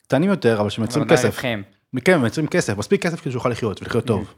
קטנים 0.03 0.31
יותר, 0.31 0.61
אבל 0.61 0.71
שמייצרים 0.71 1.09
כסף. 1.09 1.39
כן, 2.05 2.21
מייצרים 2.21 2.47
כסף, 2.47 2.79
מספיק 2.79 3.03
כסף 3.03 3.21
כדי 3.21 3.31
שהוא 3.31 3.41
יוכל 3.41 3.49
לחיות 3.49 3.83
ולחיות 3.83 4.05
טוב. 4.05 4.35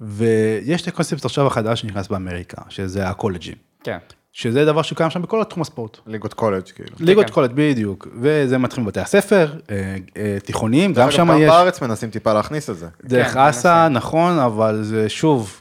ויש 0.00 0.82
את 0.82 0.88
הקונספט 0.88 1.24
עכשיו 1.24 1.46
החדש 1.46 1.80
שנכנס 1.80 2.08
באמריקה, 2.08 2.62
שזה 2.68 3.08
הקולג'ים, 3.08 3.56
כן. 3.84 3.98
שזה 4.32 4.64
דבר 4.64 4.82
שקיים 4.82 5.10
שם 5.10 5.22
בכל 5.22 5.42
התחום 5.42 5.62
הספורט. 5.62 5.98
ליגות 6.06 6.34
קולג' 6.34 6.62
כאילו. 6.74 6.90
ליגות 7.00 7.26
כן. 7.26 7.32
קולג' 7.32 7.50
בדיוק, 7.54 8.08
וזה 8.20 8.58
מתחיל 8.58 8.84
בבתי 8.84 9.00
הספר, 9.00 9.52
אה, 9.70 9.96
אה, 10.16 10.36
תיכוניים, 10.44 10.92
גם 10.92 11.10
שם 11.10 11.28
יש, 11.38 11.48
בארץ 11.48 11.82
מנסים 11.82 12.10
טיפה 12.10 12.32
להכניס 12.32 12.70
את 12.70 12.76
זה. 12.76 12.86
דרך 13.04 13.32
כן, 13.32 13.38
אסא, 13.40 13.88
נכון, 13.88 14.38
אבל 14.38 14.82
זה 14.82 15.08
שוב, 15.08 15.60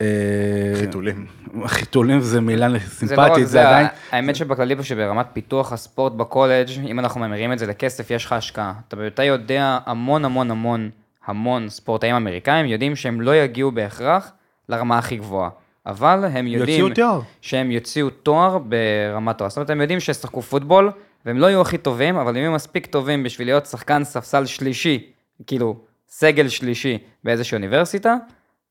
אה, 0.00 0.06
חיתולים. 0.80 1.26
חיתולים 1.66 2.20
זה 2.20 2.40
מילה 2.40 2.68
זה 2.68 2.74
לא 2.74 2.78
סימפטית, 2.78 3.46
זה, 3.46 3.52
זה 3.52 3.68
עדיין, 3.68 3.86
האמת 4.10 4.36
שבכללי 4.36 4.82
שברמת 4.82 5.26
פיתוח 5.32 5.72
הספורט 5.72 6.12
בקולג', 6.12 6.68
אם 6.86 6.98
אנחנו 6.98 7.20
ממירים 7.20 7.52
את 7.52 7.58
זה 7.58 7.66
לכסף, 7.66 8.10
יש 8.10 8.24
לך 8.24 8.32
השקעה. 8.32 8.72
אתה, 8.88 8.96
אתה 9.06 9.24
יודע 9.24 9.78
המון 9.86 10.24
המון 10.24 10.50
המון 10.50 10.90
המון 11.26 11.68
ספורטאים 11.68 12.14
אמריקאים 12.14 12.66
יודעים 12.66 12.96
שהם 12.96 13.20
לא 13.20 13.36
יגיעו 13.36 13.72
בהכרח 13.72 14.32
לרמה 14.68 14.98
הכי 14.98 15.16
גבוהה. 15.16 15.50
אבל 15.86 16.24
הם 16.32 16.46
יודעים 16.46 16.80
יוציאו 16.80 17.06
תואר. 17.08 17.20
שהם 17.40 17.70
יוציאו 17.70 18.10
תואר 18.10 18.58
ברמת 18.58 19.38
תואר. 19.38 19.50
זאת 19.50 19.56
אומרת, 19.56 19.70
הם 19.70 19.80
יודעים 19.80 20.00
שישחקו 20.00 20.42
פוטבול, 20.42 20.90
והם 21.26 21.38
לא 21.38 21.46
יהיו 21.46 21.60
הכי 21.60 21.78
טובים, 21.78 22.16
אבל 22.16 22.30
הם 22.30 22.36
יהיו 22.36 22.52
מספיק 22.52 22.86
טובים 22.86 23.22
בשביל 23.22 23.48
להיות 23.48 23.66
שחקן 23.66 24.04
ספסל 24.04 24.46
שלישי, 24.46 25.10
כאילו, 25.46 25.76
סגל 26.08 26.48
שלישי 26.48 26.98
באיזושהי 27.24 27.56
אוניברסיטה, 27.56 28.16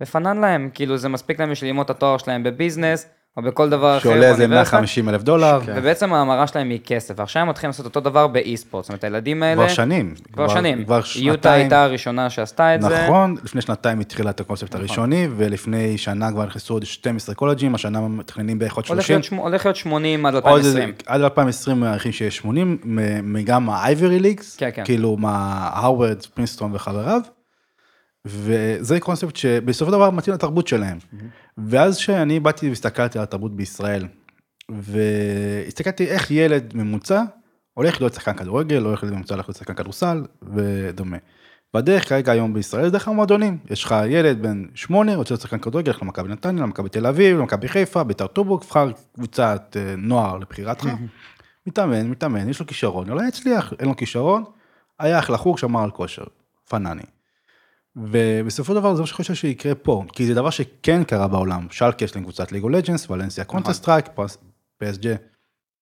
ופנן 0.02 0.38
להם, 0.38 0.70
כאילו, 0.74 0.98
זה 0.98 1.10
מספיק 1.10 1.40
להם 1.40 1.52
בשביל 1.52 1.70
ללמוד 1.70 1.84
את 1.84 1.90
התואר 1.90 2.18
שלהם 2.18 2.44
בביזנס, 2.44 3.10
או 3.38 3.42
בכל 3.42 3.70
דבר 3.70 3.98
אחר 3.98 4.04
שעולה 4.04 4.28
איזה 4.30 4.48
באוניברסיטה. 4.48 4.76
150 4.78 5.10
אלף 5.10 5.24
דולר, 5.24 5.60
ובעצם 5.66 6.14
ההמרה 6.14 6.48
שלהם 6.48 6.70
היא 6.70 6.80
כסף, 6.86 7.14
ועכשיו 7.18 7.42
הם 7.42 7.50
מתחילים 7.50 7.70
לעשות 7.70 7.86
אותו 7.86 8.00
דבר 8.00 8.28
באי-ספורט, 8.28 8.84
זאת 8.84 8.90
אומרת, 8.90 9.04
הילדים 9.04 9.44
האלה... 9.44 9.56
כבר 9.56 9.74
שנים, 9.74 10.14
כבר 10.34 10.48
שנים. 10.48 10.84
כבר 10.86 10.96
יוטה 10.96 11.40
שנתיים, 11.40 11.62
הייתה 11.62 11.84
הראשונה 11.84 12.30
שעשתה 12.30 12.76
את 12.76 12.82
זה. 12.82 13.04
נכון, 13.04 13.36
לפני 13.44 13.62
שנתיים 13.62 14.00
התחילה 14.00 14.30
את 14.30 14.40
הקונספט 14.40 14.68
נכון. 14.70 14.80
הראשוני, 14.80 15.28
ולפני 15.38 15.98
שנה 15.98 16.32
כבר 16.32 16.46
נכנסו 16.46 16.74
עוד 16.74 16.86
12 16.86 17.36
קולג'ים, 17.36 17.76
השנה 17.76 18.02
מתכננים 18.02 18.60
בערך 18.60 18.74
עוד 18.76 18.86
הולך 18.90 19.02
30. 19.02 19.14
להיות, 19.16 19.24
שמ... 19.24 19.36
הולך 19.36 19.66
להיות 19.66 19.76
80 19.76 20.26
עד 20.26 20.34
עוד 20.34 20.44
איזה- 20.48 20.70
2020. 20.70 20.94
עד 21.08 21.22
2020 21.22 21.80
מעריכים 21.80 22.12
שיש 22.12 22.38
80, 22.38 22.78
מ- 22.84 23.44
גם 23.44 23.70
האייברי 23.70 24.20
ליגס, 24.20 24.56
כן, 24.56 24.70
כן. 24.74 24.86
כאילו 24.86 25.18
מההרווארד, 25.18 26.26
פרינסטון 26.34 26.72
וחבריו, 26.76 27.22
וזה 28.26 29.00
קונספט 29.00 29.36
שבסופו 29.36 29.92
של 29.92 29.98
דבר 29.98 30.10
מתאים 30.10 30.34
לתרבות 30.34 30.68
שלהם. 30.68 30.98
ואז 31.58 31.98
שאני 31.98 32.40
באתי 32.40 32.70
והסתכלתי 32.70 33.18
על 33.18 33.24
התרבות 33.24 33.56
בישראל, 33.56 34.08
והסתכלתי 34.70 36.08
איך 36.08 36.32
ילד 36.32 36.72
ממוצע 36.76 37.24
הולך 37.74 38.02
להיות 38.02 38.14
שחקן 38.14 38.34
כדורגל, 38.34 38.84
הולך 38.84 39.04
להיות 39.04 39.16
ממוצע 39.16 39.34
הולך 39.34 39.50
להיות 39.50 39.58
שחקן 39.58 39.74
כדורסל 39.74 40.26
ודומה. 40.42 41.18
בדרך 41.74 42.10
כרגע 42.10 42.32
היום 42.32 42.54
בישראל 42.54 42.86
זה 42.86 42.90
דרך 42.90 43.08
המועדונים, 43.08 43.58
יש 43.70 43.84
לך 43.84 43.96
ילד 44.08 44.42
בן 44.42 44.66
שמונה, 44.76 45.16
רוצה 45.16 45.34
להיות 45.34 45.42
שחקן 45.42 45.60
כדורגל, 45.60 45.92
לך 45.92 46.02
למכבי 46.02 46.30
נתניה, 46.30 46.64
למכבי 46.64 46.90
תל 46.90 47.08
אביב, 47.08 47.38
למכבי 47.38 47.68
חיפה, 47.68 48.04
ביתר 48.04 48.28
טובו, 48.28 48.58
תבחר 48.58 48.92
קבוצת 49.16 49.78
אה, 49.80 49.96
נוער 49.98 50.38
לבחירתך, 50.38 50.86
מתאמן, 51.68 52.08
מתאמן, 52.08 52.50
יש 52.50 52.60
לו 52.60 52.68
כישרון, 52.68 53.10
אולי 53.10 53.28
יצליח, 53.28 53.74
אין 53.80 53.88
לו 53.88 53.96
כישרון, 53.96 54.44
היה 55.00 55.20
אחלה 55.20 55.38
חוג, 55.38 55.58
שמר 55.58 55.84
על 55.84 55.92
כושר, 55.92 56.24
פנאני. 56.70 57.04
ובסופו 57.96 58.74
של 58.74 58.80
דבר 58.80 58.96
זה 58.96 59.02
מה 59.02 59.08
שאני 59.08 59.18
חושב 59.18 59.34
שיקרה 59.34 59.76
פה, 59.76 60.04
כי 60.14 60.26
זה 60.28 60.34
דבר 60.34 60.50
שכן 60.50 61.04
קרה 61.04 61.28
בעולם, 61.28 61.68
שאלקה 61.72 62.06
יש 62.06 62.16
להם 62.16 62.24
קבוצת 62.24 62.52
League 62.52 62.65
of 62.65 62.70
Legends, 62.70 63.10
ולנסיה 63.10 63.44
Counter-Strike, 63.44 64.06
PSG, 64.78 65.16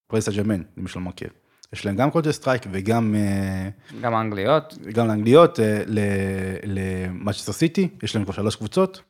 פריז 0.06 0.23
סן 0.23 0.32
ז'רמן, 0.32 0.62
למי 0.76 0.88
שלא 0.88 1.02
מכיר. 1.02 1.28
יש 1.72 1.86
להם 1.86 1.96
גם 1.96 2.10
Counter-Strike 2.10 2.62
וגם 2.70 3.14
אה, 3.14 3.68
גם 4.00 4.14
האנגליות. 4.14 4.78
גם 4.92 5.08
לאנגליות, 5.08 5.60
אה, 5.60 5.82
למנצ'סטר 6.64 7.52
סיטי, 7.52 7.88
יש 8.02 8.14
להם 8.14 8.24
כבר 8.24 8.34
שלוש 8.34 8.56
קבוצות. 8.56 9.02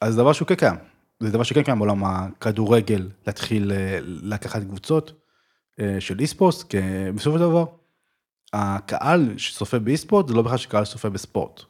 אז 0.00 0.14
זה 0.14 0.18
דבר 0.20 0.32
שהוא 0.32 0.48
כן 0.48 0.54
קיים, 0.54 0.76
זה 1.20 1.30
דבר 1.30 1.42
שכן 1.42 1.62
קיים 1.62 1.78
בעולם 1.78 2.04
הכדורגל, 2.04 3.08
להתחיל 3.26 3.72
אה, 3.72 3.98
לקחת 4.02 4.62
קבוצות 4.62 5.12
של 5.98 6.20
אי-ספורט, 6.20 6.54
כי 6.68 6.76
בסופו 7.14 7.38
של 7.38 7.44
דבר, 7.44 7.64
הקהל 8.52 9.34
שצופה 9.36 9.78
באי-ספורט 9.78 10.28
זה 10.28 10.34
לא 10.34 10.42
בכלל 10.42 10.56
שקהל 10.56 10.84
שצופה 10.84 11.10
בספורט. 11.10 11.62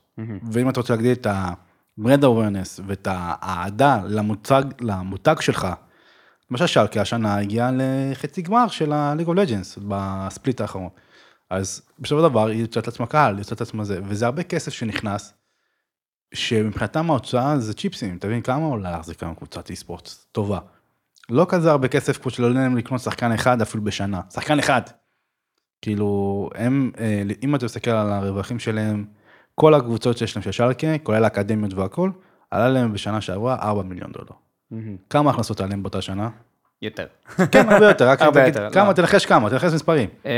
ואם 0.52 0.68
אתה 0.68 0.80
רוצה 0.80 0.92
להגדיל 0.92 1.12
את 1.12 1.26
ה-brand 1.26 2.22
awareness 2.22 2.82
ואת 2.86 3.08
האהדה 3.10 4.00
למוצג, 4.04 4.62
למותג 4.80 5.36
שלך, 5.40 5.68
למשל 6.50 6.66
שלקה 6.66 7.00
השנה 7.00 7.38
הגיעה 7.38 7.70
לחצי 7.74 8.42
גמר 8.42 8.68
של 8.68 8.92
ה-League 8.92 9.28
of 9.28 9.30
Legends 9.30 9.80
בספליט 9.88 10.60
האחרון. 10.60 10.88
אז 11.50 11.82
בסופו 11.98 12.22
של 12.22 12.28
דבר 12.28 12.46
היא 12.46 12.60
יוצאת 12.60 12.86
לעצמה 12.86 13.06
קהל, 13.06 13.34
היא 13.34 13.40
יוצאת 13.40 13.60
לעצמה 13.60 13.84
זה, 13.84 14.00
וזה 14.04 14.26
הרבה 14.26 14.42
כסף 14.42 14.72
שנכנס, 14.72 15.34
שמבחינתם 16.34 17.10
ההוצאה 17.10 17.58
זה 17.58 17.74
צ'יפסים, 17.74 18.16
אתה 18.16 18.26
מבין 18.26 18.42
כמה 18.42 18.64
עולה 18.66 18.90
להחזיק 18.90 19.22
היום 19.22 19.34
קבוצת 19.34 19.70
אי-ספורט 19.70 20.10
טובה. 20.32 20.58
לא 21.30 21.46
כזה 21.48 21.70
הרבה 21.70 21.88
כסף 21.88 22.22
כמו 22.22 22.30
שלא 22.30 22.50
להם 22.50 22.76
לקנות 22.76 23.00
שחקן 23.00 23.32
אחד 23.32 23.62
אפילו 23.62 23.84
בשנה, 23.84 24.20
שחקן 24.30 24.58
אחד. 24.58 24.82
כאילו 25.82 26.50
הם, 26.54 26.92
אה, 26.98 27.22
אם 27.42 27.54
אתה 27.54 27.64
מסתכל 27.64 27.90
על 27.90 28.12
הרווחים 28.12 28.58
שלהם, 28.58 29.04
כל 29.54 29.74
הקבוצות 29.74 30.18
שיש 30.18 30.36
להם 30.36 30.42
של 30.42 30.52
שלקה, 30.52 30.98
כולל 31.02 31.24
האקדמיות 31.24 31.74
והכל, 31.74 32.10
עלה 32.50 32.68
להם 32.68 32.92
בשנה 32.92 33.20
שעברה 33.20 33.56
4 33.62 33.82
מיליון 33.82 34.12
דולר. 34.12 34.32
כמה 35.10 35.30
הכנסות 35.30 35.60
עליהם 35.60 35.82
באותה 35.82 36.02
שנה? 36.02 36.28
יותר. 36.82 37.06
כן, 37.52 37.68
הרבה 37.68 37.86
יותר, 37.86 38.08
רק 38.08 38.22
תגיד 38.34 38.56
כמה, 38.72 38.88
לא. 38.88 38.92
תנחש 38.92 39.26
כמה, 39.26 39.50
תנחש 39.50 39.72
מספרים. 39.72 40.08
אמ, 40.24 40.30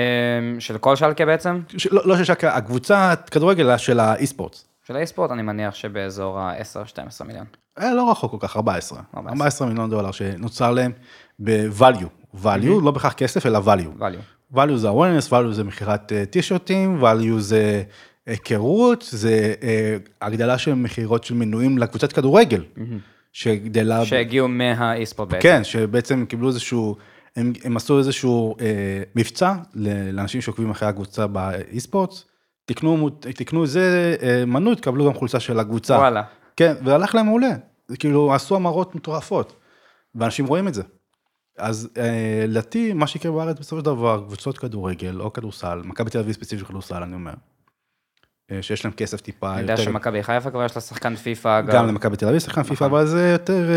של 0.61 0.79
כל 0.79 0.97
שלקה 0.97 1.27
בעצם? 1.27 1.61
לא 1.91 2.03
לא 2.05 2.17
של 2.17 2.25
שלקה, 2.25 2.57
הקבוצת 2.57 3.29
כדורגל 3.31 3.77
של 3.77 4.01
האי-ספורט. 4.01 4.59
של 4.87 4.97
האי-ספורט 4.97 5.31
אני 5.31 5.43
מניח 5.43 5.75
שבאזור 5.75 6.39
ה-10-12 6.39 7.25
מיליון. 7.25 7.47
אה, 7.79 7.95
לא 7.95 8.11
רחוק 8.11 8.31
כל 8.31 8.37
כך, 8.41 8.57
14. 8.57 8.99
14. 9.17 9.33
14 9.33 9.69
מיליון 9.69 9.91
דולר 9.91 10.11
שנוצר 10.11 10.71
להם 10.71 10.93
ב-value. 11.39 12.37
value, 12.43 12.83
לא 12.85 12.91
בהכרח 12.91 13.13
כסף, 13.13 13.47
אלא 13.47 13.61
value. 13.65 14.01
value. 14.01 14.55
value 14.57 14.77
זה 14.77 14.89
awareness, 14.89 15.31
value 15.31 15.53
זה 15.53 15.65
מכירת 15.65 16.13
אה, 16.13 16.27
טישרטים, 16.27 17.03
value 17.05 17.39
זה 17.39 17.83
היכרות, 18.27 19.05
זה 19.11 19.55
אה, 19.63 19.97
הגדלה 20.23 20.59
של 20.59 20.75
מכירות 20.75 21.25
של 21.25 21.35
מנויים 21.35 21.79
לקבוצת 21.79 22.13
כדורגל, 22.13 22.65
שגדלה... 23.33 24.05
שהגיעו 24.05 24.49
מהאי-ספורט 24.49 25.29
בעצם. 25.29 25.43
כן, 25.43 25.65
שבעצם 25.65 26.25
קיבלו 26.29 26.49
איזשהו, 26.49 26.97
הם, 27.37 27.53
הם 27.65 27.77
עשו 27.77 27.99
איזשהו 27.99 28.57
אה, 28.61 29.03
מבצע 29.17 29.55
לאנשים 29.75 30.41
שעוקבים 30.41 30.71
אחרי 30.71 30.89
הקבוצה 30.89 31.27
באי-ספורט, 31.27 32.15
תקנו, 32.67 33.11
תקנו 33.11 33.63
איזה 33.63 34.17
אה, 34.23 34.45
מנוי, 34.47 34.77
תקבלו 34.77 35.07
גם 35.07 35.15
חולצה 35.15 35.41
של 35.41 35.59
הקבוצה. 35.59 35.95
וואלה. 35.95 36.23
כן, 36.57 36.75
והלך 36.85 37.15
להם 37.15 37.27
מעולה. 37.27 37.53
כאילו, 37.99 38.35
עשו 38.35 38.57
המרות 38.57 38.95
מטורפות, 38.95 39.57
ואנשים 40.15 40.47
רואים 40.47 40.69
את 40.69 40.75
זה. 40.75 40.83
אז 41.59 41.89
אה, 41.97 42.45
לדעתי, 42.49 42.93
מה 42.93 43.07
שיקרה 43.07 43.33
בארץ 43.33 43.59
בסופו 43.59 43.79
של 43.79 43.85
דבר, 43.85 44.25
קבוצות 44.27 44.59
כדורגל 44.59 45.21
או 45.21 45.33
כדורסל, 45.33 45.83
מכבי 45.85 46.11
תל 46.11 46.19
אביב 46.19 46.35
ספציפית 46.35 46.67
כדורסל, 46.67 47.03
אני 47.03 47.15
אומר, 47.15 47.35
שיש 48.61 48.85
להם 48.85 48.95
כסף 48.95 49.21
טיפה 49.21 49.53
אני 49.53 49.61
יודע 49.61 49.73
יותר, 49.73 49.83
שמכבי 49.83 50.23
חיפה 50.23 50.51
כבר 50.51 50.65
יש 50.65 50.77
לה 50.77 50.81
שחקן 50.81 51.17
פיפא, 51.17 51.59
אגב. 51.59 51.75
גם 51.75 51.87
למכבי 51.87 52.17
תל 52.17 52.29
אביב 52.29 52.39
שחקן 52.39 52.63
פיפא, 52.63 52.85
אבל 52.85 53.07
זה 53.07 53.31
יותר 53.31 53.71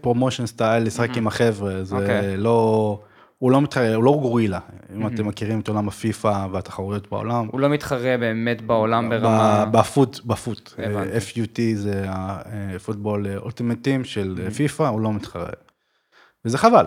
promotion 0.00 0.46
style, 0.46 0.82
לשחק 0.84 1.16
עם 1.16 1.26
החבר'ה, 1.26 1.84
זה 1.84 1.96
אוקיי. 1.96 2.36
לא, 2.36 3.00
הוא 3.38 3.50
לא 3.50 3.60
מתחרה, 3.60 3.94
הוא 3.94 4.04
לא 4.04 4.18
גורילה, 4.22 4.58
אם 4.96 5.06
אתם 5.06 5.26
מכירים 5.26 5.60
את 5.60 5.68
עולם 5.68 5.88
הפיפא 5.88 6.46
והתחרויות 6.52 7.10
בעולם. 7.10 7.48
הוא 7.52 7.60
לא 7.60 7.68
מתחרה 7.68 8.16
באמת 8.18 8.62
בעולם 8.62 9.10
ברמה... 9.10 9.64
בפוט, 9.64 10.20
בפוט, 10.24 10.74
הבנתי. 10.78 11.18
FUT 11.18 11.60
זה 11.74 12.04
הפוטבול 12.06 13.26
אולטימטים 13.36 14.04
של 14.04 14.50
פיפא, 14.56 14.82
הוא 14.82 15.00
לא 15.00 15.12
מתחרה. 15.12 15.48
וזה 16.44 16.58
חבל. 16.58 16.86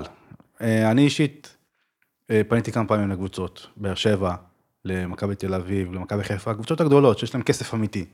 אה, 0.62 0.92
אני 0.92 1.02
אישית 1.02 1.58
אה, 2.32 2.42
פניתי 2.48 2.72
כמה 2.72 2.88
פעמים 2.88 3.10
לקבוצות, 3.10 3.68
באר 3.78 3.96
שבע, 3.96 4.36
למכבי 4.88 5.36
תל 5.36 5.54
אביב, 5.54 5.94
למכבי 5.94 6.24
חיפה, 6.24 6.52
הקבוצות 6.52 6.82
הגדולות 6.82 7.20
שיש 7.20 7.34
להם 7.36 7.44
כסף 7.44 7.74
אמיתי. 7.74 8.06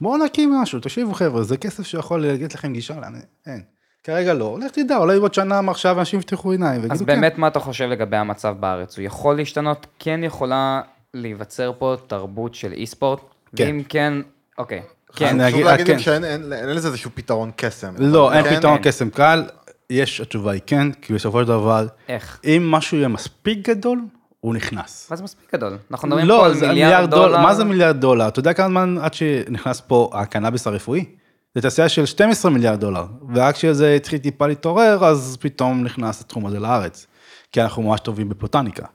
בואו 0.00 0.24
נקים 0.24 0.54
משהו, 0.62 0.80
תקשיבו 0.80 1.14
חבר'ה, 1.14 1.42
זה 1.42 1.56
כסף 1.56 1.82
שיכול 1.86 2.26
לתת 2.26 2.54
לכם 2.54 2.72
גישה 2.72 3.00
לאן, 3.00 3.14
אין. 3.46 3.62
כרגע 4.04 4.34
לא, 4.34 4.58
לך 4.60 4.70
תדע, 4.72 4.96
אולי 4.96 5.18
בעוד 5.18 5.34
שנה 5.34 5.60
עכשיו 5.70 5.98
אנשים 6.00 6.18
יפתחו 6.18 6.50
עיניים 6.50 6.76
ויגידו 6.76 6.94
אז 6.94 7.00
כן. 7.00 7.06
באמת, 7.06 7.38
מה 7.38 7.48
אתה 7.48 7.60
חושב 7.60 7.84
לגבי 7.84 8.16
המצב 8.16 8.56
בארץ? 8.60 8.98
הוא 8.98 9.04
יכול 9.06 9.36
להשתנות? 9.36 9.86
כן 9.98 10.20
יכולה 10.24 10.80
להיווצר 11.14 11.72
פה 11.78 11.94
תרבות 12.06 12.54
של 12.54 12.72
אי-ספורט? 12.72 13.20
כן. 13.56 13.64
ואם 13.66 13.82
כן, 13.88 14.14
אוקיי. 14.58 14.82
כן, 15.16 15.26
אני 15.40 15.44
חשוב 15.44 15.54
אגיד- 15.54 15.66
להגיד 15.66 15.86
כן. 15.86 15.98
שאין 15.98 16.24
אין- 16.24 16.52
אין 16.52 16.68
לזה 16.68 16.88
איזשהו 16.88 17.10
פתרון 17.14 17.50
קסם. 17.56 17.94
לא, 17.98 18.32
אין 18.32 18.44
כן? 18.44 18.56
פתרון 18.58 18.78
קסם 18.82 19.10
קל, 19.10 19.44
יש, 19.90 20.20
התשובה 20.20 20.52
היא 20.52 20.60
כן, 20.66 20.92
כי 20.92 21.12
בסופו 21.14 21.40
של 21.42 21.48
דבר, 21.48 21.86
איך? 22.08 22.40
אם 22.44 22.70
משהו 22.70 22.96
יהיה 22.96 23.08
מספיק 23.08 23.68
גדול, 23.68 24.00
הוא 24.40 24.54
נכנס. 24.54 25.10
מה 25.10 25.16
זה 25.16 25.22
מספיק 25.22 25.54
גדול? 25.54 25.78
אנחנו 25.90 26.08
מדברים 26.08 26.26
לא, 26.26 26.36
פה 26.40 26.46
על 26.46 26.54
זה 26.54 26.68
מיליארד 26.68 27.10
דולר. 27.10 27.42
מה 27.42 27.54
זה 27.54 27.64
מיליארד 27.64 28.00
דולר? 28.00 28.28
אתה 28.28 28.38
יודע 28.38 28.52
כמה 28.52 28.68
זמן 28.68 28.96
עד 29.02 29.14
שנכנס 29.14 29.80
פה 29.80 30.10
הקנאביס 30.14 30.66
הרפואי? 30.66 31.04
זה 31.54 31.62
תעשייה 31.62 31.88
של 31.88 32.06
12 32.06 32.50
מיליארד 32.50 32.80
דולר, 32.80 33.06
ורק 33.34 33.54
כשזה 33.54 33.94
התחיל 33.94 34.18
טיפה 34.18 34.46
להתעורר, 34.46 35.04
אז 35.04 35.36
פתאום 35.40 35.84
נכנס 35.84 36.20
התחום 36.20 36.46
הזה 36.46 36.60
לארץ. 36.60 37.06
כי 37.52 37.62
אנחנו 37.62 37.82
ממש 37.82 38.00
טובים 38.00 38.28
בפוטניקה. 38.28 38.86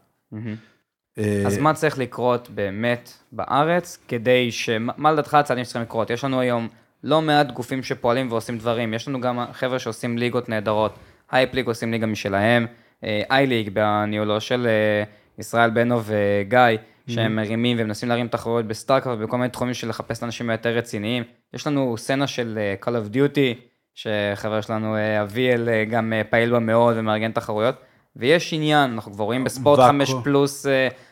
אה, 1.18 1.44
אז 1.46 1.58
מה 1.58 1.74
צריך 1.74 2.00
לקרות 2.00 2.50
באמת 2.50 3.14
בארץ, 3.32 3.98
כדי 4.08 4.52
ש... 4.52 4.70
מה 4.98 5.12
לדעתך 5.12 5.34
הצעדים 5.34 5.64
שצריכים 5.64 5.82
לקרות? 5.82 6.10
יש 6.10 6.24
לנו 6.24 6.40
היום 6.40 6.68
לא 7.04 7.22
מעט 7.22 7.52
גופים 7.52 7.84
שפועלים 7.84 8.32
ועושים 8.32 8.58
דברים, 8.58 8.94
יש 8.94 9.08
לנו 9.08 9.22
גם 9.22 9.40
חבר'ה 9.52 9.80
שעושים 9.80 10.18
ליגות 10.18 10.50
נהדרות, 10.50 10.96
Hype 11.32 11.54
League 11.54 11.68
עושים 11.68 11.92
ליגה 11.92 12.06
משלהם, 12.06 12.66
iLeague 13.04 13.70
בניהולו 13.74 14.42
של 14.42 14.68
אה, 14.68 15.04
ישראל 15.40 15.70
בנו 15.70 16.00
וגיא, 16.04 16.60
שהם 17.08 17.36
מרימים 17.36 17.78
ומנסים 17.80 18.10
להרים 18.10 18.28
תחרויות 18.28 18.66
ב 18.68 18.73
StarCraft 18.73 19.18
ובכל 19.22 19.38
מיני 19.38 19.50
תחומים 19.50 19.74
של 19.74 19.90
לחפש 19.90 20.18
את 20.18 20.24
האנשים 20.24 20.50
היותר 20.50 20.70
רציניים. 20.70 21.24
יש 21.54 21.68
לנו 21.68 21.96
סצנה 21.98 22.28
של 22.28 22.60
אה, 22.62 22.76
Call 22.86 23.12
of 23.12 23.14
Duty, 23.16 23.60
שחבר 23.96 24.62
שלנו 24.62 24.96
אה, 24.96 25.22
אביאל 25.22 25.70
אה, 25.70 25.86
גם 25.86 26.14
פעיל 26.30 26.52
בה 26.52 26.60
מאוד 26.60 26.96
ומארגן 26.98 27.32
תחרויות, 27.32 27.76
ויש 28.16 28.54
עניין, 28.54 28.92
אנחנו 28.92 29.14
כבר 29.14 29.24
רואים 29.26 29.44
בספורט 29.44 29.80
והכל. 29.80 29.92
5 29.92 30.12
פלוס, 30.24 30.66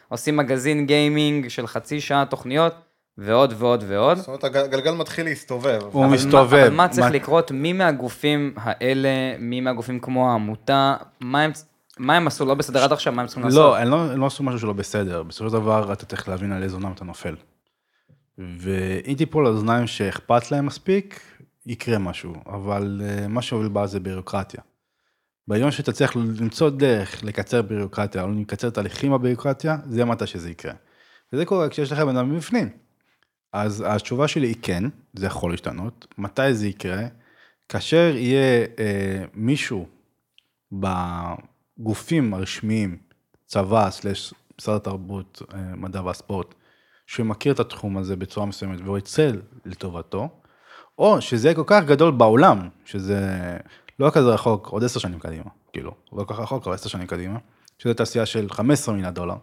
עושים 0.10 0.38
מגזין 0.38 0.86
גיימינג 0.86 1.48
של 1.48 1.68
חצי 1.68 2.02
שעה 2.02 2.26
תוכניות, 2.26 2.74
ועוד 3.18 3.54
ועוד 3.58 3.84
ועוד. 3.88 4.18
זאת 4.18 4.28
אומרת, 4.28 4.44
הגלגל 4.44 4.92
מתחיל 4.92 5.26
להסתובב. 5.26 5.80
הוא 5.92 6.06
אבל 6.06 6.14
מסתובב. 6.14 6.56
מה, 6.56 6.66
אבל 6.68 6.74
מה 6.76 6.88
צריך 6.88 7.08
מה- 7.08 7.14
לקרות? 7.14 7.52
מי 7.52 7.74
מהגופים 7.74 8.54
האלה, 8.58 9.10
מי 9.40 9.62
מהגופים 9.62 10.00
כמו 10.00 10.32
העמותה, 10.32 10.96
מה 11.20 11.42
הם, 11.42 11.52
מה 12.00 12.18
הם 12.18 12.28
עשו 12.28 12.46
לא 12.46 12.54
בסדר 12.54 12.84
עד 12.84 12.92
עכשיו, 12.92 13.14
מה 13.14 13.22
הם 13.22 13.28
צריכים 13.28 13.44
לעשות? 13.44 13.60
לא, 13.60 13.78
הם 13.78 13.88
לא, 13.88 14.12
הם 14.12 14.20
לא 14.20 14.26
עשו 14.26 14.44
משהו 14.44 14.60
שלא 14.60 14.74
בסדר, 14.74 15.24
בסופו 15.24 15.50
של 15.50 15.56
דבר 15.56 15.94
אתה 15.94 16.06
צריך 16.06 16.30
להבין 16.30 16.52
על 16.52 16.64
איזה 16.64 16.76
אוזניים 16.76 16.94
אתה 16.94 17.06
נופל. 17.06 17.36
ואם 18.38 19.14
תיפול 19.18 19.48
על 19.48 19.54
אוזניים 19.54 19.88
שאכפת 19.88 20.52
להם 20.52 20.66
מספיק, 20.66 21.20
יקרה 21.66 21.98
משהו, 21.98 22.34
אבל 22.46 23.02
אה, 23.04 23.28
מה 23.28 23.42
שהוביל 23.42 23.70
בה 23.70 23.88
זה 23.88 24.00
בירוקרטיה. 24.00 24.62
ביום 25.48 25.72
שתצליח 25.72 26.16
למצוא 26.16 26.70
דרך 26.70 27.24
לקצר 27.24 27.62
בירוקרטיה, 27.62 28.24
או 28.24 28.32
לקצר 28.32 28.70
תהליכים 28.70 29.12
בבירוקרטיה, 29.12 29.78
זה 29.86 30.06
מתי 30.06 30.28
שזה 30.28 30.52
יקרה. 30.52 30.74
וזה 31.34 31.46
קורה 31.46 31.70
כשיש 31.70 31.92
לך 31.92 32.00
בן 32.00 32.18
אדם 32.18 32.32
מבפנים. 32.32 32.70
אז 33.54 33.84
התשובה 33.88 34.28
שלי 34.28 34.48
היא 34.48 34.56
כן, 34.62 34.84
זה 35.14 35.26
יכול 35.26 35.52
להשתנות. 35.52 36.08
מתי 36.18 36.54
זה 36.54 36.68
יקרה? 36.68 37.04
כאשר 37.70 38.12
יהיה 38.16 38.66
אה, 38.80 39.24
מישהו 39.34 39.88
בגופים 41.82 42.34
הרשמיים, 42.34 42.98
צבא, 43.46 43.90
סלש 43.90 44.34
משרד 44.60 44.76
התרבות, 44.76 45.42
אה, 45.54 45.76
מדע 45.76 46.02
והספורט, 46.02 46.56
שמכיר 47.08 47.54
את 47.54 47.60
התחום 47.60 47.98
הזה 47.98 48.16
בצורה 48.16 48.46
מסוימת 48.46 48.80
והוא 48.80 48.98
יצא 48.98 49.32
לטובתו, 49.66 50.30
או 50.98 51.22
שזה 51.22 51.48
יהיה 51.48 51.56
כל 51.56 51.64
כך 51.68 51.84
גדול 51.86 52.12
בעולם, 52.12 52.70
שזה 52.86 53.20
לא 54.00 54.10
כזה 54.14 54.28
רחוק, 54.28 54.68
עוד 54.68 54.84
עשר 54.84 55.00
שנים 55.00 55.20
קדימה, 55.20 55.50
כאילו, 55.74 55.92
לא 56.14 56.24
כל 56.24 56.34
כך 56.34 56.40
רחוק, 56.40 56.68
אבל 56.68 56.76
עשר 56.76 56.90
שנים 56.90 57.08
קדימה, 57.08 57.40
שזה 57.78 57.94
תעשייה 57.94 58.26
של 58.26 58.50
15 58.50 58.96
מיליארד 58.96 59.16
דולר. 59.16 59.36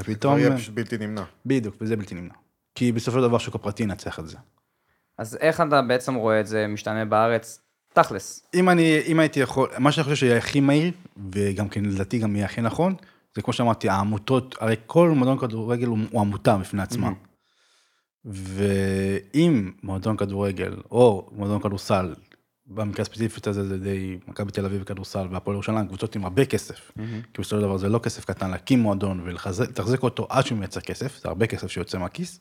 ופתאום, 0.00 0.34
כבר 0.34 0.38
יהיה 0.38 0.56
פשוט 0.56 0.74
בלתי 0.74 0.98
נמנע. 0.98 1.22
בדיוק, 1.46 1.74
וזה 1.80 1.96
בלתי 1.96 2.14
נמנע. 2.14 2.34
כי 2.74 2.92
בסופו 2.92 3.18
של 3.18 3.28
דבר 3.28 3.38
שוק 3.38 3.54
הפרטי 3.54 3.82
ינצח 3.82 4.18
את 4.18 4.28
זה. 4.28 4.36
אז 5.18 5.36
איך 5.40 5.60
אתה 5.60 5.82
בעצם 5.82 6.14
רואה 6.14 6.40
את 6.40 6.46
זה 6.46 6.66
משתנה 6.66 7.04
בארץ? 7.04 7.62
תכלס. 7.94 8.46
אם 8.54 8.68
אני, 8.68 9.00
אם 9.06 9.20
הייתי 9.20 9.40
יכול, 9.40 9.68
מה 9.78 9.92
שאני 9.92 10.04
חושב 10.04 10.16
שיהיה 10.16 10.38
הכי 10.38 10.60
מהיר, 10.60 10.92
וגם 11.32 11.68
כן 11.68 11.84
לדעתי 11.84 12.18
גם 12.18 12.36
יהיה 12.36 12.46
הכי 12.46 12.60
נכון, 12.60 12.94
זה 13.34 13.42
כמו 13.42 13.52
שאמרתי, 13.52 13.88
העמותות, 13.88 14.56
הרי 14.60 14.76
כל 14.86 15.10
מועדון 15.10 15.38
כדורגל 15.38 15.86
הוא, 15.86 15.98
הוא 16.10 16.20
עמותה 16.20 16.58
בפני 16.58 16.82
עצמה. 16.82 17.10
ואם 18.24 19.72
מועדון 19.82 20.16
כדורגל, 20.16 20.76
או 20.90 21.28
מועדון 21.32 21.60
כדורסל, 21.60 22.14
במקרה 22.66 23.02
הספציפי 23.02 23.50
הזה 23.50 23.68
זה 23.68 23.78
די 23.78 24.18
מכבי 24.28 24.52
תל 24.52 24.64
אביב 24.64 24.84
כדורסל 24.84 25.26
והפועל 25.30 25.54
ירושלים, 25.54 25.86
קבוצות 25.88 26.16
עם 26.16 26.24
הרבה 26.24 26.44
כסף. 26.44 26.92
כי 27.34 27.42
בסופו 27.42 27.56
של 27.56 27.60
דבר 27.60 27.76
זה 27.76 27.88
לא 27.88 27.98
כסף 27.98 28.24
קטן 28.24 28.50
להקים 28.50 28.80
מועדון 28.80 29.20
ולתחזק 29.24 30.02
אותו 30.02 30.26
עד 30.30 30.46
שהוא 30.46 30.58
מייצר 30.58 30.80
כסף, 30.80 31.20
זה 31.22 31.28
הרבה 31.28 31.46
כסף 31.46 31.66
שיוצא 31.66 31.98
מהכיס. 31.98 32.40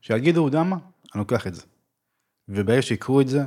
שיגידו, 0.00 0.44
יודע 0.44 0.62
מה, 0.62 0.76
אני 1.14 1.18
לוקח 1.18 1.46
את 1.46 1.54
זה. 1.54 1.62
וברגע 2.48 2.82
שיקרו 2.82 3.20
את 3.20 3.28
זה, 3.28 3.44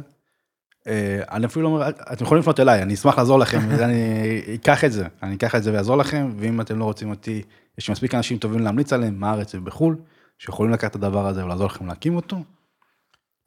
אני 1.32 1.46
אפילו 1.46 1.64
לא 1.64 1.68
אומר, 1.70 1.90
אתם 1.90 2.26
יכולים 2.26 2.42
לפנות 2.42 2.60
אליי, 2.60 2.82
אני 2.82 2.94
אשמח 2.94 3.18
לעזור 3.18 3.40
לכם, 3.40 3.60
אני 3.84 4.42
אקח 4.56 4.84
את 4.84 4.92
זה, 4.92 5.08
אני 5.24 5.36
אקח 5.36 5.56
את 5.56 5.64
זה 5.64 5.74
ואעזור 5.74 5.98
לכם, 5.98 6.32
ואם 6.38 6.62
אתם 6.62 6.80
לא 6.80 6.84
רוצים 6.86 7.10
אותי, 7.10 7.42
יש 7.78 7.90
מספיק 7.90 8.16
אנשים 8.16 8.38
טובים 8.38 8.60
להמליץ 8.60 8.94
עליהם, 8.94 9.20
בארץ 9.20 9.56
ובחו"ל, 9.56 9.96
שיכולים 10.38 10.74
לקחת 10.74 10.92
את 10.92 10.96
הדבר 10.96 11.28
הזה 11.28 11.46
ולעזור 11.46 11.66
לכם 11.66 11.88
להקים 11.88 12.16
אותו, 12.16 12.38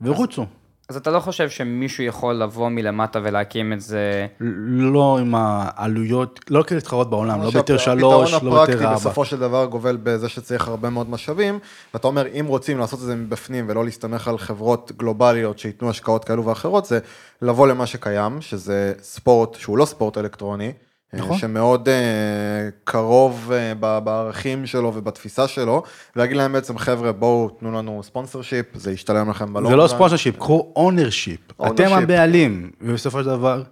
ורוצו. 0.01 0.47
אז 0.89 0.97
אתה 0.97 1.11
לא 1.11 1.20
חושב 1.20 1.51
שמישהו 1.51 2.05
יכול 2.05 2.34
לבוא 2.34 2.68
מלמטה 2.68 3.20
ולהקים 3.22 3.72
את 3.72 3.80
זה? 3.80 4.26
לא 4.41 5.18
עם 5.18 5.34
העלויות, 5.34 6.41
לא 6.51 6.62
כאלה 6.62 6.78
להתחרות 6.78 7.11
בעולם, 7.11 7.43
לא 7.43 7.51
ביותר 7.51 7.78
שלוש, 7.78 8.32
הפתרון 8.32 8.53
לא 8.53 8.55
הפרקטי 8.55 8.72
ביותר 8.72 8.84
ארבע. 8.84 8.97
בסופו 8.97 9.24
של 9.24 9.39
דבר 9.39 9.66
גובל 9.66 9.99
בזה 10.03 10.28
שצריך 10.28 10.68
הרבה 10.68 10.91
מאוד 10.91 11.11
משאבים, 11.11 11.59
ואתה 11.95 12.07
אומר, 12.07 12.26
אם 12.41 12.47
רוצים 12.49 12.78
לעשות 12.78 12.99
את 12.99 13.05
זה 13.05 13.16
מבפנים 13.16 13.64
ולא 13.68 13.84
להסתמך 13.84 14.28
על 14.28 14.39
חברות 14.39 14.93
גלובליות 14.97 15.59
שייתנו 15.59 15.91
השקעות 15.91 16.24
כאלו 16.24 16.45
ואחרות, 16.45 16.84
זה 16.84 16.99
לבוא 17.43 17.68
למה 17.68 17.87
שקיים, 17.87 18.41
שזה 18.41 18.93
ספורט 19.03 19.55
שהוא 19.55 19.78
לא 19.78 19.84
ספורט 19.84 20.18
אלקטרוני, 20.18 20.72
נכון. 21.16 21.38
שמאוד 21.38 21.88
אה, 21.88 22.68
קרוב 22.84 23.52
אה, 23.52 24.00
בערכים 24.00 24.66
שלו 24.66 24.92
ובתפיסה 24.94 25.48
שלו, 25.48 25.82
ולהגיד 26.16 26.36
להם 26.36 26.52
בעצם, 26.52 26.78
חבר'ה, 26.78 27.12
בואו 27.12 27.48
תנו 27.48 27.72
לנו 27.72 28.02
sponsorship, 28.03 28.66
זה 28.74 28.92
ישתלם 28.92 29.30
לכם 29.30 29.52
ב 29.53 29.56
long 29.56 29.70
זה 29.70 29.76
לא 29.76 29.82
run." 29.82 29.88
sponsorship, 29.88 30.36
קחו 30.36 30.72
ownership. 30.76 31.40
Ownership. 31.60 31.74
אתם 31.74 31.92
הבעלים, 31.92 32.70
ובסופו 32.80 33.20
של 33.20 33.26
דבר, 33.26 33.62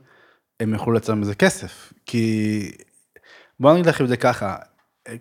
הם 0.60 0.72
יוכלו 0.72 0.92
לייצר 0.92 1.14
מזה 1.14 1.34
כסף. 1.34 1.92
כי, 2.06 2.70
בוא 3.60 3.72
נגיד 3.72 3.86
לכם 3.86 4.04
את 4.04 4.08
זה 4.08 4.16
ככה, 4.16 4.56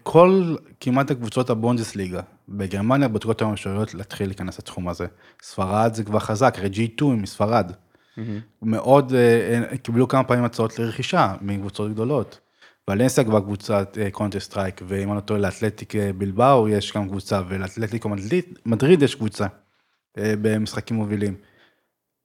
כל, 0.03 0.55
כמעט 0.79 1.11
הקבוצות 1.11 1.49
הבונדסליגה, 1.49 2.21
בגרמניה 2.49 3.07
בוחנות 3.07 3.41
היום 3.41 3.53
אפשרויות 3.53 3.93
להתחיל 3.93 4.27
להיכנס 4.27 4.59
לתחום 4.59 4.89
הזה. 4.89 5.05
ספרד 5.41 5.93
זה 5.93 6.03
כבר 6.03 6.19
חזק, 6.19 6.55
הרי 6.57 6.69
G2 6.69 7.05
היא 7.05 7.11
מספרד. 7.11 7.71
מאוד, 8.61 9.13
אה, 9.13 9.77
קיבלו 9.77 10.07
כמה 10.07 10.23
פעמים 10.23 10.43
הצעות 10.43 10.79
לרכישה 10.79 11.35
מקבוצות 11.41 11.91
גדולות. 11.91 12.39
ולנסיה 12.89 13.23
כבר 13.23 13.39
קבוצת 13.39 13.97
Counter-Strike, 14.11 14.81
ואם 14.87 15.07
אני 15.09 15.15
לא 15.15 15.21
טועה 15.21 15.39
לאתלטיק 15.39 15.95
אה, 15.95 16.13
בילבאו 16.17 16.69
יש 16.69 16.93
גם 16.93 17.09
קבוצה, 17.09 17.41
ולאתלטיקו 17.47 18.09
מדריד- 18.65 19.01
יש 19.03 19.15
קבוצה 19.15 19.45
אה, 20.17 20.33
במשחקים 20.41 20.97
מובילים. 20.97 21.35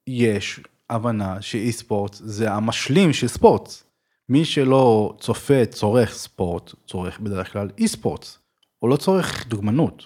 יש 0.07 0.61
הבנה 0.91 1.43
שאי 1.43 1.72
ספורט 1.72 2.14
זה 2.14 2.53
המשלים 2.53 3.12
של 3.12 3.28
ספורט. 3.28 3.72
מי 4.28 4.45
שלא 4.45 5.14
צופה, 5.20 5.66
צורך 5.66 6.12
ספורט, 6.12 6.74
צורך 6.86 7.20
בדרך 7.20 7.53
כלל 7.53 7.70
אי 7.78 7.89
ספורט. 7.89 8.26
הוא 8.78 8.91
לא 8.91 8.97
צורך 8.97 9.47
דוגמנות. 9.49 10.05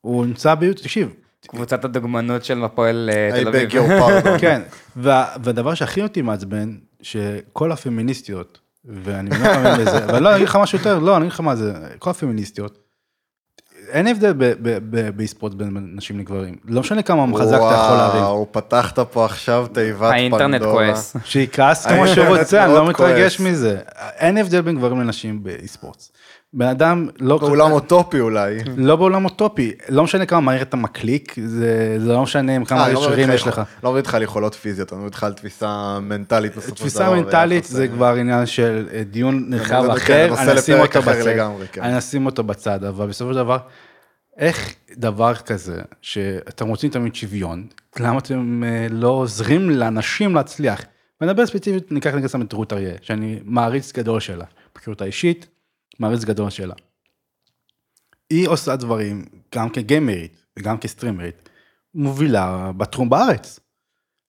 הוא 0.00 0.26
נמצא 0.26 0.54
ב... 0.54 0.72
תקשיב, 0.72 1.14
קבוצת 1.48 1.84
הדוגמנות 1.84 2.44
של 2.44 2.64
הפועל 2.64 3.10
אה, 3.12 3.40
תל 3.42 3.48
אביב. 3.48 3.70
כן, 4.40 4.62
וה, 4.96 5.26
והדבר 5.44 5.74
שהכי 5.74 6.02
אותי 6.02 6.22
מעצבן, 6.22 6.74
שכל 7.02 7.72
הפמיניסטיות, 7.72 8.58
ואני 8.84 9.30
מבין 9.30 9.42
לך 9.42 9.78
בזה, 9.80 10.04
אבל 10.04 10.22
לא, 10.22 10.28
אני 10.28 10.36
אגיד 10.36 10.48
לך 10.48 10.56
משהו 10.56 10.78
יותר, 10.78 10.98
לא, 10.98 11.16
אני 11.16 11.22
אגיד 11.22 11.32
לך 11.32 11.40
מה 11.40 11.56
זה, 11.56 11.72
כל 11.98 12.10
הפמיניסטיות, 12.10 12.78
אין 13.88 14.06
הבדל 14.06 14.32
ב- 14.32 14.44
ב- 14.44 14.78
ב- 14.90 15.10
באי-ספורט 15.16 15.54
בין 15.54 15.90
נשים 15.94 16.18
לגברים, 16.18 16.56
לא 16.64 16.80
משנה 16.80 17.02
כמה 17.02 17.38
חזק 17.38 17.56
אתה 17.56 17.74
יכול 17.74 17.96
להרים. 17.96 18.22
וואו, 18.22 18.46
פתחת 18.52 18.98
פה 18.98 19.24
עכשיו 19.24 19.66
תיבת 19.72 19.96
פנדורה. 19.98 20.10
האינטרנט 20.14 20.62
כועס. 20.62 21.16
שיכעס 21.24 21.86
האינטרנט 21.86 22.14
שהוא 22.14 22.36
רוצה, 22.38 22.64
אני 22.64 22.72
לא 22.74 22.88
מתרגש. 22.88 23.40
מזה. 23.40 23.78
אין 24.18 24.36
הבדל 24.38 24.60
בין 24.60 24.76
גברים 24.76 25.00
לנשים 25.00 25.42
באי-ספורט. 25.42 26.08
בן 26.52 26.66
אדם 26.66 27.08
לא... 27.20 27.38
באולם 27.38 27.72
אוטופי 27.72 28.20
אולי. 28.20 28.58
לא 28.76 28.96
בעולם 28.96 29.24
אוטופי, 29.24 29.72
לא 29.88 30.04
משנה 30.04 30.26
כמה 30.26 30.40
מהר 30.40 30.62
אתה 30.62 30.76
מקליק, 30.76 31.34
זה 31.46 31.96
זה 31.98 32.12
לא 32.12 32.22
משנה 32.22 32.64
כמה 32.64 32.86
אה, 32.86 32.92
לא 32.92 33.14
איתך 33.14 33.34
יש 33.34 33.46
לך. 33.46 33.62
לא 33.82 33.90
מדבר 33.90 33.96
איתך 33.96 34.14
על 34.14 34.22
יכולות 34.22 34.54
פיזיות, 34.54 34.92
אני 34.92 34.98
מדבר 34.98 35.06
איתך 35.06 35.24
על 35.24 35.32
תפיסה 35.32 35.98
מנטלית 36.02 36.56
בסופו 36.56 36.68
של 36.68 36.74
דבר. 36.74 36.88
תפיסה 36.88 37.10
מנטלית 37.10 37.64
זה 37.64 37.88
כבר 37.88 38.14
עניין 38.14 38.46
של 38.46 38.88
אה, 38.92 39.02
דיון 39.04 39.44
נרחב 39.48 39.84
אחר, 39.90 39.98
כן, 40.06 40.32
אני 40.38 40.58
אשים 40.58 40.78
אותו 40.78 41.02
בצד, 41.02 41.24
כן. 41.72 41.82
אני 41.82 41.98
אשים 41.98 42.26
אותו 42.26 42.44
בצד, 42.44 42.84
אבל 42.84 43.06
בסופו 43.06 43.32
של 43.32 43.36
דבר, 43.38 43.58
איך 44.38 44.74
דבר 44.96 45.34
כזה, 45.34 45.80
שאתם 46.02 46.68
רוצים 46.68 46.90
תמיד 46.90 47.14
שוויון, 47.14 47.66
למה 48.00 48.18
אתם 48.18 48.62
אה, 48.66 48.86
לא 48.90 49.08
עוזרים 49.08 49.70
לאנשים 49.70 50.34
להצליח? 50.34 50.84
ונדבר 51.20 51.46
ספציפית, 51.46 51.92
ניקח 51.92 52.14
את 52.42 52.52
רות 52.52 52.72
אריה, 52.72 52.94
שאני 53.02 53.40
מעריץ 53.44 53.92
גדול 53.92 54.20
שלה, 54.20 54.44
מכיר 54.76 54.92
אותה 54.92 55.04
אישית, 55.04 55.46
מעריץ 55.98 56.24
גדול 56.24 56.50
שלה. 56.50 56.74
היא 58.30 58.48
עושה 58.48 58.76
דברים 58.76 59.24
גם 59.54 59.68
כגיימרית 59.68 60.42
וגם 60.58 60.78
כסטרימרית, 60.78 61.48
מובילה 61.94 62.72
בתחום 62.76 63.08
בארץ. 63.08 63.60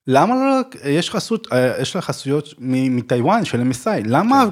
למה 0.06 0.34
לא, 0.34 0.60
יש 0.84 1.10
חסות, 1.10 1.52
אה, 1.52 1.80
יש 1.80 1.94
לה 1.96 2.02
חסויות 2.02 2.54
מטיוואן 2.58 3.44
של 3.44 3.62
MSI, 3.62 4.00
למה, 4.04 4.44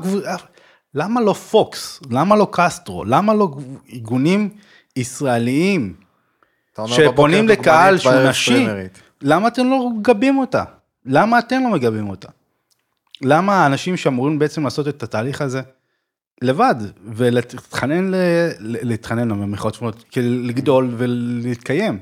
למה 0.94 1.20
לא 1.20 1.32
פוקס, 1.32 2.00
למה 2.10 2.36
לא 2.36 2.48
קסטרו, 2.52 3.04
למה 3.04 3.34
לא 3.34 3.48
ארגונים 3.92 4.48
ישראליים 4.96 5.94
שפונים 6.86 7.48
לקהל 7.48 7.96
דוגמנית 7.96 8.02
שהוא 8.02 8.12
בערב 8.12 8.28
נשי, 8.28 8.50
סטרימרית. 8.50 9.02
למה 9.22 9.48
אתם 9.48 9.70
לא 9.70 9.90
מגבים 9.90 10.38
אותה? 10.38 10.64
למה 11.06 11.38
אתם 11.38 11.60
לא 11.62 11.70
מגבים 11.70 12.10
אותה? 12.10 12.28
למה 13.22 13.54
האנשים 13.54 13.96
שאמורים 13.96 14.38
בעצם 14.38 14.64
לעשות 14.64 14.88
את 14.88 15.02
התהליך 15.02 15.40
הזה 15.40 15.62
לבד 16.42 16.74
ולהתחנן, 17.04 18.10
להתחנן 18.60 19.56
צפונות, 19.72 20.04
כדי 20.10 20.28
לגדול 20.28 20.94
ולהתקיים? 20.96 21.98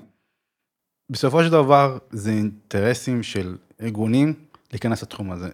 בסופו 1.11 1.45
של 1.45 1.51
דבר 1.51 1.99
זה 2.11 2.31
אינטרסים 2.31 3.23
של 3.23 3.57
ארגונים 3.81 4.35
להיכנס 4.73 5.03
לתחום 5.03 5.33
הזה. 5.33 5.49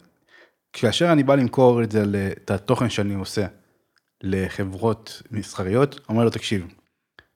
כאשר 0.73 1.13
אני 1.13 1.23
בא 1.23 1.35
למכור 1.35 1.83
את 1.83 1.93
זה, 1.93 2.05
את 2.45 2.51
התוכן 2.51 2.91
שאני 2.91 3.15
עושה 3.15 3.47
לחברות 4.23 5.23
מסחריות, 5.31 6.01
אומר 6.09 6.25
לו 6.25 6.31
תקשיב, 6.31 6.67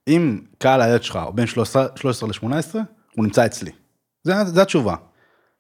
אם 0.09 0.41
קהל 0.59 0.81
היעד 0.81 1.03
שלך 1.03 1.17
הוא 1.17 1.35
בין 1.35 1.47
13 1.47 1.87
13 1.97 2.29
ל-18, 2.29 2.77
הוא 3.17 3.25
נמצא 3.25 3.47
אצלי. 3.47 3.71
זה 4.25 4.63
התשובה. 4.63 4.97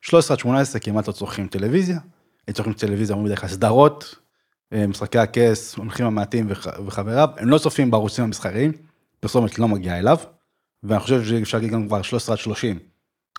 13 0.00 0.34
עד 0.34 0.40
18 0.40 0.80
כמעט 0.80 1.08
לא 1.08 1.12
צורכים 1.12 1.48
טלוויזיה, 1.48 1.98
הם 2.48 2.54
צורכים 2.54 2.72
טלוויזיה, 2.72 3.14
אומרים 3.14 3.26
בדרך 3.26 3.40
כלל 3.40 3.48
סדרות, 3.48 4.14
משחקי 4.74 5.18
הכס, 5.18 5.76
מומחים 5.78 6.06
המעטים 6.06 6.46
וח, 6.48 6.66
וחבריו, 6.86 7.28
הם 7.36 7.48
לא 7.48 7.58
צופים 7.58 7.90
בערוצים 7.90 8.24
המסחריים, 8.24 8.72
פרסומת 9.20 9.58
לא 9.58 9.68
מגיעה 9.68 9.98
אליו, 9.98 10.16
ואני 10.82 11.00
חושב 11.00 11.24
שאפשר 11.24 11.58
להגיד 11.58 11.72
גם 11.72 11.86
כבר 11.86 12.02
13 12.02 12.34
עד 12.34 12.38
30, 12.38 12.78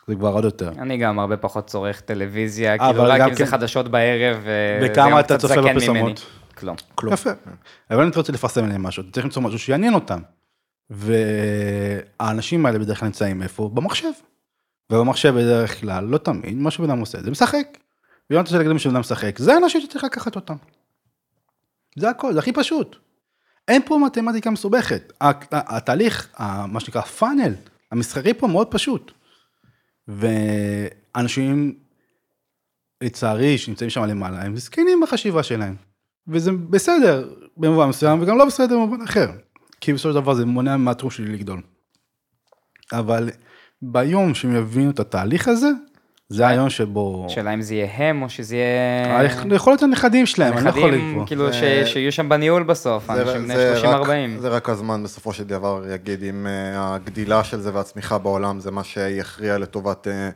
זה 0.08 0.16
כבר 0.16 0.30
עוד 0.34 0.44
יותר. 0.44 0.70
אני 0.70 0.98
גם 0.98 1.20
הרבה 1.20 1.38
פחות 1.38 1.68
צורך 1.68 2.02
טלוויזיה, 2.02 2.78
כאילו 2.78 3.04
רק 3.04 3.22
אם 3.22 3.34
זה 3.34 3.46
כן- 3.46 3.52
חדשות 3.52 3.88
בערב, 3.88 4.38
וזה 4.42 4.80
וכמה 4.92 5.20
אתה 5.20 5.38
צופה 5.38 5.62
בפרסומות? 5.62 6.26
כלום. 6.58 6.76
כלום. 6.96 7.14
יפה. 7.14 7.30
אבל 7.92 8.02
אני 8.02 8.12
רוצה 8.16 8.32
לפרסם 8.32 8.64
עליהם 8.64 8.84
משהו, 8.84 9.04
אתה 9.04 9.12
צריך 9.12 9.26
למצוא 9.26 9.42
משהו 9.42 9.60
שיעניין 9.60 9.94
אותם. 9.94 10.20
והאנשים 10.90 12.66
האלה 12.66 12.80
בדרך 12.80 13.00
כלל 13.00 13.06
נמצאים 13.08 13.42
איפה? 13.42 13.70
במחשב. 13.74 14.08
ובמחשב 14.92 15.34
בדרך 15.36 15.82
כלל, 15.82 16.04
לא 16.06 16.18
תמיד, 16.18 16.58
מה 16.58 16.72
שבן 16.72 16.90
אדם 16.90 17.00
עושה, 17.00 17.22
זה 17.22 17.32
משחק. 17.32 17.68
ואם 18.30 18.40
אתה 18.40 18.50
רוצה 18.50 18.58
להגיד 18.58 18.78
שבן 18.78 18.92
אדם 18.92 19.00
משחק, 19.00 19.40
זה 19.40 19.54
האנשים 19.54 19.82
שצריך 19.82 20.04
לקחת 20.04 20.36
אותם. 20.36 20.56
זה 21.98 22.10
הכל, 22.10 22.34
זה 22.34 22.39
הכי 22.39 22.54
פשוט. 22.54 22.95
אין 23.68 23.82
פה 23.86 24.00
מתמטיקה 24.06 24.50
מסובכת. 24.50 25.14
התהליך, 25.52 26.36
מה 26.68 26.80
שנקרא 26.80 27.02
פאנל, 27.02 27.54
המסחרי 27.91 28.34
פה 28.34 28.48
מאוד 28.48 28.68
פשוט. 28.72 29.12
ואנשים, 30.08 31.80
לצערי, 33.04 33.58
שנמצאים 33.58 33.89
שם 33.89 34.04
למעלה, 34.04 34.41
הם 34.41 34.58
זקנים 34.58 35.02
בחשיבה 35.04 35.43
שלהם. 35.43 35.76
וזה 36.28 36.52
בסדר 36.52 37.34
במובן 37.58 37.89
מסוים, 37.89 38.22
וגם 38.22 38.38
לא 38.38 38.45
בסדר 38.45 38.76
במובן 38.76 39.02
אחר. 39.02 39.32
כי 39.82 39.93
בסופו 39.93 40.10
של 40.10 40.22
דבר 40.22 40.34
זה 40.34 40.45
מונע 40.45 40.78
מהתחום 40.78 41.10
שלי 41.10 41.34
לגדול. 41.34 41.62
אבל 42.93 43.30
ביום 43.82 44.36
שהם 44.36 44.56
יבינו 44.56 44.91
את 44.91 45.00
התהליך 45.00 45.48
הזה, 45.48 45.70
זה 46.30 46.48
היום 46.48 46.70
שבו... 46.70 47.26
שאלה 47.30 47.54
אם 47.54 47.62
זה 47.62 47.76
יהיה 47.76 47.88
הם 47.98 48.22
או 48.24 48.30
שזה 48.30 48.56
יהיה... 48.56 49.24
יכול 49.56 49.72
להיות 49.74 49.84
הנכדים 49.84 50.26
שלהם, 50.26 50.58
אני 50.58 50.66
לא 50.66 50.70
יכול 50.70 50.92
נכדים, 50.92 51.10
לקבוע. 51.10 51.28
כאילו, 51.28 51.54
ש- 51.54 51.56
זה- 51.60 51.84
שיהיו 51.86 52.12
שם 52.12 52.30
בניהול 52.30 52.64
בסוף, 52.64 53.10
אנשים 53.10 53.44
בני 53.44 53.56
זה 53.56 53.80
רק- 53.80 54.06
30-40. 54.08 54.10
זה 54.42 54.50
רק 54.50 54.70
הזמן 54.70 55.04
בסופו 55.04 55.34
של 55.34 55.44
דבר 55.44 55.84
יגיד 55.94 56.24
אם 56.24 56.48
אה, 56.48 56.96
הגדילה 56.96 57.44
של 57.44 57.60
זה 57.60 57.74
והצמיחה 57.74 58.18
בעולם 58.18 58.60
זה 58.60 58.72
מה 58.72 58.84
שיכריע 58.84 59.58
לטובת 59.58 60.08
אה, 60.08 60.30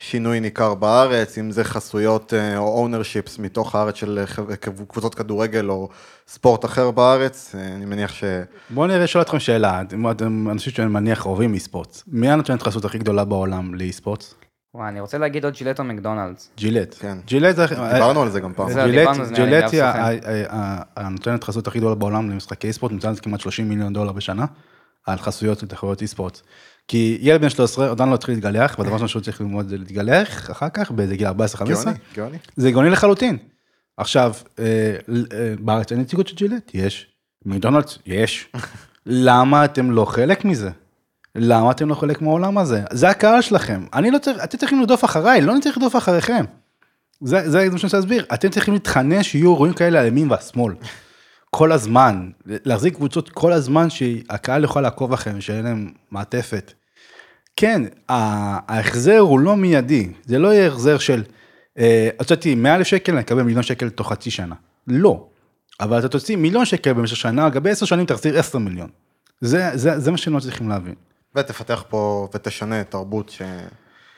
שינוי 0.00 0.40
ניכר 0.40 0.74
בארץ, 0.74 1.38
אם 1.38 1.50
זה 1.50 1.64
חסויות 1.64 2.34
אה, 2.34 2.58
או 2.58 2.82
אונרשיפס 2.82 3.38
מתוך 3.38 3.74
הארץ 3.74 3.94
של 3.94 4.24
אה, 4.50 4.56
קבוצות 4.88 5.14
כדורגל 5.14 5.68
או 5.70 5.88
ספורט 6.28 6.64
אחר 6.64 6.90
בארץ, 6.90 7.54
אה, 7.58 7.66
אני 7.76 7.84
מניח 7.84 8.12
ש... 8.12 8.24
בואו 8.70 8.86
נראה, 8.86 9.06
שואל 9.06 9.22
אתכם 9.22 9.38
שאלה, 9.38 9.82
אתם 10.10 10.50
אנשים 10.50 10.72
שאני 10.72 10.88
מניח 10.88 11.26
אוהבים 11.26 11.54
אי-ספורט. 11.54 12.02
מי 12.08 12.30
הנותנת 12.30 12.60
החסות 12.62 12.84
הכי 12.84 12.98
גדולה 12.98 13.24
בעולם 13.24 13.74
לאי-ספורט? 13.74 14.34
וואי, 14.76 14.88
אני 14.88 15.00
רוצה 15.00 15.18
להגיד 15.18 15.44
עוד 15.44 15.54
ג'ילט 15.54 15.78
או 15.78 15.84
מקדונלדס. 15.84 16.50
ג'ילט. 16.56 16.94
כן. 16.98 17.18
ג'ילט. 17.26 17.56
דיברנו 17.94 18.22
על 18.22 18.30
זה 18.30 18.40
גם 18.40 18.52
פעם. 18.54 18.68
ג'ילט, 18.68 19.08
ג'ילט 19.34 19.74
גם 19.74 20.04
היא 20.04 20.44
הנותנת 20.96 21.44
חסות 21.44 21.66
הכי 21.66 21.78
גדולה 21.78 21.94
בעולם 21.94 22.30
למשחקי 22.30 22.66
אי-ספורט, 22.66 22.92
נותנת 22.92 23.20
כמעט 23.20 23.40
30 23.40 23.68
מיליון 23.68 23.92
דולר 23.92 24.12
בשנה 24.12 24.44
על 25.06 25.18
חסויות 25.18 25.62
לתחרויות 25.62 26.02
אי-ספורט. 26.02 26.40
כי 26.88 27.18
ילד 27.20 27.40
בן 27.40 27.48
13 27.48 27.90
עדיין 27.90 28.08
לא 28.08 28.14
התחיל 28.14 28.34
להתגלח, 28.34 28.78
והדבר 28.78 28.94
ראשון 28.94 29.08
שהוא 29.08 29.22
צריך 29.22 29.40
ללמוד 29.40 29.68
זה 29.68 29.76
להתגלח 29.78 30.50
אחר 30.50 30.68
כך, 30.68 30.90
באיזה 30.90 31.16
גיל 31.16 31.28
14-15. 31.28 31.30
גאוני, 31.32 31.98
גאוני. 32.14 32.38
זה 32.56 32.68
הגיוני 32.68 32.90
לחלוטין. 32.90 33.38
עכשיו, 33.96 34.34
אה, 34.58 34.64
אה, 35.32 35.54
בארץ 35.60 35.92
אין 35.92 36.00
נציגות 36.00 36.28
של 36.28 36.36
ג'ילט? 36.36 36.70
יש. 36.74 37.06
מקדונלדס? 37.44 37.98
יש. 38.06 38.48
למה 39.06 39.64
אתם 39.64 39.90
לא 39.90 40.04
חלק 40.04 40.44
מזה? 40.44 40.70
למה 41.38 41.70
אתם 41.70 41.88
לא 41.88 41.94
חלק 41.94 42.22
מהעולם 42.22 42.58
הזה? 42.58 42.82
זה 42.92 43.08
הקהל 43.08 43.42
שלכם. 43.42 43.84
אני 43.94 44.10
לא 44.10 44.18
צריך, 44.18 44.44
אתם 44.44 44.58
צריכים 44.58 44.80
לרדוף 44.80 45.04
אחריי, 45.04 45.40
לא 45.40 45.52
אני 45.52 45.60
צריך 45.60 45.78
לרדוף 45.78 45.96
אחריכם. 45.96 46.44
זה, 47.20 47.50
זה 47.50 47.70
מה 47.70 47.78
שאני 47.78 47.86
רוצה 47.86 47.96
להסביר. 47.96 48.24
אתם 48.34 48.48
צריכים 48.48 48.74
להתחנן 48.74 49.22
שיהיו 49.22 49.52
אירועים 49.52 49.74
כאלה 49.74 50.00
על 50.00 50.06
ימין 50.06 50.30
והשמאל. 50.30 50.74
כל 51.50 51.72
הזמן. 51.72 52.30
להחזיק 52.46 52.94
קבוצות 52.94 53.28
כל 53.28 53.52
הזמן 53.52 53.90
שהקהל 53.90 54.62
יוכל 54.62 54.80
לעקוב 54.80 55.12
אחריהם, 55.12 55.40
שיהיה 55.40 55.62
להם 55.62 55.92
מעטפת. 56.10 56.72
כן, 57.56 57.82
ההחזר 58.08 59.18
הוא 59.18 59.40
לא 59.40 59.56
מיידי, 59.56 60.08
זה 60.24 60.38
לא 60.38 60.54
יהיה 60.54 60.66
החזר 60.66 60.98
של, 60.98 61.22
אה, 61.78 62.08
הוצאתי 62.18 62.54
100 62.54 62.74
אלף 62.74 62.86
שקל, 62.86 63.12
אני 63.12 63.20
אקבל 63.20 63.42
מיליון 63.42 63.62
שקל 63.62 63.88
תוך 63.88 64.12
חצי 64.12 64.30
שנה. 64.30 64.54
לא. 64.86 65.26
אבל 65.80 65.98
אתה 65.98 66.08
תוציא 66.08 66.36
מיליון 66.36 66.64
שקל 66.64 66.92
במשך 66.92 67.16
שנה, 67.16 67.46
לגבי 67.46 67.70
10 67.70 67.86
שנים 67.86 68.06
תחזיר 68.06 68.38
10 68.38 68.58
מיליון. 68.58 68.88
זה, 69.40 69.70
זה, 69.74 69.98
זה 69.98 70.10
מה 70.10 70.16
שהם 70.16 70.34
לא 70.34 70.40
צריכים 70.40 70.68
להבין. 70.68 70.94
ותפתח 71.36 71.84
פה 71.88 72.28
ותשנה 72.34 72.84
תרבות 72.84 73.28
ש... 73.28 73.42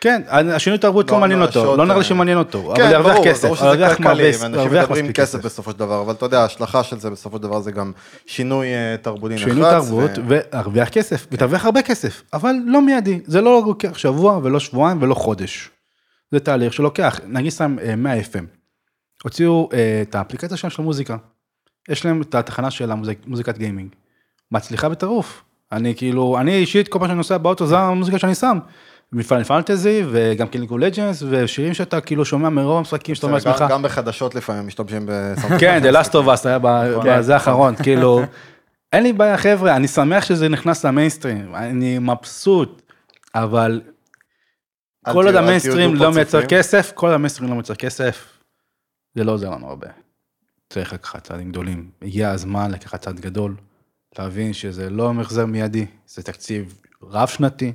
כן, 0.00 0.22
השינוי 0.30 0.78
תרבות 0.78 1.10
לא 1.10 1.16
לא 1.16 1.20
מעניין 1.20 1.42
אותו, 1.42 1.76
לא 1.76 1.84
נראה 1.84 1.96
לי 1.96 2.02
אה, 2.02 2.08
שמעניין 2.08 2.38
אותו, 2.38 2.66
אבל 2.66 2.76
כן, 2.76 2.90
להרוויח 2.90 3.14
ברור, 3.14 3.24
כסף, 3.26 3.48
כלכלי, 3.48 3.66
מרוויח- 3.68 4.00
ואנשים 4.42 4.52
להרוויח 4.52 4.84
מדברים 4.84 5.12
כסף 5.12 5.36
כסף. 5.36 5.44
בסופו 5.44 5.70
של 5.72 5.78
דבר, 5.78 6.00
אבל 6.02 6.12
אתה 6.12 6.26
יודע, 6.26 6.40
ההשלכה 6.40 6.82
של 6.84 6.98
זה 6.98 7.10
בסופו 7.10 7.36
של 7.36 7.42
דבר 7.42 7.60
זה 7.60 7.70
גם 7.72 7.92
שינוי 8.26 8.66
אה, 8.66 8.96
תרבותי 9.02 9.34
נחרץ. 9.34 9.48
שינוי 9.48 9.70
תרבות 9.70 10.10
ולהרוויח 10.28 10.88
כסף, 10.88 11.26
ותרוויח 11.32 11.64
הרבה 11.64 11.82
כסף, 11.82 12.22
אבל 12.32 12.54
לא 12.66 12.82
מיידי, 12.82 13.20
זה 13.26 13.40
לא 13.40 13.62
לוקח 13.66 13.98
שבוע 13.98 14.40
ולא 14.42 14.60
שבועיים 14.60 15.02
ולא 15.02 15.14
חודש. 15.14 15.70
זה 16.32 16.40
תהליך 16.40 16.72
שלוקח, 16.72 17.20
נגיד 17.26 17.50
סתם 17.52 17.76
אה, 17.82 17.96
100 17.96 18.20
FM, 18.20 18.44
הוציאו 19.24 19.68
אה, 19.72 20.02
את 20.08 20.14
האפליקציה 20.14 20.56
שלהם 20.56 20.70
של 20.70 20.82
המוזיקה, 20.82 21.16
יש 21.88 22.04
להם 22.04 22.22
את 22.22 22.34
התחנה 22.34 22.70
של 22.70 22.90
המוזיק- 22.90 23.26
מוזיקת 23.26 23.58
גיימינג, 23.58 23.88
מצליחה 24.52 24.88
בטירוף. 24.88 25.42
אני 25.72 25.94
כאילו, 25.94 26.38
אני 26.40 26.54
אישית 26.54 26.88
כל 26.88 26.98
פעם 26.98 27.08
שאני 27.08 27.16
נוסע 27.16 27.38
באוטו 27.38 27.66
זה 27.66 27.78
המוזיקה 27.78 28.18
שאני 28.18 28.34
שם. 28.34 28.58
מפעל 29.12 29.44
פנטזי 29.44 30.02
וגם 30.10 30.46
ליגו 30.54 30.78
לג'נס 30.78 31.22
ושירים 31.30 31.74
שאתה 31.74 32.00
כאילו 32.00 32.24
שומע 32.24 32.48
מרוב 32.48 32.78
המשחקים 32.78 33.14
שאתה 33.14 33.26
אומר 33.26 33.36
לעצמך. 33.36 33.64
גם 33.68 33.82
בחדשות 33.82 34.34
לפעמים 34.34 34.66
משתמשים 34.66 35.06
בסאונד. 35.06 35.58
כן, 35.60 35.82
The 35.82 35.94
Last 35.94 36.10
of 36.10 36.26
Us 36.26 36.48
היה 36.48 36.58
בזה 37.04 37.34
האחרון, 37.34 37.76
כאילו, 37.76 38.22
אין 38.92 39.02
לי 39.02 39.12
בעיה 39.12 39.36
חבר'ה, 39.36 39.76
אני 39.76 39.88
שמח 39.88 40.24
שזה 40.24 40.48
נכנס 40.48 40.84
למיינסטרים, 40.84 41.54
אני 41.54 41.98
מבסוט, 41.98 42.82
אבל 43.34 43.80
כל 45.12 45.26
עוד 45.26 45.34
המיינסטרים 45.34 45.94
לא 45.94 46.12
מייצר. 46.12 46.46
כסף, 46.46 46.92
כל 46.94 47.12
המיינסטרים 47.12 47.48
לא 47.48 47.54
מייצר 47.54 47.74
כסף, 47.74 48.38
זה 49.14 49.24
לא 49.24 49.32
עוזר 49.32 49.50
לנו 49.50 49.68
הרבה. 49.68 49.88
צריך 50.70 50.92
לקחת 50.92 51.24
צעדים 51.24 51.50
גדולים, 51.50 51.90
הגיע 52.02 52.30
הזמן 52.30 52.70
לקחת 52.70 53.00
צעד 53.00 53.20
גדול, 53.20 53.54
להבין 54.18 54.52
שזה 54.52 54.90
לא 54.90 55.14
מחזר 55.14 55.46
מיידי, 55.46 55.86
זה 56.06 56.22
תקציב 56.22 56.80
רב 57.02 57.28
שנתי, 57.28 57.72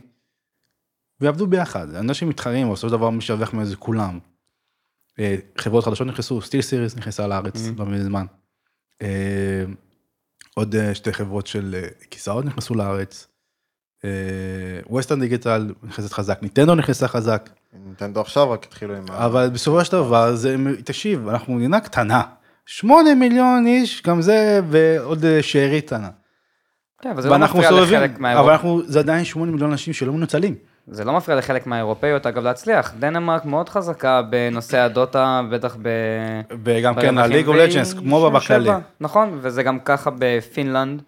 ויעבדו 1.21 1.47
ביחד, 1.47 1.95
אנשים 1.95 2.29
מתחרים, 2.29 2.71
בסופו 2.71 2.89
של 2.89 2.97
דבר 2.97 3.09
מי 3.09 3.21
שירוויח 3.21 3.53
מזה 3.53 3.75
כולם. 3.75 4.19
אה, 5.19 5.35
חברות 5.57 5.83
חדשות 5.83 6.07
נכנסו, 6.07 6.41
סטיל 6.41 6.61
סיריס 6.61 6.95
נכנסה 6.95 7.27
לארץ 7.27 7.55
Mm-hmm. 7.55 7.79
לא 7.79 7.85
מזמן. 7.85 8.25
אה, 9.01 9.63
עוד 10.55 10.75
אה, 10.75 10.95
שתי 10.95 11.13
חברות 11.13 11.47
של 11.47 11.85
כיסאות 12.09 12.45
נכנסו 12.45 12.75
לארץ. 12.75 13.27
ווסטרן 14.89 15.19
דיגיטל 15.19 15.73
נכנסת 15.83 16.13
חזק, 16.13 16.39
ניטנדו 16.41 16.75
נכנסה 16.75 17.07
חזק, 17.07 17.49
נינטנדו 17.73 18.21
עכשיו 18.21 18.51
רק 18.51 18.63
התחילו 18.63 18.95
עם... 18.95 19.05
אבל 19.07 19.49
בסופו 19.49 19.85
של 19.85 19.91
דבר 19.91 20.35
זה, 20.35 20.55
תקשיב, 20.85 21.27
אנחנו 21.27 21.53
מדינה 21.53 21.79
קטנה, 21.79 22.23
שמונה 22.65 23.15
מיליון 23.15 23.67
איש, 23.67 24.03
גם 24.03 24.21
זה 24.21 24.59
ועוד 24.69 25.41
שארית 25.41 25.85
קטנה. 25.85 26.09
כן, 27.03 27.09
אבל 27.09 27.21
זה 27.21 27.29
לא 27.29 27.37
מפריע 27.37 27.71
לחלק 27.71 28.11
אבל 28.11 28.21
מהאירוע. 28.21 28.53
אנחנו, 28.53 28.81
זה 28.85 28.99
עדיין 28.99 29.25
שמונה 29.25 29.51
מיליון 29.51 29.71
אנשים 29.71 29.93
שלא 29.93 30.13
מנוצלים. 30.13 30.55
זה 30.87 31.03
לא 31.03 31.13
מפריע 31.13 31.37
לחלק 31.37 31.67
מהאירופאיות, 31.67 32.25
אגב, 32.25 32.43
להצליח. 32.43 32.93
דנמרק 32.99 33.45
מאוד 33.45 33.69
חזקה 33.69 34.21
בנושא 34.21 34.79
הדוטה, 34.79 35.41
בטח 35.51 35.77
ב... 35.81 35.89
וגם 36.63 36.95
כן, 36.95 37.17
ה 37.17 37.22
League 37.22 37.47
of 37.47 37.55
Legends, 37.55 37.93
כמו 37.93 38.29
בבקלי. 38.29 38.69
נכון, 38.99 39.39
וזה 39.41 39.63
גם 39.63 39.79
ככה 39.79 40.09
בפינלנד. 40.19 41.01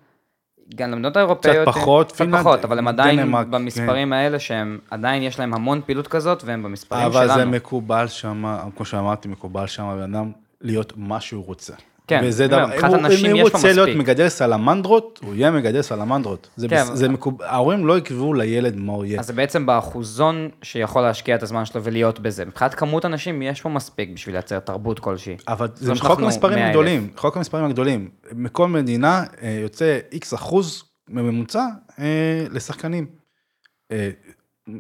גם 0.76 0.92
למדינות 0.92 1.18
האירופאיות, 1.18 1.68
קצת 1.68 1.76
פחות, 1.76 2.08
קצת 2.08 2.18
פינלנד, 2.18 2.42
פחות, 2.42 2.66
אבל 2.66 2.80
הם 2.80 2.88
עדיין 2.88 3.20
דנמרק, 3.20 3.48
במספרים 3.48 4.14
האלה 4.14 4.40
שהם, 4.40 4.80
עדיין 4.92 5.24
יש 5.24 5.40
להם 5.40 5.54
המון 5.54 5.82
פעילות 5.86 6.08
כזאת, 6.08 6.44
והם 6.44 6.64
במספרים 6.64 7.06
אבל 7.06 7.28
זה 7.28 7.34
שלנו. 7.34 7.52
מקובל 7.52 8.08
שם, 8.08 8.58
כמו 8.76 8.86
שאמרתי, 8.86 9.28
מקובל 9.28 9.68
שם 9.68 9.98
בן 9.98 10.16
אדם 10.16 10.32
להיות 10.62 10.94
מה 10.96 11.22
שהוא 11.22 11.46
רוצה. 11.46 11.74
כן, 12.08 12.22
וזה 12.24 12.48
דבר, 12.48 12.66
מבחינת 12.66 12.84
אם 12.84 12.90
הוא- 12.90 13.06
אנשים 13.06 13.30
אם 13.30 13.36
יש 13.36 13.42
הוא 13.42 13.50
רוצה 13.52 13.68
להיות 13.74 13.88
מספיק. 13.90 14.02
מגדל 14.02 14.30
סלמנדרות, 14.30 15.20
הוא 15.24 15.36
יהיה 15.36 15.52
מגדל 15.52 15.82
סלמנדרות. 15.82 16.50
זה 16.56 16.68
כן, 16.68 16.76
בס- 16.84 16.90
זה 16.94 17.10
מקובל, 17.10 17.46
ההורים 17.46 17.86
לא 17.86 17.98
יקבעו 17.98 18.34
לילד 18.34 18.76
מה 18.76 18.94
הוא 18.94 19.06
יהיה. 19.06 19.20
אז 19.20 19.28
זה 19.28 19.34
בעצם 19.34 19.66
באחוזון 19.66 20.50
שיכול 20.62 21.02
להשקיע 21.02 21.36
את 21.36 21.44
הזמן 21.44 21.66
שלו 21.66 21.84
ולהיות 21.84 22.20
בזה. 22.20 22.46
מבחינת 22.46 22.74
כמות 22.74 23.06
אנשים, 23.06 23.42
יש 23.42 23.62
פה 23.62 23.70
מספיק 23.70 24.10
בשביל 24.14 24.36
לייצר 24.36 24.60
תרבות 24.60 25.00
כלשהי. 25.00 25.36
אבל 25.48 25.68
זה 25.76 25.96
חוק 25.96 26.20
המספרים 26.20 26.54
100,000. 26.60 26.68
הגדולים, 26.70 27.10
חוק 27.16 27.38
המספרים 27.38 27.66
הגדולים. 27.66 28.10
מכל 28.32 28.68
מדינה 28.68 29.24
אה, 29.42 29.58
יוצא 29.62 30.00
איקס 30.12 30.34
אחוז 30.34 30.84
בממוצע 31.10 31.66
אה, 32.00 32.06
לשחקנים. 32.52 33.06
אה, 33.92 34.10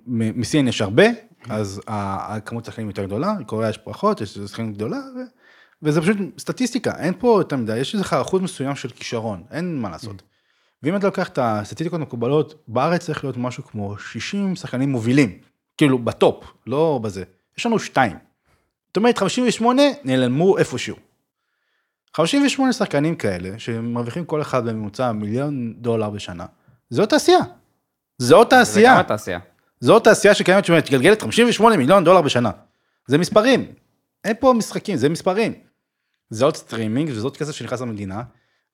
מסין 0.07 0.67
יש 0.67 0.81
הרבה, 0.81 1.03
אז 1.49 1.81
הכמות 1.87 2.65
שחקנים 2.65 2.87
יותר 2.87 3.05
גדולה, 3.05 3.33
קוריאה 3.45 3.69
יש 3.69 3.77
פחות, 3.77 4.21
יש 4.21 4.29
שחקנים 4.37 4.73
גדולה, 4.73 4.97
ו- 4.97 5.44
וזה 5.83 6.01
פשוט 6.01 6.17
סטטיסטיקה, 6.37 6.93
אין 6.97 7.13
פה 7.19 7.39
יותר 7.39 7.55
מדי, 7.55 7.77
יש 7.77 7.95
לך 7.95 8.13
אחוז 8.13 8.41
מסוים 8.41 8.75
של 8.75 8.89
כישרון, 8.89 9.43
אין 9.51 9.77
מה 9.77 9.89
לעשות. 9.89 10.21
ואם 10.83 10.95
אתה 10.95 11.05
לוקח 11.07 11.27
את 11.27 11.39
הסטטיסטיקות 11.41 11.99
המקובלות, 11.99 12.63
בארץ 12.67 13.05
צריך 13.05 13.23
להיות 13.23 13.37
משהו 13.37 13.63
כמו 13.63 13.97
60 13.97 14.55
שחקנים 14.55 14.89
מובילים, 14.89 15.37
כאילו 15.77 15.99
בטופ, 15.99 16.43
לא 16.67 16.99
בזה. 17.03 17.23
יש 17.57 17.65
לנו 17.65 17.79
שתיים. 17.79 18.17
זאת 18.87 18.97
אומרת, 18.97 19.17
58 19.17 19.81
נעלמו 20.03 20.57
איפשהו. 20.57 20.95
58 22.15 22.73
שחקנים 22.73 23.15
כאלה, 23.15 23.59
שמרוויחים 23.59 24.25
כל 24.25 24.41
אחד 24.41 24.65
בממוצע 24.65 25.11
מיליון 25.11 25.73
דולר 25.77 26.09
בשנה, 26.09 26.45
זו 26.89 27.05
תעשייה. 27.05 27.39
זו 28.17 28.39
זה 28.43 28.49
תעשייה. 28.49 28.93
גם 28.93 28.99
התעשייה. 28.99 29.39
זו 29.79 29.99
תעשייה 29.99 30.33
שקיימת 30.33 30.65
שמתגלגלת 30.65 31.21
58 31.21 31.77
מיליון 31.77 32.03
דולר 32.03 32.21
בשנה. 32.21 32.51
זה 33.07 33.17
מספרים. 33.17 33.65
אין 34.25 34.35
פה 34.39 34.53
משחקים, 34.57 34.97
זה 34.97 35.09
מספרים. 35.09 35.53
זה 36.29 36.45
עוד 36.45 36.55
סטרימינג 36.55 37.09
וזה 37.09 37.23
עוד 37.23 37.37
כסף 37.37 37.51
שנכנס 37.51 37.81
למדינה, 37.81 38.23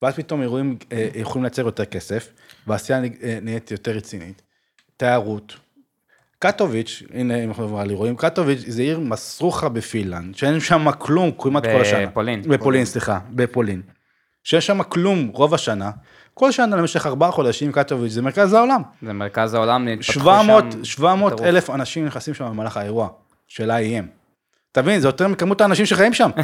ואז 0.02 0.16
פתאום 0.16 0.42
אירועים 0.42 0.78
אה, 0.92 1.08
יכולים 1.16 1.44
לייצר 1.44 1.62
יותר 1.62 1.86
כסף, 1.86 2.30
והעשייה 2.68 3.00
אה, 3.24 3.40
נהיית 3.42 3.72
יותר 3.72 3.92
רצינית. 3.92 4.42
תיירות. 4.98 5.58
קטוביץ', 6.40 7.04
הנה 7.14 7.44
אם 7.44 7.50
אנחנו 7.50 7.64
מדברים 7.64 7.82
על 7.82 7.90
אירועים, 7.90 8.16
קטוביץ' 8.16 8.60
זה 8.68 8.82
עיר 8.82 9.00
מסרוחה 9.00 9.70
בפינלנד, 9.70 10.36
שאין 10.36 10.60
שם 10.60 10.92
כלום 10.98 11.32
כמעט 11.38 11.64
כל 11.64 11.82
השנה. 11.82 12.06
בפולין. 12.06 12.42
בפולין, 12.42 12.86
סליחה, 12.86 13.20
בפולין. 13.30 13.82
שיש 14.44 14.68
שם 14.68 14.84
כלום 14.84 15.28
רוב 15.28 15.54
השנה. 15.54 15.92
כל 16.34 16.52
שנה 16.52 16.76
למשך 16.76 17.06
ארבעה 17.06 17.32
חודשים 17.32 17.72
קטוביץ' 17.72 18.12
זה 18.12 18.22
מרכז 18.22 18.54
העולם. 18.54 18.82
זה 19.02 19.14
מרכז 19.14 19.54
העולם, 19.54 19.88
התפתחו 19.88 20.14
700, 20.14 20.64
שם 20.72 20.84
700 20.84 21.34
טירוף. 21.34 21.48
אלף 21.48 21.70
אנשים 21.70 22.06
נכנסים 22.06 22.34
שם 22.34 22.46
במהלך 22.46 22.78
האירוע 22.78 23.10
של 23.48 23.72
תבין, 24.72 25.00
זה 25.00 25.08
יותר 25.08 25.28
מכמות 25.28 25.62
האנשים 25.62 25.86
שחיים 25.86 26.14
שם. 26.14 26.30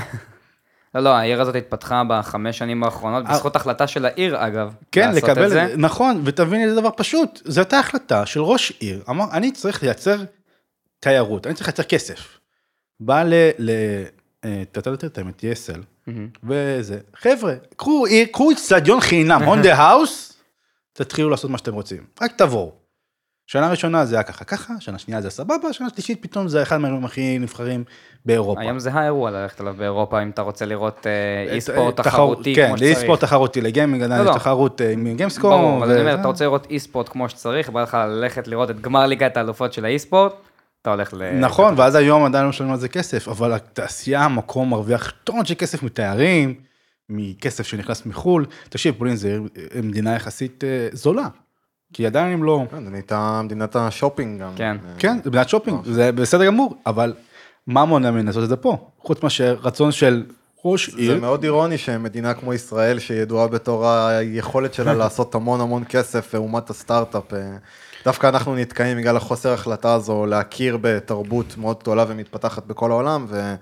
לא, 0.95 1.01
לא, 1.01 1.09
העיר 1.09 1.41
הזאת 1.41 1.55
התפתחה 1.55 2.03
בחמש 2.07 2.57
שנים 2.57 2.84
האחרונות, 2.84 3.25
בזכות 3.25 3.55
החלטה 3.55 3.88
של 3.88 4.05
העיר, 4.05 4.47
אגב. 4.47 4.67
אה, 4.67 4.73
כן, 4.91 5.09
לעשות 5.09 5.23
לקבל 5.23 5.45
את 5.45 5.49
זה. 5.49 5.73
נכון, 5.78 6.21
ותבין 6.25 6.61
איזה 6.61 6.82
דבר 6.82 6.89
פשוט, 6.97 7.41
זו 7.45 7.61
הייתה 7.61 7.80
החלטה 7.80 8.25
של 8.25 8.39
ראש 8.39 8.73
עיר, 8.80 9.03
אמר, 9.09 9.25
אני 9.32 9.51
צריך 9.51 9.84
לייצר 9.84 10.23
תיירות, 10.99 11.47
אני 11.47 11.55
צריך 11.55 11.67
לייצר 11.67 11.84
כסף. 11.84 12.39
בא 12.99 13.23
ל... 13.23 13.34
ל... 13.57 13.71
אה, 14.45 14.61
את 14.61 14.78
ESL, 15.43 15.80
מהמם. 16.07 16.30
וזה, 16.43 16.99
חבר'ה, 17.15 17.53
קחו 18.32 18.51
אצטדיון 18.51 19.01
חינם, 19.01 19.41
on 19.41 19.65
the 19.65 19.78
house, 19.80 20.34
תתחילו 20.93 21.30
לעשות 21.30 21.51
מה 21.51 21.57
שאתם 21.57 21.73
רוצים, 21.73 22.05
רק 22.21 22.32
תבואו. 22.38 22.86
שנה 23.48 23.70
ראשונה 23.70 24.06
זה 24.06 24.16
היה 24.16 24.24
ככה 24.24 24.45
ככה, 24.45 24.74
שנה 24.80 24.98
שנייה 25.00 25.22
זה 25.22 25.30
סבבה, 25.30 25.74
שנה 25.74 25.88
שלישית 25.89 26.22
פתאום 26.22 26.48
זה 26.48 26.62
אחד 26.64 26.78
מהאירועים 26.78 27.06
הכי 27.06 27.39
נבחרים 27.39 27.84
באירופה. 28.26 28.62
היום 28.62 28.80
זה 28.80 28.93
האירוע 28.93 29.32
ללכת 29.32 29.62
אליו 29.62 29.74
באירופה, 29.78 30.24
אם 30.24 30.30
אתה 30.30 30.41
רוצה 30.41 30.66
לראות 30.66 31.08
אה, 31.08 31.52
אי 31.54 31.58
את- 31.58 31.62
ספורט 31.64 31.95
תחרות- 31.98 32.04
תחרותי 32.14 32.56
כן, 32.56 32.68
כמו 32.68 32.78
שצריך. 32.78 32.95
לאי 32.98 33.04
ספורט 33.04 33.22
תחרותי, 33.22 33.62
לגיימינג 33.62 34.04
עדיין 34.04 34.22
לא, 34.24 34.30
יש 34.30 34.34
לא. 34.36 34.39
תחרות 34.39 34.82
אה, 34.82 34.91
עם 34.91 35.16
גיימסקום. 35.16 35.50
ברור, 35.52 35.78
אבל 35.84 35.91
אני 35.91 36.00
אומר. 36.02 36.16
אתה 36.20 36.28
רוצה 36.28 36.43
לראות 36.45 36.68
אי 36.70 36.80
ספורט 36.80 37.10
כמו 37.10 37.30
שצריך, 37.30 37.70
בא 37.70 37.82
לך 37.84 37.93
ללכת 38.10 38.48
לראות 38.48 38.70
את 38.70 38.82
גמר 38.82 39.06
ליגת 39.06 39.38
האלופות 39.38 39.74
של 39.74 39.86
האי 39.86 40.00
ספורט, 40.00 40.34
אתה 40.82 40.89
הולך 40.89 41.14
ל... 41.14 41.39
נכון, 41.39 41.74
ואז 41.78 41.95
היום 41.95 42.26
עדיין 42.26 42.43
לא 42.43 42.50
משלמים 42.50 42.74
על 42.74 42.80
זה 42.80 42.88
כסף, 42.89 43.28
אבל 43.28 43.54
התעשייה, 43.54 44.22
המקום 44.26 44.70
מרוויח 44.70 45.14
טון 45.24 45.45
של 45.45 45.54
כסף 45.58 45.84
מתיירים, 45.84 46.54
מכסף 47.10 47.68
שנכנס 47.68 48.06
מחו"ל. 48.06 48.45
תקשיב, 48.70 48.95
פולין 48.98 49.16
זה 49.16 49.38
מדינה 49.84 50.16
יחסית 50.16 50.64
אה, 50.64 50.88
זולה, 50.91 51.28
כי 51.93 52.05
עדיין 52.05 52.33
הם 52.33 52.43
לא... 52.43 52.63
כן, 52.71 52.83
זה 52.83 52.89
נהייתה 52.89 53.41
מדינת 53.43 53.75
השופינג 53.75 54.41
גם. 54.41 54.51
כן. 54.55 54.77
אה, 54.85 54.93
כן, 54.99 55.17
זה 55.23 55.29
מדינת 55.29 55.49
שופינג, 55.49 55.79
זה 55.85 56.11
בסדר 56.11 56.45
גמור, 56.45 56.75
אבל 56.85 57.13
מה 57.67 57.85
מונע 57.85 58.11
ממני 58.11 58.25
לעשות 58.25 58.43
את 58.43 58.49
זה 58.49 58.55
פה? 58.55 58.89
חוץ 58.99 59.23
מאשר 59.23 59.57
רצון 59.63 59.91
של 59.91 60.23
ראש 60.65 60.89
זה 60.89 60.97
עיר. 60.97 61.19
מאוד 61.19 61.43
אירוני 61.43 61.77
שמדינה 61.77 62.33
כמו 62.33 62.53
ישראל, 62.53 62.99
שידועה 62.99 63.47
בתור 63.47 63.88
היכולת 63.88 64.73
שלה 64.73 64.93
לעשות 64.93 65.35
המון 65.35 65.61
המון 65.61 65.83
כסף 65.89 66.33
אומת 66.34 66.70
הסטארט-אפ, 66.69 67.33
אה, 67.33 67.57
דווקא 68.05 68.27
אנחנו 68.27 68.55
נתקעים 68.55 68.97
בגלל 68.97 69.17
החוסר 69.17 69.53
החלטה 69.53 69.93
הזו 69.93 70.25
להכיר 70.25 70.77
בתרבות 70.81 71.57
מאוד 71.57 71.79
גדולה 71.79 72.05
ומתפתחת 72.07 72.65
בכל 72.65 72.91
העולם, 72.91 73.25
ובעצם 73.29 73.55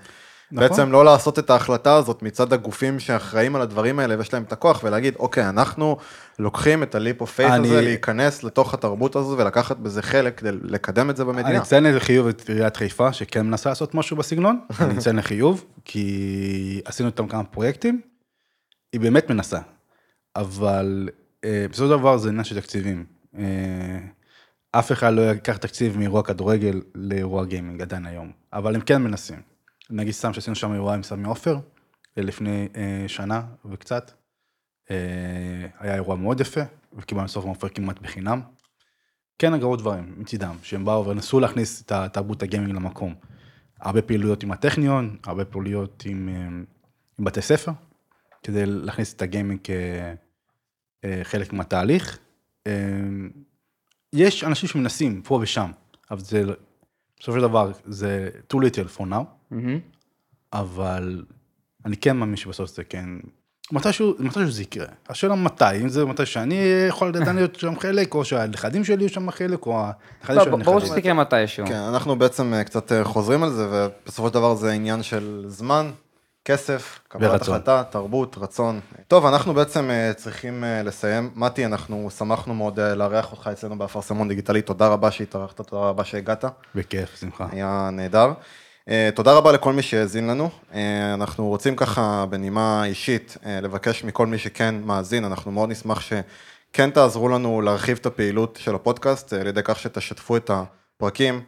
נכון. 0.52 0.90
לא 0.90 1.04
לעשות 1.04 1.38
את 1.38 1.50
ההחלטה 1.50 1.94
הזאת 1.94 2.22
מצד 2.22 2.52
הגופים 2.52 3.00
שאחראים 3.00 3.56
על 3.56 3.62
הדברים 3.62 3.98
האלה 3.98 4.18
ויש 4.18 4.32
להם 4.32 4.42
את 4.42 4.52
הכוח, 4.52 4.80
ולהגיד, 4.84 5.14
אוקיי, 5.18 5.48
אנחנו 5.48 5.96
לוקחים 6.38 6.82
את 6.82 6.94
ה 6.94 6.99
leap 6.99 7.20
of 7.20 7.34
faith 7.34 7.50
אני- 7.50 7.68
הזה, 7.68 7.80
להיכנס 7.80 8.44
לתוך 8.44 8.74
התרבות 8.74 9.16
הזו 9.16 9.34
ולקחת 9.38 9.76
בזה 9.76 10.02
חלק 10.02 10.38
כדי 10.38 10.50
לקדם 10.62 11.10
את 11.10 11.16
זה 11.16 11.22
אני 11.22 11.32
במדינה. 11.32 11.58
אציין 11.62 11.84
לחיוב 11.84 12.26
את 12.28 12.48
עיריית 12.48 12.76
חיפה, 12.76 13.12
שכן 13.12 13.46
מנסה 13.46 13.68
לעשות 13.68 13.94
משהו 13.94 14.16
בסגנון, 14.16 14.60
אני 14.80 14.98
אציין 14.98 15.16
לחיוב, 15.16 15.64
כי 15.84 16.80
עשינו 16.84 17.08
איתם 17.08 17.28
כמה 17.28 17.44
פרויקטים, 17.44 18.00
היא 18.92 19.00
באמת 19.00 19.30
מנסה, 19.30 19.58
אבל 20.36 21.08
אה, 21.44 21.66
בסופו 21.70 21.88
של 21.88 21.98
דבר 21.98 22.16
זה 22.16 22.28
עניין 22.28 22.44
של 22.44 22.60
תקציבים. 22.60 23.04
אה, 23.38 23.42
אף 24.72 24.92
אחד 24.92 25.12
לא 25.12 25.20
ייקח 25.22 25.56
תקציב 25.56 25.98
מאירוע 25.98 26.22
כדורגל 26.22 26.80
לאירוע 26.94 27.44
גיימינג 27.44 27.82
עדיין 27.82 28.06
היום, 28.06 28.30
אבל 28.52 28.74
הם 28.74 28.80
כן 28.80 29.02
מנסים. 29.02 29.55
נגיד 29.90 30.12
סתם 30.12 30.32
שעשינו 30.32 30.56
שם 30.56 30.72
אירוע 30.72 30.94
עם 30.94 31.02
סמי 31.02 31.28
עופר, 31.28 31.58
אה, 32.18 32.22
לפני 32.22 32.68
אה, 32.76 33.04
שנה 33.08 33.42
וקצת, 33.64 34.10
אה, 34.90 35.66
היה 35.78 35.94
אירוע 35.94 36.16
מאוד 36.16 36.40
יפה, 36.40 36.60
וקיבלנו 36.92 37.28
סוף 37.28 37.44
עופר 37.44 37.68
כמעט 37.68 37.98
בחינם. 37.98 38.40
כן 39.38 39.60
קרו 39.60 39.76
דברים 39.76 40.14
מצידם, 40.16 40.56
שהם 40.62 40.84
באו 40.84 41.06
ונסו 41.06 41.40
להכניס 41.40 41.82
את 41.82 41.92
התרבות 41.92 42.42
הגיימינג 42.42 42.74
למקום. 42.74 43.14
הרבה 43.80 44.02
פעילויות 44.02 44.42
עם 44.42 44.52
הטכניון, 44.52 45.16
הרבה 45.24 45.44
פעילויות 45.44 46.02
עם, 46.06 46.28
אה, 46.28 46.46
עם 47.18 47.24
בתי 47.24 47.42
ספר, 47.42 47.72
כדי 48.42 48.66
להכניס 48.66 49.14
את 49.14 49.22
הגיימינג 49.22 49.60
כחלק 51.02 51.52
מהתהליך. 51.52 52.18
אה, 52.66 52.72
יש 54.12 54.44
אנשים 54.44 54.68
שמנסים 54.68 55.22
פה 55.22 55.38
ושם, 55.42 55.70
אבל 56.10 56.20
זה, 56.20 56.42
בסופו 57.20 57.38
של 57.38 57.42
דבר, 57.42 57.70
זה 57.84 58.28
too 58.52 58.56
little 58.56 58.98
for 58.98 59.02
now. 59.02 59.54
אבל 60.52 61.24
אני 61.84 61.96
כן 61.96 62.16
מאמין 62.16 62.36
שבסוף 62.36 62.70
זה 62.70 62.84
כן, 62.84 63.08
מתישהו, 63.72 64.14
מתישהו 64.18 64.50
זה 64.50 64.62
יקרה. 64.62 64.86
השאלה 65.08 65.34
מתי, 65.34 65.76
אם 65.82 65.88
זה 65.88 66.04
מתי 66.04 66.26
שאני 66.26 66.60
יכול 66.88 67.16
עדיין 67.16 67.36
להיות 67.36 67.54
שם 67.54 67.78
חלק, 67.78 68.14
או 68.14 68.24
שהנכדים 68.24 68.84
שלי 68.84 69.02
יהיו 69.02 69.08
שם 69.08 69.30
חלק, 69.30 69.66
או 69.66 69.80
הנכדים 69.80 70.36
לא, 70.36 70.44
של 70.44 70.50
ברור 70.50 70.74
הנכדים. 70.74 70.80
שזה 70.80 70.98
יקרה 70.98 71.14
מתישהו. 71.14 71.66
כן, 71.66 71.74
אנחנו 71.74 72.16
בעצם 72.16 72.54
אה, 72.54 72.64
קצת 72.64 72.92
אה, 72.92 73.04
חוזרים 73.04 73.42
על 73.42 73.50
זה, 73.50 73.68
ובסופו 73.70 74.28
של 74.28 74.34
דבר 74.34 74.54
זה 74.54 74.72
עניין 74.72 75.02
של 75.02 75.44
זמן, 75.46 75.90
כסף, 76.46 77.00
קבלת. 77.08 77.42
החלטה, 77.42 77.82
תרבות, 77.90 78.36
רצון. 78.38 78.80
טוב, 79.08 79.26
אנחנו 79.26 79.54
בעצם 79.54 79.90
אה, 79.90 80.12
צריכים 80.14 80.64
אה, 80.64 80.82
לסיים. 80.82 81.30
מתי, 81.34 81.66
אנחנו 81.66 82.10
שמחנו 82.10 82.54
מאוד 82.54 82.80
אה, 82.80 82.94
לארח 82.94 83.32
אותך 83.32 83.50
אצלנו 83.52 83.78
באפרסמון 83.78 84.28
דיגיטלי, 84.28 84.62
תודה 84.62 84.88
רבה 84.88 85.10
שהתארחת, 85.10 85.60
תודה 85.60 85.82
רבה 85.82 86.04
שהגעת, 86.04 86.44
בכיף, 86.74 87.16
שמחה. 87.20 87.46
היה 87.52 87.88
נהדר. 87.92 88.32
תודה 89.14 89.32
רבה 89.32 89.52
לכל 89.52 89.72
מי 89.72 89.82
שהאזין 89.82 90.26
לנו. 90.26 90.50
אנחנו 91.14 91.48
רוצים 91.48 91.76
ככה 91.76 92.24
בנימה 92.30 92.84
אישית 92.84 93.36
לבקש 93.46 94.04
מכל 94.04 94.26
מי 94.26 94.38
שכן 94.38 94.74
מאזין, 94.84 95.24
אנחנו 95.24 95.52
מאוד 95.52 95.70
נשמח 95.70 96.00
שכן 96.00 96.90
תעזרו 96.90 97.28
לנו 97.28 97.62
להרחיב 97.62 97.98
את 98.00 98.06
הפעילות 98.06 98.58
של 98.62 98.74
הפודקאסט 98.74 99.32
על 99.32 99.46
ידי 99.46 99.60
כך 99.64 99.78
שתשתפו 99.78 100.36
את 100.36 100.50
הפרקים, 100.50 101.40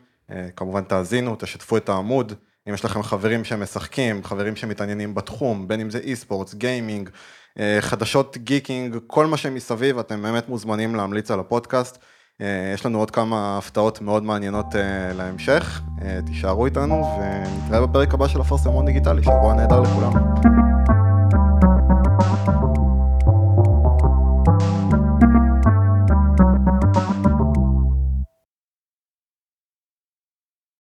כמובן 0.57 0.83
תאזינו, 0.83 1.37
תשתפו 1.39 1.77
את 1.77 1.89
העמוד. 1.89 2.33
אם 2.69 2.75
יש 2.75 2.85
לכם 2.85 3.03
חברים 3.03 3.45
שמשחקים, 3.45 4.25
חברים 4.25 4.57
שמתעניינים 4.57 5.15
בתחום, 5.15 5.69
בין 5.69 5.81
אם 5.81 5.91
זה 5.91 5.99
e-sports, 5.99 6.55
גיימינג, 6.55 7.11
אה, 7.59 7.79
חדשות 7.81 8.37
גיקינג, 8.37 8.97
כל 9.07 9.27
מה 9.27 9.37
שמסביב, 9.37 9.99
אתם 9.99 10.23
באמת 10.23 10.49
מוזמנים 10.49 10.95
להמליץ 10.95 11.31
על 11.31 11.41
הפודקאסט. 11.41 11.99
אה, 12.41 12.71
יש 12.75 12.87
לנו 12.87 12.99
עוד 12.99 13.11
כמה 13.11 13.59
הפתעות 13.59 14.01
מאוד 14.01 14.23
מעניינות 14.23 14.77
אה, 14.77 15.13
להמשך, 15.15 15.81
תישארו 16.27 16.67
איתנו 16.67 17.19
ונתראה 17.21 17.87
בפרק 17.87 18.15
הבא 18.15 18.29
של 18.29 18.41
אפרסמון 18.41 18.87
דיגיטלי, 18.87 19.23
שבוע 19.23 19.55
נהדר 19.55 19.81
לכולם. 19.81 20.68